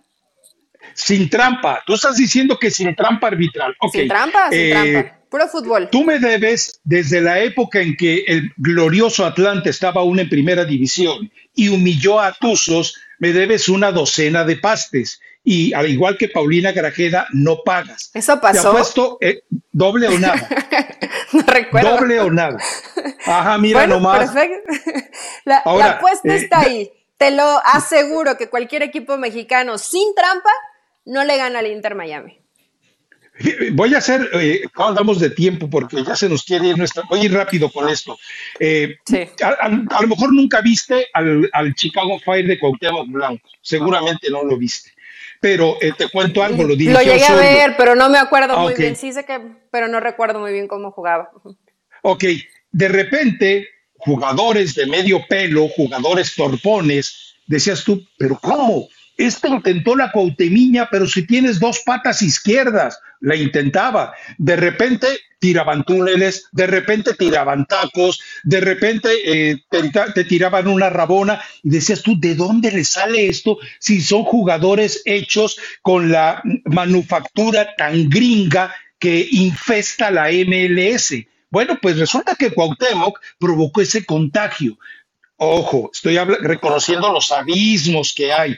Sin 0.94 1.30
trampa. 1.30 1.82
Tú 1.86 1.94
estás 1.94 2.16
diciendo 2.16 2.58
que 2.58 2.70
sin 2.70 2.94
trampa 2.96 3.28
arbitral. 3.28 3.76
Sin 3.92 4.08
trampa, 4.08 4.50
sin 4.50 4.58
eh, 4.58 4.70
trampa. 4.70 5.19
Puro 5.30 5.48
fútbol. 5.48 5.88
Tú 5.90 6.04
me 6.04 6.18
debes 6.18 6.80
desde 6.84 7.20
la 7.20 7.40
época 7.40 7.80
en 7.80 7.96
que 7.96 8.24
el 8.26 8.52
glorioso 8.56 9.24
Atlante 9.24 9.70
estaba 9.70 10.00
aún 10.00 10.18
en 10.18 10.28
primera 10.28 10.64
división 10.64 11.30
y 11.54 11.68
humilló 11.68 12.20
a 12.20 12.32
Tuzos 12.32 12.96
me 13.20 13.32
debes 13.32 13.68
una 13.68 13.92
docena 13.92 14.44
de 14.44 14.56
pastes. 14.56 15.20
Y 15.44 15.72
al 15.72 15.88
igual 15.88 16.18
que 16.18 16.28
Paulina 16.28 16.72
Grajeda, 16.72 17.26
no 17.32 17.62
pagas. 17.64 18.10
¿Eso 18.12 18.40
pasó? 18.40 18.62
Te 18.62 18.68
apuesto 18.68 19.18
eh, 19.20 19.42
doble 19.70 20.08
o 20.08 20.18
nada. 20.18 20.48
no 21.32 21.42
recuerdo. 21.42 21.96
Doble 21.96 22.20
o 22.20 22.30
nada. 22.30 22.58
Ajá, 23.26 23.58
mira 23.58 23.86
nomás. 23.86 24.30
Perfecto. 24.30 24.72
La, 25.44 25.58
apuesta 25.58 26.34
eh, 26.34 26.36
está 26.36 26.60
ahí. 26.60 26.90
Te 27.16 27.30
lo 27.30 27.60
aseguro 27.64 28.36
que 28.36 28.48
cualquier 28.48 28.82
equipo 28.82 29.18
mexicano 29.18 29.78
sin 29.78 30.14
trampa 30.14 30.50
no 31.04 31.24
le 31.24 31.36
gana 31.36 31.58
al 31.58 31.66
Inter 31.66 31.94
Miami. 31.94 32.39
Voy 33.72 33.94
a 33.94 33.98
hacer, 33.98 34.28
eh, 34.34 34.62
andamos 34.76 35.18
de 35.18 35.30
tiempo 35.30 35.68
porque 35.70 36.04
ya 36.04 36.14
se 36.14 36.28
nos 36.28 36.44
quiere 36.44 36.68
ir 36.68 36.78
nuestra. 36.78 37.04
Voy 37.08 37.20
a 37.20 37.24
ir 37.24 37.32
rápido 37.32 37.70
con 37.70 37.88
esto. 37.88 38.18
Eh, 38.58 38.96
a, 39.42 39.68
lo 39.68 40.08
mejor 40.08 40.32
nunca 40.32 40.60
viste 40.60 41.06
al, 41.12 41.74
Chicago 41.74 42.18
Fire 42.18 42.46
de 42.46 42.58
Cuauhtémoc 42.58 43.08
Blanco, 43.08 43.48
seguramente 43.62 44.30
no 44.30 44.44
lo 44.44 44.56
viste. 44.56 44.92
Pero 45.40 45.78
eh, 45.80 45.92
te 45.96 46.08
cuento 46.10 46.42
algo, 46.42 46.64
lo 46.64 46.76
dije. 46.76 46.92
Lo 46.92 47.00
llegué 47.00 47.24
a 47.24 47.34
ver, 47.34 47.74
pero 47.78 47.94
no 47.94 48.10
me 48.10 48.18
acuerdo 48.18 48.58
muy 48.58 48.74
bien. 48.74 48.94
Sí 48.94 49.12
sé 49.12 49.24
que, 49.24 49.40
pero 49.70 49.88
no 49.88 50.00
recuerdo 50.00 50.38
muy 50.38 50.52
bien 50.52 50.68
cómo 50.68 50.90
jugaba. 50.90 51.30
Ok, 52.02 52.24
de 52.72 52.88
repente, 52.88 53.68
jugadores 53.96 54.74
de 54.74 54.86
medio 54.86 55.24
pelo, 55.28 55.68
jugadores 55.68 56.34
torpones, 56.34 57.36
decías 57.46 57.84
tú, 57.84 58.06
pero 58.18 58.38
¿cómo? 58.38 58.88
Este 59.16 59.48
intentó 59.48 59.96
la 59.96 60.12
Coutemiña, 60.12 60.88
pero 60.90 61.06
si 61.06 61.26
tienes 61.26 61.58
dos 61.60 61.80
patas 61.84 62.22
izquierdas, 62.22 62.98
la 63.20 63.36
intentaba. 63.36 64.14
De 64.38 64.56
repente 64.56 65.06
tiraban 65.38 65.84
túneles, 65.84 66.48
de 66.52 66.66
repente 66.66 67.14
tiraban 67.14 67.66
tacos, 67.66 68.20
de 68.42 68.60
repente 68.60 69.08
eh, 69.24 69.64
te, 70.14 70.24
tiraban 70.24 70.68
una 70.68 70.90
rabona 70.90 71.40
y 71.62 71.70
decías 71.70 72.02
tú, 72.02 72.18
¿de 72.18 72.34
dónde 72.34 72.70
le 72.70 72.84
sale 72.84 73.26
esto 73.26 73.58
si 73.78 74.00
son 74.00 74.24
jugadores 74.24 75.02
hechos 75.04 75.58
con 75.82 76.12
la 76.12 76.42
manufactura 76.66 77.74
tan 77.76 78.08
gringa 78.10 78.74
que 78.98 79.26
infesta 79.30 80.10
la 80.10 80.28
MLS? 80.30 81.14
Bueno, 81.50 81.78
pues 81.80 81.98
resulta 81.98 82.36
que 82.36 82.52
Cuauhtémoc 82.52 83.18
provocó 83.38 83.80
ese 83.80 84.04
contagio. 84.04 84.78
Ojo, 85.36 85.90
estoy 85.92 86.18
reconociendo 86.18 87.10
los 87.12 87.32
abismos 87.32 88.12
que 88.12 88.30
hay 88.30 88.56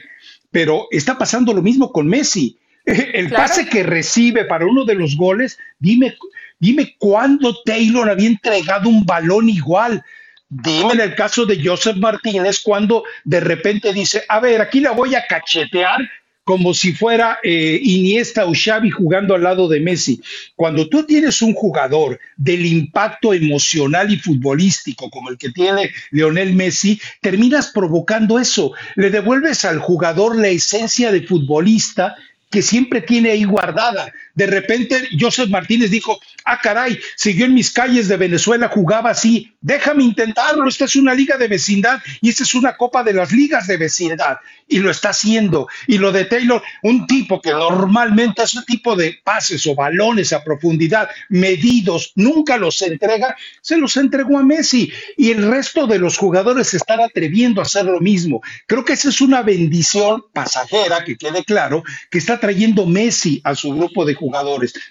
pero 0.53 0.87
está 0.91 1.17
pasando 1.17 1.51
lo 1.51 1.63
mismo 1.63 1.91
con 1.91 2.07
Messi. 2.07 2.59
El 3.13 3.29
pase 3.29 3.65
que 3.67 3.83
recibe 3.83 4.45
para 4.45 4.65
uno 4.65 4.85
de 4.85 4.95
los 4.95 5.15
goles, 5.15 5.57
dime, 5.79 6.15
dime 6.59 6.95
cuándo 6.99 7.55
Taylor 7.63 8.09
había 8.09 8.27
entregado 8.27 8.89
un 8.89 9.05
balón 9.05 9.49
igual. 9.49 10.03
Dime 10.49 10.93
en 10.93 11.01
el 11.01 11.15
caso 11.15 11.45
de 11.45 11.63
Joseph 11.63 11.97
Martínez, 11.97 12.59
cuando 12.59 13.03
de 13.23 13.39
repente 13.39 13.91
dice, 13.91 14.23
a 14.27 14.39
ver, 14.39 14.61
aquí 14.61 14.81
la 14.81 14.91
voy 14.91 15.15
a 15.15 15.25
cachetear 15.25 15.99
como 16.43 16.73
si 16.73 16.93
fuera 16.93 17.39
eh, 17.41 17.79
Iniesta 17.81 18.45
o 18.45 18.53
Xavi 18.53 18.89
jugando 18.89 19.33
al 19.33 19.43
lado 19.43 19.67
de 19.67 19.79
Messi. 19.79 20.21
Cuando 20.55 20.89
tú 20.89 21.05
tienes 21.05 21.41
un 21.41 21.53
jugador 21.53 22.19
del 22.35 22.65
impacto 22.65 23.33
emocional 23.33 24.11
y 24.11 24.17
futbolístico 24.17 25.09
como 25.09 25.29
el 25.29 25.37
que 25.37 25.51
tiene 25.51 25.91
Lionel 26.11 26.53
Messi, 26.53 26.99
terminas 27.21 27.71
provocando 27.71 28.39
eso. 28.39 28.73
Le 28.95 29.09
devuelves 29.09 29.63
al 29.65 29.79
jugador 29.79 30.35
la 30.35 30.49
esencia 30.49 31.11
de 31.11 31.25
futbolista 31.25 32.15
que 32.53 32.61
siempre 32.61 33.01
tiene 33.01 33.31
ahí 33.31 33.45
guardada. 33.45 34.13
De 34.35 34.47
repente, 34.47 35.09
Joseph 35.19 35.49
Martínez 35.49 35.91
dijo, 35.91 36.19
ah, 36.45 36.59
caray, 36.61 36.99
siguió 37.15 37.45
en 37.45 37.53
mis 37.53 37.71
calles 37.71 38.07
de 38.07 38.17
Venezuela, 38.17 38.67
jugaba 38.67 39.11
así, 39.11 39.53
déjame 39.61 40.03
intentarlo, 40.03 40.67
esta 40.67 40.85
es 40.85 40.95
una 40.95 41.13
liga 41.13 41.37
de 41.37 41.47
vecindad 41.47 41.99
y 42.21 42.29
esta 42.29 42.43
es 42.43 42.55
una 42.55 42.75
copa 42.75 43.03
de 43.03 43.13
las 43.13 43.31
ligas 43.31 43.67
de 43.67 43.77
vecindad. 43.77 44.37
Y 44.67 44.79
lo 44.79 44.89
está 44.89 45.09
haciendo. 45.09 45.67
Y 45.87 45.97
lo 45.99 46.11
de 46.11 46.25
Taylor, 46.25 46.63
un 46.81 47.05
tipo 47.05 47.41
que 47.41 47.51
normalmente 47.51 48.43
ese 48.43 48.61
tipo 48.63 48.95
de 48.95 49.19
pases 49.23 49.67
o 49.67 49.75
balones 49.75 50.33
a 50.33 50.43
profundidad 50.43 51.09
medidos, 51.29 52.11
nunca 52.15 52.57
los 52.57 52.81
entrega, 52.81 53.35
se 53.61 53.77
los 53.77 53.97
entregó 53.97 54.39
a 54.39 54.43
Messi. 54.43 54.91
Y 55.15 55.31
el 55.31 55.47
resto 55.51 55.85
de 55.85 55.99
los 55.99 56.17
jugadores 56.17 56.73
están 56.73 57.01
atreviendo 57.01 57.61
a 57.61 57.65
hacer 57.65 57.85
lo 57.85 57.99
mismo. 57.99 58.41
Creo 58.65 58.83
que 58.83 58.93
esa 58.93 59.09
es 59.09 59.21
una 59.21 59.43
bendición 59.43 60.23
pasajera, 60.33 61.03
que 61.03 61.17
quede 61.17 61.43
claro, 61.43 61.83
que 62.09 62.17
está 62.17 62.39
trayendo 62.39 62.87
Messi 62.87 63.41
a 63.43 63.53
su 63.53 63.75
grupo 63.75 64.05
de 64.05 64.15
jugadores. 64.15 64.22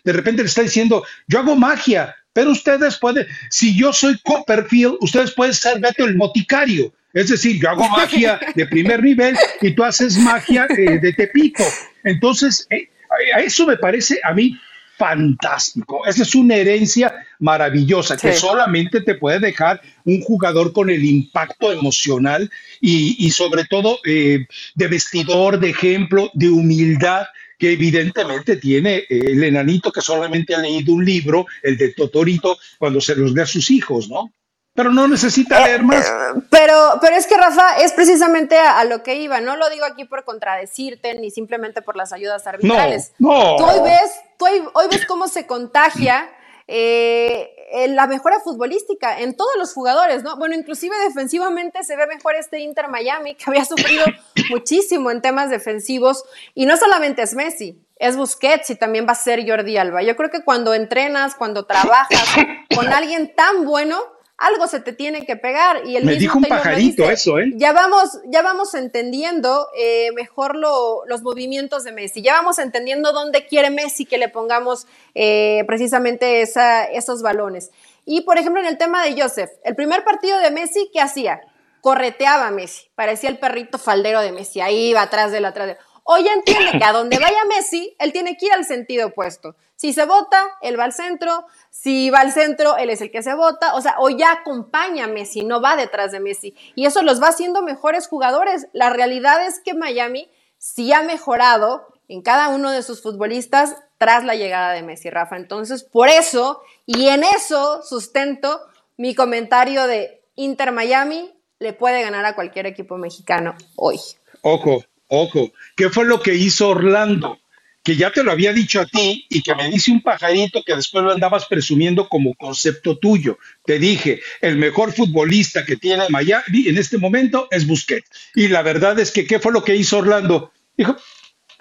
De 0.05 0.13
repente 0.13 0.43
le 0.43 0.49
está 0.49 0.63
diciendo, 0.63 1.05
yo 1.27 1.39
hago 1.39 1.57
magia, 1.57 2.15
pero 2.33 2.51
ustedes 2.51 2.97
pueden, 2.97 3.27
si 3.51 3.77
yo 3.77 3.93
soy 3.93 4.19
Copperfield, 4.23 4.97
ustedes 5.01 5.33
pueden 5.33 5.55
ser 5.55 5.81
Beto 5.81 6.05
el 6.05 6.17
Moticario. 6.17 6.93
Es 7.13 7.29
decir, 7.29 7.61
yo 7.61 7.69
hago 7.69 7.89
magia 7.89 8.41
de 8.55 8.67
primer 8.67 9.03
nivel 9.03 9.37
y 9.61 9.73
tú 9.73 9.85
haces 9.85 10.17
magia 10.17 10.67
eh, 10.71 10.99
de 10.99 11.13
Tepito. 11.13 11.65
Entonces, 12.05 12.67
eh, 12.71 12.89
a 13.35 13.41
eso 13.41 13.67
me 13.67 13.77
parece 13.77 14.19
a 14.25 14.33
mí 14.33 14.59
fantástico. 14.97 16.07
Esa 16.07 16.23
es 16.23 16.35
una 16.35 16.55
herencia 16.55 17.13
maravillosa 17.41 18.17
que 18.17 18.33
solamente 18.33 19.01
te 19.01 19.17
puede 19.17 19.41
dejar 19.41 19.81
un 20.05 20.21
jugador 20.21 20.73
con 20.73 20.91
el 20.91 21.05
impacto 21.05 21.73
emocional 21.73 22.51
y, 22.81 23.31
sobre 23.31 23.65
todo 23.65 23.99
eh, 24.07 24.47
de 24.75 24.89
vestidor, 24.89 25.59
de 25.59 25.71
ejemplo, 25.71 26.31
de 26.35 26.51
humildad 26.51 27.27
que 27.63 27.75
evidentemente 27.75 28.57
tiene 28.57 28.97
eh, 28.97 29.07
el 29.09 29.45
enanito 29.45 29.93
que 29.93 30.01
solamente 30.01 30.53
ha 30.53 30.59
leído 30.59 30.93
un 30.95 31.05
libro, 31.05 31.47
el 31.63 31.79
de 31.79 31.93
Totorito, 31.93 32.59
cuando 32.77 33.01
se 33.01 33.15
los 33.15 33.33
ve 33.33 33.43
a 33.43 33.47
sus 33.47 33.71
hijos, 33.71 34.09
¿no? 34.09 34.33
Pero 34.75 34.91
no 34.91 35.07
necesita 35.07 35.61
eh, 35.61 35.67
leer 35.67 35.85
más. 35.85 36.05
Eh, 36.05 36.41
pero, 36.51 36.99
pero 37.01 37.15
es 37.15 37.29
que 37.29 37.37
Rafa, 37.37 37.77
es 37.77 37.93
precisamente 37.93 38.59
a, 38.59 38.83
lo 38.83 39.05
que 39.05 39.15
iba. 39.15 39.41
No 39.41 39.57
lo 39.57 39.71
digo 39.71 39.85
aquí 39.85 40.05
por 40.05 40.25
contradecirte, 40.25 41.15
ni 41.15 41.31
simplemente 41.31 41.83
por 41.83 41.95
las 41.95 42.13
ayudas 42.13 42.49
arbitrales. 42.49 43.13
No, 43.21 43.55
Tú 43.55 43.65
hoy 43.65 43.81
ves, 43.85 44.11
tú 44.41 44.47
hoy, 44.47 44.89
ves 44.91 45.07
cómo 45.07 45.29
se 45.29 45.47
contagia 45.47 46.29
eh, 46.67 47.52
la 47.89 48.07
mejora 48.07 48.41
futbolística 48.41 49.19
en 49.19 49.37
todos 49.37 49.53
los 49.57 49.73
jugadores, 49.73 50.23
¿no? 50.23 50.37
Bueno, 50.37 50.55
inclusive 50.55 50.95
defensivamente 51.07 51.83
se 51.85 51.97
ve 51.97 52.07
mejor 52.07 52.35
este 52.35 52.61
Inter 52.61 52.89
Miami, 52.89 53.35
que 53.35 53.45
había 53.47 53.65
sufrido 53.65 54.05
muchísimo 54.51 55.11
en 55.11 55.23
temas 55.23 55.51
defensivos, 55.51 56.25
y 56.55 56.67
no 56.67 56.77
solamente 56.77 57.23
es 57.23 57.35
Messi, 57.35 57.79
es 57.97 58.17
Busquets 58.17 58.71
y 58.71 58.75
también 58.75 59.07
va 59.07 59.13
a 59.13 59.17
ser 59.17 59.49
Jordi 59.49 59.77
Alba. 59.77 60.03
Yo 60.03 60.17
creo 60.17 60.31
que 60.31 60.45
cuando 60.45 60.75
entrenas, 60.75 61.35
cuando 61.35 61.65
trabajas 61.65 62.25
con 62.75 62.93
alguien 62.93 63.35
tan 63.35 63.65
bueno, 63.65 64.01
algo 64.43 64.67
se 64.67 64.81
te 64.81 64.93
tiene 64.93 65.25
que 65.25 65.37
pegar. 65.37 65.87
Y 65.87 65.97
el 65.97 66.05
me 66.05 66.17
dijo 66.17 66.39
un 66.39 66.45
pajarito 66.45 67.05
eso, 67.11 67.39
¿eh? 67.39 67.53
Ya 67.55 67.73
vamos, 67.73 68.21
ya 68.27 68.43
vamos 68.43 68.75
entendiendo 68.75 69.69
eh, 69.77 70.11
mejor 70.15 70.57
los 70.57 71.23
movimientos 71.23 71.85
de 71.85 71.93
Messi, 71.93 72.23
ya 72.23 72.35
vamos 72.35 72.59
entendiendo 72.59 73.13
dónde 73.13 73.47
quiere 73.47 73.71
Messi 73.71 74.05
que 74.05 74.19
le 74.19 74.29
pongamos 74.29 74.87
eh, 75.15 75.63
precisamente 75.67 76.43
esos 76.43 77.23
balones. 77.23 77.71
Y 78.05 78.23
por 78.23 78.39
ejemplo, 78.39 78.61
en 78.61 78.67
el 78.67 78.79
tema 78.79 79.05
de 79.05 79.21
Joseph, 79.21 79.51
el 79.65 79.77
primer 79.77 80.03
partido 80.05 80.39
de 80.39 80.51
Messi, 80.51 80.91
¿qué 80.93 81.01
hacía? 81.01 81.41
Correteaba 81.81 82.49
a 82.49 82.51
Messi, 82.51 82.89
parecía 82.95 83.31
el 83.31 83.39
perrito 83.39 83.79
faldero 83.79 84.21
de 84.21 84.33
Messi, 84.33 84.61
ahí 84.61 84.91
iba 84.91 85.03
atrás 85.03 85.31
de 85.33 85.41
la 85.41 85.49
atrás 85.49 85.69
de 85.69 85.77
Hoy 86.05 86.27
entiende 86.27 86.79
que 86.79 86.85
a 86.85 86.93
donde 86.93 87.19
vaya 87.19 87.45
Messi, 87.45 87.95
él 88.01 88.13
tiene 88.13 88.37
que 88.37 88.47
ir 88.47 88.53
al 88.53 88.65
sentido 88.65 89.09
opuesto. 89.09 89.55
Si 89.83 89.93
se 89.93 90.05
vota, 90.05 90.41
él 90.61 90.79
va 90.79 90.85
al 90.85 90.93
centro. 90.93 91.45
Si 91.71 92.09
va 92.09 92.21
al 92.21 92.31
centro, 92.31 92.77
él 92.77 92.89
es 92.89 93.01
el 93.01 93.11
que 93.11 93.21
se 93.21 93.35
vota. 93.35 93.75
O 93.75 93.81
sea, 93.81 93.97
hoy 93.99 94.17
ya 94.17 94.31
acompaña 94.31 95.07
a 95.07 95.09
Messi, 95.09 95.43
no 95.43 95.61
va 95.61 95.75
detrás 95.75 96.13
de 96.13 96.21
Messi. 96.21 96.55
Y 96.77 96.87
eso 96.87 97.03
los 97.03 97.21
va 97.21 97.31
haciendo 97.31 97.63
mejores 97.63 98.07
jugadores. 98.07 98.69
La 98.73 98.91
realidad 98.91 99.45
es 99.45 99.59
que 99.59 99.75
Miami 99.75 100.31
sí 100.57 100.93
ha 100.93 101.03
mejorado 101.03 101.89
en 102.07 102.23
cada 102.23 102.51
uno 102.51 102.71
de 102.71 102.85
sus 102.85 103.03
futbolistas 103.03 103.75
tras 103.99 104.25
la 104.25 104.37
llegada 104.37 104.71
de 104.71 104.85
Messi, 104.85 105.11
Rafa. 105.11 105.37
Entonces, 105.37 105.83
por 105.83 106.09
eso, 106.09 106.63
y 106.87 107.09
en 107.09 107.25
eso 107.25 107.83
sustento 107.83 108.61
mi 108.97 109.17
comentario 109.17 109.89
de 109.89 110.23
Inter 110.37 110.71
Miami 110.71 111.35
le 111.59 111.73
puede 111.73 112.03
ganar 112.03 112.25
a 112.25 112.37
cualquier 112.37 112.67
equipo 112.67 112.99
mexicano 112.99 113.57
hoy. 113.75 113.99
Ojo, 114.43 114.85
Ojo, 115.15 115.53
¿qué 115.77 115.91
fue 115.91 116.07
lo 116.07 116.23
que 116.23 116.35
hizo 116.37 116.71
Orlando? 116.71 117.39
Que 117.83 117.97
ya 117.97 118.13
te 118.13 118.23
lo 118.23 118.31
había 118.31 118.53
dicho 118.53 118.81
a 118.81 118.87
ti 118.87 119.27
y 119.29 119.43
que 119.43 119.55
me 119.55 119.69
dice 119.69 119.91
un 119.91 120.03
pajarito 120.03 120.63
que 120.63 120.77
después 120.77 121.05
lo 121.05 121.13
andabas 121.13 121.47
presumiendo 121.47 122.09
como 122.09 122.35
concepto 122.35 122.97
tuyo. 122.99 123.39
Te 123.65 123.79
dije, 123.79 124.21
el 124.41 124.57
mejor 124.57 124.93
futbolista 124.93 125.65
que 125.65 125.77
tiene 125.77 126.05
Miami 126.09 126.69
en 126.69 126.79
este 126.79 126.99
momento 126.99 127.49
es 127.51 127.67
Busquets. 127.67 128.09
Y 128.35 128.49
la 128.49 128.63
verdad 128.63 128.99
es 129.01 129.11
que, 129.11 129.27
¿qué 129.27 129.41
fue 129.41 129.53
lo 129.53 129.65
que 129.65 129.75
hizo 129.75 129.99
Orlando? 129.99 130.53
Dijo, 130.77 130.97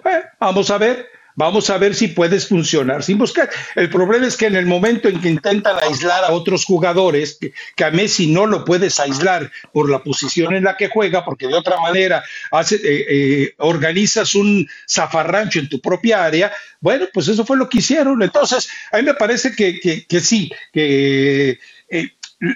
eh, 0.04 0.22
vamos 0.38 0.70
a 0.70 0.78
ver, 0.78 1.08
Vamos 1.34 1.70
a 1.70 1.78
ver 1.78 1.94
si 1.94 2.08
puedes 2.08 2.46
funcionar 2.46 3.02
sin 3.02 3.18
buscar. 3.18 3.48
El 3.74 3.88
problema 3.88 4.26
es 4.26 4.36
que 4.36 4.46
en 4.46 4.56
el 4.56 4.66
momento 4.66 5.08
en 5.08 5.20
que 5.20 5.28
intentan 5.28 5.76
aislar 5.82 6.24
a 6.24 6.32
otros 6.32 6.64
jugadores, 6.64 7.38
que, 7.76 7.84
a 7.84 7.90
Messi 7.90 8.26
no 8.26 8.46
lo 8.46 8.64
puedes 8.64 9.00
aislar 9.00 9.50
por 9.72 9.90
la 9.90 10.02
posición 10.02 10.54
en 10.54 10.64
la 10.64 10.76
que 10.76 10.88
juega, 10.88 11.24
porque 11.24 11.48
de 11.48 11.54
otra 11.54 11.80
manera 11.80 12.22
hace, 12.50 12.76
eh, 12.76 13.06
eh, 13.08 13.54
organizas 13.58 14.34
un 14.34 14.68
zafarrancho 14.88 15.58
en 15.58 15.68
tu 15.68 15.80
propia 15.80 16.24
área, 16.24 16.52
bueno, 16.80 17.06
pues 17.12 17.28
eso 17.28 17.44
fue 17.44 17.56
lo 17.56 17.68
que 17.68 17.78
hicieron. 17.78 18.22
Entonces, 18.22 18.68
a 18.90 18.98
mí 18.98 19.04
me 19.04 19.14
parece 19.14 19.52
que, 19.52 19.80
que, 20.06 20.20
sí, 20.20 20.50
que 20.72 21.58
eh, 21.88 22.08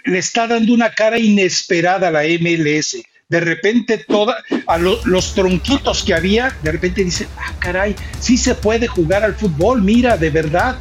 le 0.04 0.18
está 0.18 0.46
dando 0.46 0.74
una 0.74 0.90
cara 0.90 1.18
inesperada 1.18 2.08
a 2.08 2.10
la 2.10 2.22
MLS 2.24 2.96
de 3.28 3.40
repente 3.40 3.98
toda, 3.98 4.36
a 4.66 4.78
los 4.78 5.34
tronquitos 5.34 6.04
que 6.04 6.14
había, 6.14 6.56
de 6.62 6.72
repente 6.72 7.02
dicen, 7.02 7.28
ah, 7.38 7.52
caray, 7.58 7.96
sí 8.20 8.36
se 8.36 8.54
puede 8.54 8.86
jugar 8.86 9.24
al 9.24 9.34
fútbol, 9.34 9.82
mira, 9.82 10.16
de 10.16 10.30
verdad. 10.30 10.76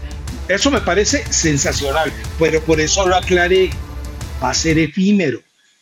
Eso 0.48 0.70
me 0.70 0.80
parece 0.82 1.26
sensacional, 1.32 2.14
pero 2.38 2.62
por 2.62 2.80
eso 2.80 3.08
lo 3.08 3.16
aclaré, 3.16 3.72
va 4.44 4.52
a 4.52 4.54
ser 4.54 4.78
efímero. 4.78 5.40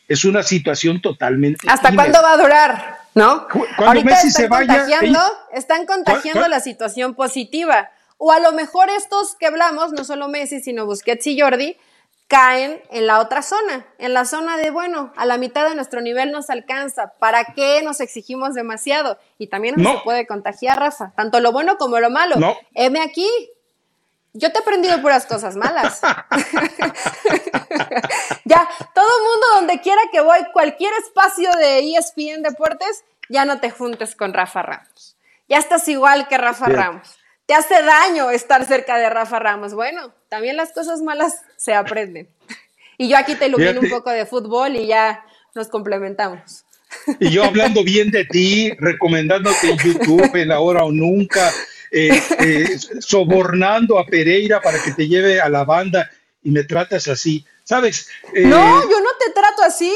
Es 0.07 0.23
una 0.23 0.41
situación 0.41 1.01
totalmente. 1.01 1.67
¿Hasta 1.67 1.93
cuándo 1.93 2.21
va 2.21 2.33
a 2.33 2.37
durar? 2.37 2.99
¿No? 3.13 3.47
Ahorita 3.77 4.05
Messi 4.05 4.27
están 4.29 4.43
se 4.43 4.49
contagiando, 4.49 5.19
están 5.53 5.85
contagiando 5.85 6.47
la 6.47 6.59
situación 6.61 7.13
positiva. 7.13 7.91
O 8.17 8.31
a 8.31 8.39
lo 8.39 8.53
mejor 8.53 8.89
estos 8.89 9.35
que 9.37 9.47
hablamos, 9.47 9.91
no 9.91 10.05
solo 10.05 10.29
Messi, 10.29 10.61
sino 10.61 10.85
Busquets 10.85 11.27
y 11.27 11.39
Jordi, 11.39 11.75
caen 12.27 12.81
en 12.89 13.07
la 13.07 13.19
otra 13.19 13.41
zona, 13.41 13.85
en 13.97 14.13
la 14.13 14.25
zona 14.25 14.57
de, 14.57 14.71
bueno, 14.71 15.13
a 15.15 15.25
la 15.25 15.37
mitad 15.37 15.69
de 15.69 15.75
nuestro 15.75 16.01
nivel 16.01 16.31
nos 16.31 16.49
alcanza, 16.49 17.13
¿para 17.19 17.53
qué 17.53 17.81
nos 17.83 17.99
exigimos 17.99 18.55
demasiado? 18.55 19.19
Y 19.37 19.47
también 19.47 19.75
no. 19.77 19.91
se 19.91 19.99
puede 20.03 20.25
contagiar, 20.25 20.79
Rafa, 20.79 21.13
tanto 21.15 21.39
lo 21.39 21.51
bueno 21.51 21.77
como 21.77 21.99
lo 21.99 22.09
malo. 22.09 22.35
No. 22.37 22.57
Heme 22.73 23.01
aquí, 23.01 23.27
yo 24.33 24.51
te 24.51 24.57
he 24.57 24.61
aprendido 24.61 24.99
puras 25.01 25.27
cosas 25.27 25.55
malas. 25.55 26.01
ya, 28.45 28.67
todo 28.95 29.19
mundo 29.19 29.45
donde 29.55 29.79
quiera 29.81 30.01
que 30.11 30.21
voy, 30.21 30.39
cualquier 30.51 30.91
espacio 31.03 31.51
de 31.51 31.95
ESPN 31.95 32.41
Deportes, 32.41 33.03
ya 33.29 33.45
no 33.45 33.59
te 33.59 33.69
juntes 33.69 34.15
con 34.15 34.33
Rafa 34.33 34.63
Ramos. 34.63 35.17
Ya 35.47 35.57
estás 35.57 35.87
igual 35.87 36.27
que 36.27 36.39
Rafa 36.39 36.65
Ramos. 36.65 37.22
Te 37.45 37.53
hace 37.53 37.81
daño 37.83 38.31
estar 38.31 38.65
cerca 38.65 38.97
de 38.97 39.09
Rafa 39.09 39.39
Ramos. 39.39 39.73
Bueno, 39.73 40.13
también 40.29 40.55
las 40.55 40.71
cosas 40.71 41.01
malas 41.01 41.41
se 41.57 41.73
aprenden. 41.73 42.29
Y 42.95 43.09
yo 43.09 43.17
aquí 43.17 43.33
te 43.33 43.47
ilumino 43.47 43.81
un 43.81 43.89
poco 43.89 44.11
de 44.11 44.27
fútbol 44.27 44.75
y 44.75 44.85
ya 44.85 45.25
nos 45.55 45.67
complementamos. 45.67 46.63
Y 47.19 47.31
yo 47.31 47.43
hablando 47.43 47.83
bien 47.83 48.11
de 48.11 48.23
ti, 48.23 48.71
recomendándote 48.77 49.71
en 49.71 49.77
YouTube, 49.79 50.35
en 50.35 50.51
Ahora 50.51 50.83
o 50.83 50.91
Nunca, 50.91 51.51
eh, 51.91 52.21
eh, 52.39 52.77
sobornando 52.99 53.97
a 53.97 54.05
Pereira 54.05 54.61
para 54.61 54.81
que 54.81 54.91
te 54.91 55.07
lleve 55.07 55.41
a 55.41 55.49
la 55.49 55.63
banda 55.63 56.09
y 56.43 56.51
me 56.51 56.63
tratas 56.63 57.07
así. 57.07 57.43
¿Sabes? 57.63 58.09
Eh, 58.33 58.45
no, 58.45 58.83
yo 58.89 58.99
no 58.99 59.09
te 59.19 59.31
trato 59.31 59.63
así. 59.63 59.91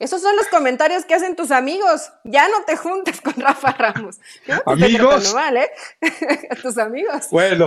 Esos 0.00 0.22
son 0.22 0.34
los 0.34 0.48
comentarios 0.48 1.04
que 1.04 1.14
hacen 1.14 1.36
tus 1.36 1.50
amigos. 1.50 2.10
Ya 2.24 2.48
no 2.48 2.64
te 2.66 2.74
juntes 2.74 3.20
con 3.20 3.34
Rafa 3.36 3.72
Ramos. 3.72 4.18
amigos. 4.64 5.34
Mal, 5.34 5.58
¿eh? 5.58 5.70
tus 6.62 6.78
amigos. 6.78 7.28
Bueno. 7.30 7.66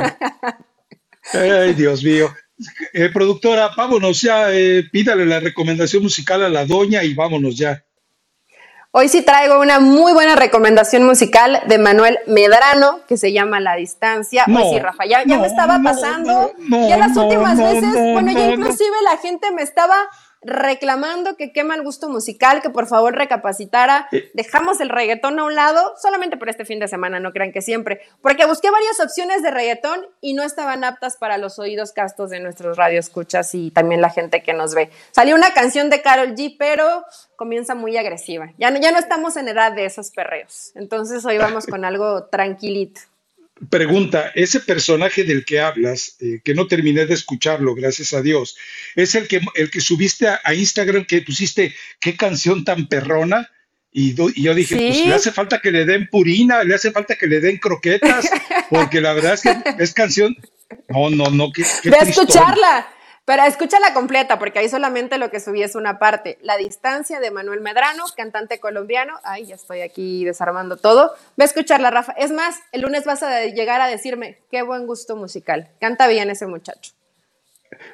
Ay, 1.32 1.74
Dios 1.76 2.04
mío. 2.04 2.34
productora, 3.14 3.70
vámonos 3.78 4.20
ya. 4.22 4.48
pídale 4.92 5.28
la 5.28 5.40
recomendación 5.40 6.02
musical 6.02 6.44
a 6.44 6.50
la 6.50 6.66
doña 6.66 7.04
y 7.04 7.14
vámonos 7.14 7.56
ya. 7.56 7.86
Hoy 8.96 9.10
sí 9.10 9.22
traigo 9.24 9.60
una 9.60 9.80
muy 9.80 10.14
buena 10.14 10.36
recomendación 10.36 11.04
musical 11.04 11.64
de 11.68 11.78
Manuel 11.80 12.20
Medrano 12.28 13.00
que 13.08 13.18
se 13.18 13.32
llama 13.32 13.60
La 13.60 13.76
Distancia. 13.76 14.46
No, 14.48 14.70
sí, 14.70 14.80
Rafa, 14.80 15.06
ya, 15.06 15.24
me 15.26 15.48
estaba 15.48 15.80
pasando. 15.84 16.52
ya 16.70 16.98
las 16.98 17.16
últimas 17.16 17.58
veces, 17.58 17.92
bueno, 17.92 18.32
ya 18.32 18.52
inclusive 18.52 18.96
la 19.04 19.18
gente 19.18 19.52
me 19.52 19.64
estaba 19.64 19.96
reclamando 20.46 21.36
que 21.36 21.52
quema 21.52 21.76
el 21.76 21.84
gusto 21.84 22.10
musical, 22.10 22.62
que 22.62 22.70
por 22.70 22.88
favor 22.88 23.16
recapacitara. 23.16 24.08
Dejamos 24.34 24.80
el 24.82 24.90
reggaetón 24.90 25.40
a 25.40 25.46
un 25.46 25.56
lado, 25.56 25.94
solamente 26.02 26.38
por 26.38 26.50
este 26.50 26.66
fin 26.66 26.80
de 26.80 26.88
semana, 26.88 27.20
no 27.20 27.32
crean 27.32 27.52
que 27.52 27.62
siempre, 27.62 28.02
porque 28.22 28.46
busqué 28.46 28.70
varias 28.72 29.00
opciones 29.00 29.42
de 29.42 29.52
reggaetón 29.52 30.06
y 30.22 30.34
no 30.34 30.44
estaban 30.44 30.84
aptas 30.84 31.18
para 31.18 31.38
los 31.38 31.60
oídos 31.60 31.92
castos 31.92 32.30
de 32.30 32.40
nuestros 32.40 32.78
radioescuchas 32.78 33.54
y 33.56 33.72
también 33.72 34.02
la 34.02 34.10
gente 34.10 34.44
que 34.44 34.54
nos 34.54 34.74
ve. 34.76 34.90
Salió 35.12 35.36
una 35.36 35.54
canción 35.54 35.90
de 35.90 36.02
Carol 36.02 36.36
G, 36.36 36.56
pero 36.58 37.06
comienza 37.36 37.76
muy 37.76 37.98
agresiva. 37.98 38.52
Ya 38.58 38.72
no, 38.72 38.80
ya 38.80 38.92
no 38.92 39.00
estamos 39.00 39.38
en 39.38 39.48
edad 39.48 39.72
de 39.74 39.86
esos 39.86 40.12
perreos. 40.12 40.72
Entonces 40.76 41.26
hoy 41.26 41.38
vamos 41.38 41.66
con 41.66 41.86
algo 41.86 42.26
tranquilito. 42.26 43.02
Pregunta, 43.70 44.32
ese 44.34 44.60
personaje 44.60 45.24
del 45.24 45.46
que 45.46 45.60
hablas, 45.60 46.18
eh, 46.20 46.42
que 46.44 46.56
no 46.56 46.68
terminé 46.68 47.06
de 47.06 47.14
escucharlo, 47.14 47.76
gracias 47.76 48.14
a 48.14 48.22
Dios, 48.22 48.58
es 48.96 49.14
el 49.16 49.28
que, 49.28 49.42
el 49.56 49.70
que 49.70 49.80
subiste 49.80 50.28
a, 50.28 50.54
Instagram, 50.54 51.06
que 51.06 51.22
pusiste, 51.22 51.74
qué 52.00 52.16
canción 52.18 52.66
tan 52.66 52.88
perrona, 52.88 53.52
y, 53.92 54.16
yo 54.16 54.56
dije, 54.56 54.76
pues 54.76 55.06
le 55.06 55.14
hace 55.14 55.32
falta 55.32 55.62
que 55.62 55.72
le 55.72 55.86
den 55.86 56.08
purina, 56.10 56.64
le 56.64 56.74
hace 56.74 56.92
falta 56.92 57.16
que 57.16 57.28
le 57.28 57.42
den 57.42 57.58
croquetas, 57.58 58.28
porque 58.72 59.00
la 59.00 59.14
verdad 59.14 59.36
es 59.36 59.42
que 59.42 59.56
es 59.78 59.94
canción, 59.94 60.36
no, 60.90 61.12
no, 61.12 61.30
no, 61.30 61.52
que... 61.52 61.64
Ve 61.84 61.98
a 61.98 62.04
escucharla, 62.04 62.92
pero 63.26 63.44
escúchala 63.46 63.94
completa, 63.94 64.38
porque 64.38 64.60
ahí 64.60 64.68
solamente 64.68 65.18
lo 65.18 65.32
que 65.32 65.40
subí 65.40 65.64
es 65.64 65.76
una 65.76 65.98
parte. 65.98 66.38
La 66.42 66.58
distancia 66.58 67.22
de 67.22 67.32
Manuel 67.32 67.62
Medrano, 67.62 68.04
cantante 68.18 68.60
colombiano. 68.60 69.14
Ay, 69.24 69.46
ya 69.46 69.56
estoy 69.56 69.80
aquí 69.80 70.26
desarmando 70.26 70.76
todo. 70.76 71.14
Ve 71.38 71.46
a 71.46 71.48
escucharla, 71.48 71.90
Rafa. 71.90 72.12
Es 72.14 72.32
más, 72.32 72.58
el 72.74 72.82
lunes 72.82 73.06
vas 73.06 73.24
a 73.24 73.46
llegar 73.46 73.80
a 73.80 73.88
decirme, 73.88 74.40
qué 74.52 74.62
buen 74.62 74.86
gusto 74.88 75.16
musical. 75.16 75.70
Canta 75.80 76.08
bien 76.08 76.30
ese 76.30 76.48
muchacho. 76.48 76.92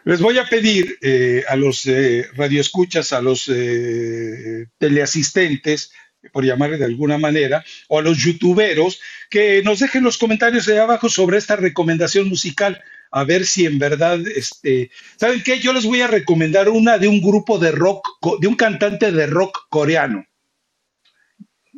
Les 0.04 0.20
voy 0.20 0.40
a 0.40 0.50
pedir 0.50 0.98
eh, 1.02 1.44
a 1.48 1.56
los 1.56 1.86
eh, 1.86 2.28
radioescuchas, 2.36 3.14
a 3.14 3.22
los 3.22 3.50
eh, 3.54 4.66
teleasistentes, 4.80 5.92
por 6.34 6.44
llamarle 6.44 6.78
de 6.78 6.86
alguna 6.86 7.20
manera, 7.20 7.64
o 7.88 8.00
a 8.00 8.02
los 8.02 8.18
youtuberos, 8.18 9.00
que 9.30 9.62
nos 9.64 9.80
dejen 9.80 10.04
los 10.04 10.18
comentarios 10.18 10.66
de 10.66 10.80
abajo 10.80 11.08
sobre 11.08 11.38
esta 11.38 11.56
recomendación 11.56 12.28
musical 12.28 12.84
a 13.12 13.24
ver 13.24 13.46
si 13.46 13.66
en 13.66 13.80
verdad, 13.80 14.20
este, 14.36 14.92
¿saben 15.18 15.42
qué? 15.44 15.60
Yo 15.60 15.74
les 15.74 15.86
voy 15.86 16.02
a 16.02 16.08
recomendar 16.08 16.70
una 16.70 16.98
de 16.98 17.08
un 17.08 17.22
grupo 17.22 17.58
de 17.58 17.72
rock, 17.72 18.08
de 18.40 18.48
un 18.48 18.56
cantante 18.56 19.12
de 19.12 19.28
rock 19.28 19.68
coreano. 19.70 20.26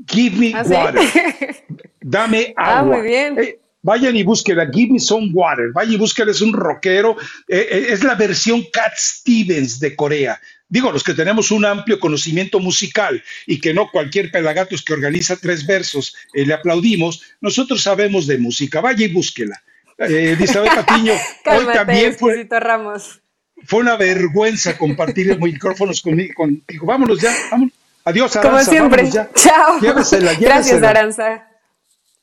Give 0.07 0.35
me 0.37 0.53
¿Ah, 0.55 0.63
water. 0.63 1.01
Dame 2.01 2.53
ah, 2.57 2.79
agua. 2.79 2.97
muy 2.97 3.07
bien. 3.07 3.39
Eh, 3.39 3.59
vayan 3.81 4.15
y 4.15 4.23
búsquenla, 4.23 4.69
Give 4.73 4.93
me 4.93 4.99
some 4.99 5.29
water. 5.33 5.71
Vayan 5.73 5.93
y 5.93 5.97
búsquenla, 5.97 6.31
es 6.31 6.41
un 6.41 6.53
rockero. 6.53 7.17
Eh, 7.47 7.67
eh, 7.71 7.85
es 7.89 8.03
la 8.03 8.15
versión 8.15 8.63
Cat 8.73 8.93
Stevens 8.97 9.79
de 9.79 9.95
Corea. 9.95 10.39
Digo, 10.67 10.91
los 10.91 11.03
que 11.03 11.13
tenemos 11.13 11.51
un 11.51 11.65
amplio 11.65 11.99
conocimiento 11.99 12.59
musical 12.59 13.21
y 13.45 13.59
que 13.59 13.73
no 13.73 13.89
cualquier 13.91 14.31
pelagatos 14.31 14.83
que 14.83 14.93
organiza 14.93 15.35
tres 15.35 15.65
versos 15.65 16.15
le 16.33 16.53
aplaudimos, 16.53 17.21
nosotros 17.41 17.81
sabemos 17.83 18.25
de 18.25 18.37
música. 18.37 18.79
Vaya 18.79 19.05
y 19.05 19.09
búsquela. 19.09 19.61
Eh, 20.09 20.31
Elizabeth 20.33 20.73
Patiño, 20.73 21.13
hoy 21.45 21.65
también 21.73 22.15
fue, 22.15 22.47
Ramos. 22.49 23.21
fue 23.65 23.79
una 23.79 23.95
vergüenza 23.97 24.77
compartir 24.77 25.27
los 25.27 25.39
micrófonos 25.39 26.01
conmigo, 26.01 26.33
contigo. 26.35 26.85
Vámonos 26.85 27.19
ya, 27.19 27.33
vámonos. 27.51 27.73
Adiós, 28.03 28.35
Aranza. 28.35 28.49
Como 28.49 28.63
siempre. 28.63 29.09
Chao. 29.35 29.79
Gracias, 30.39 30.83
Aranza. 30.83 31.47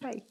Bye. 0.01 0.25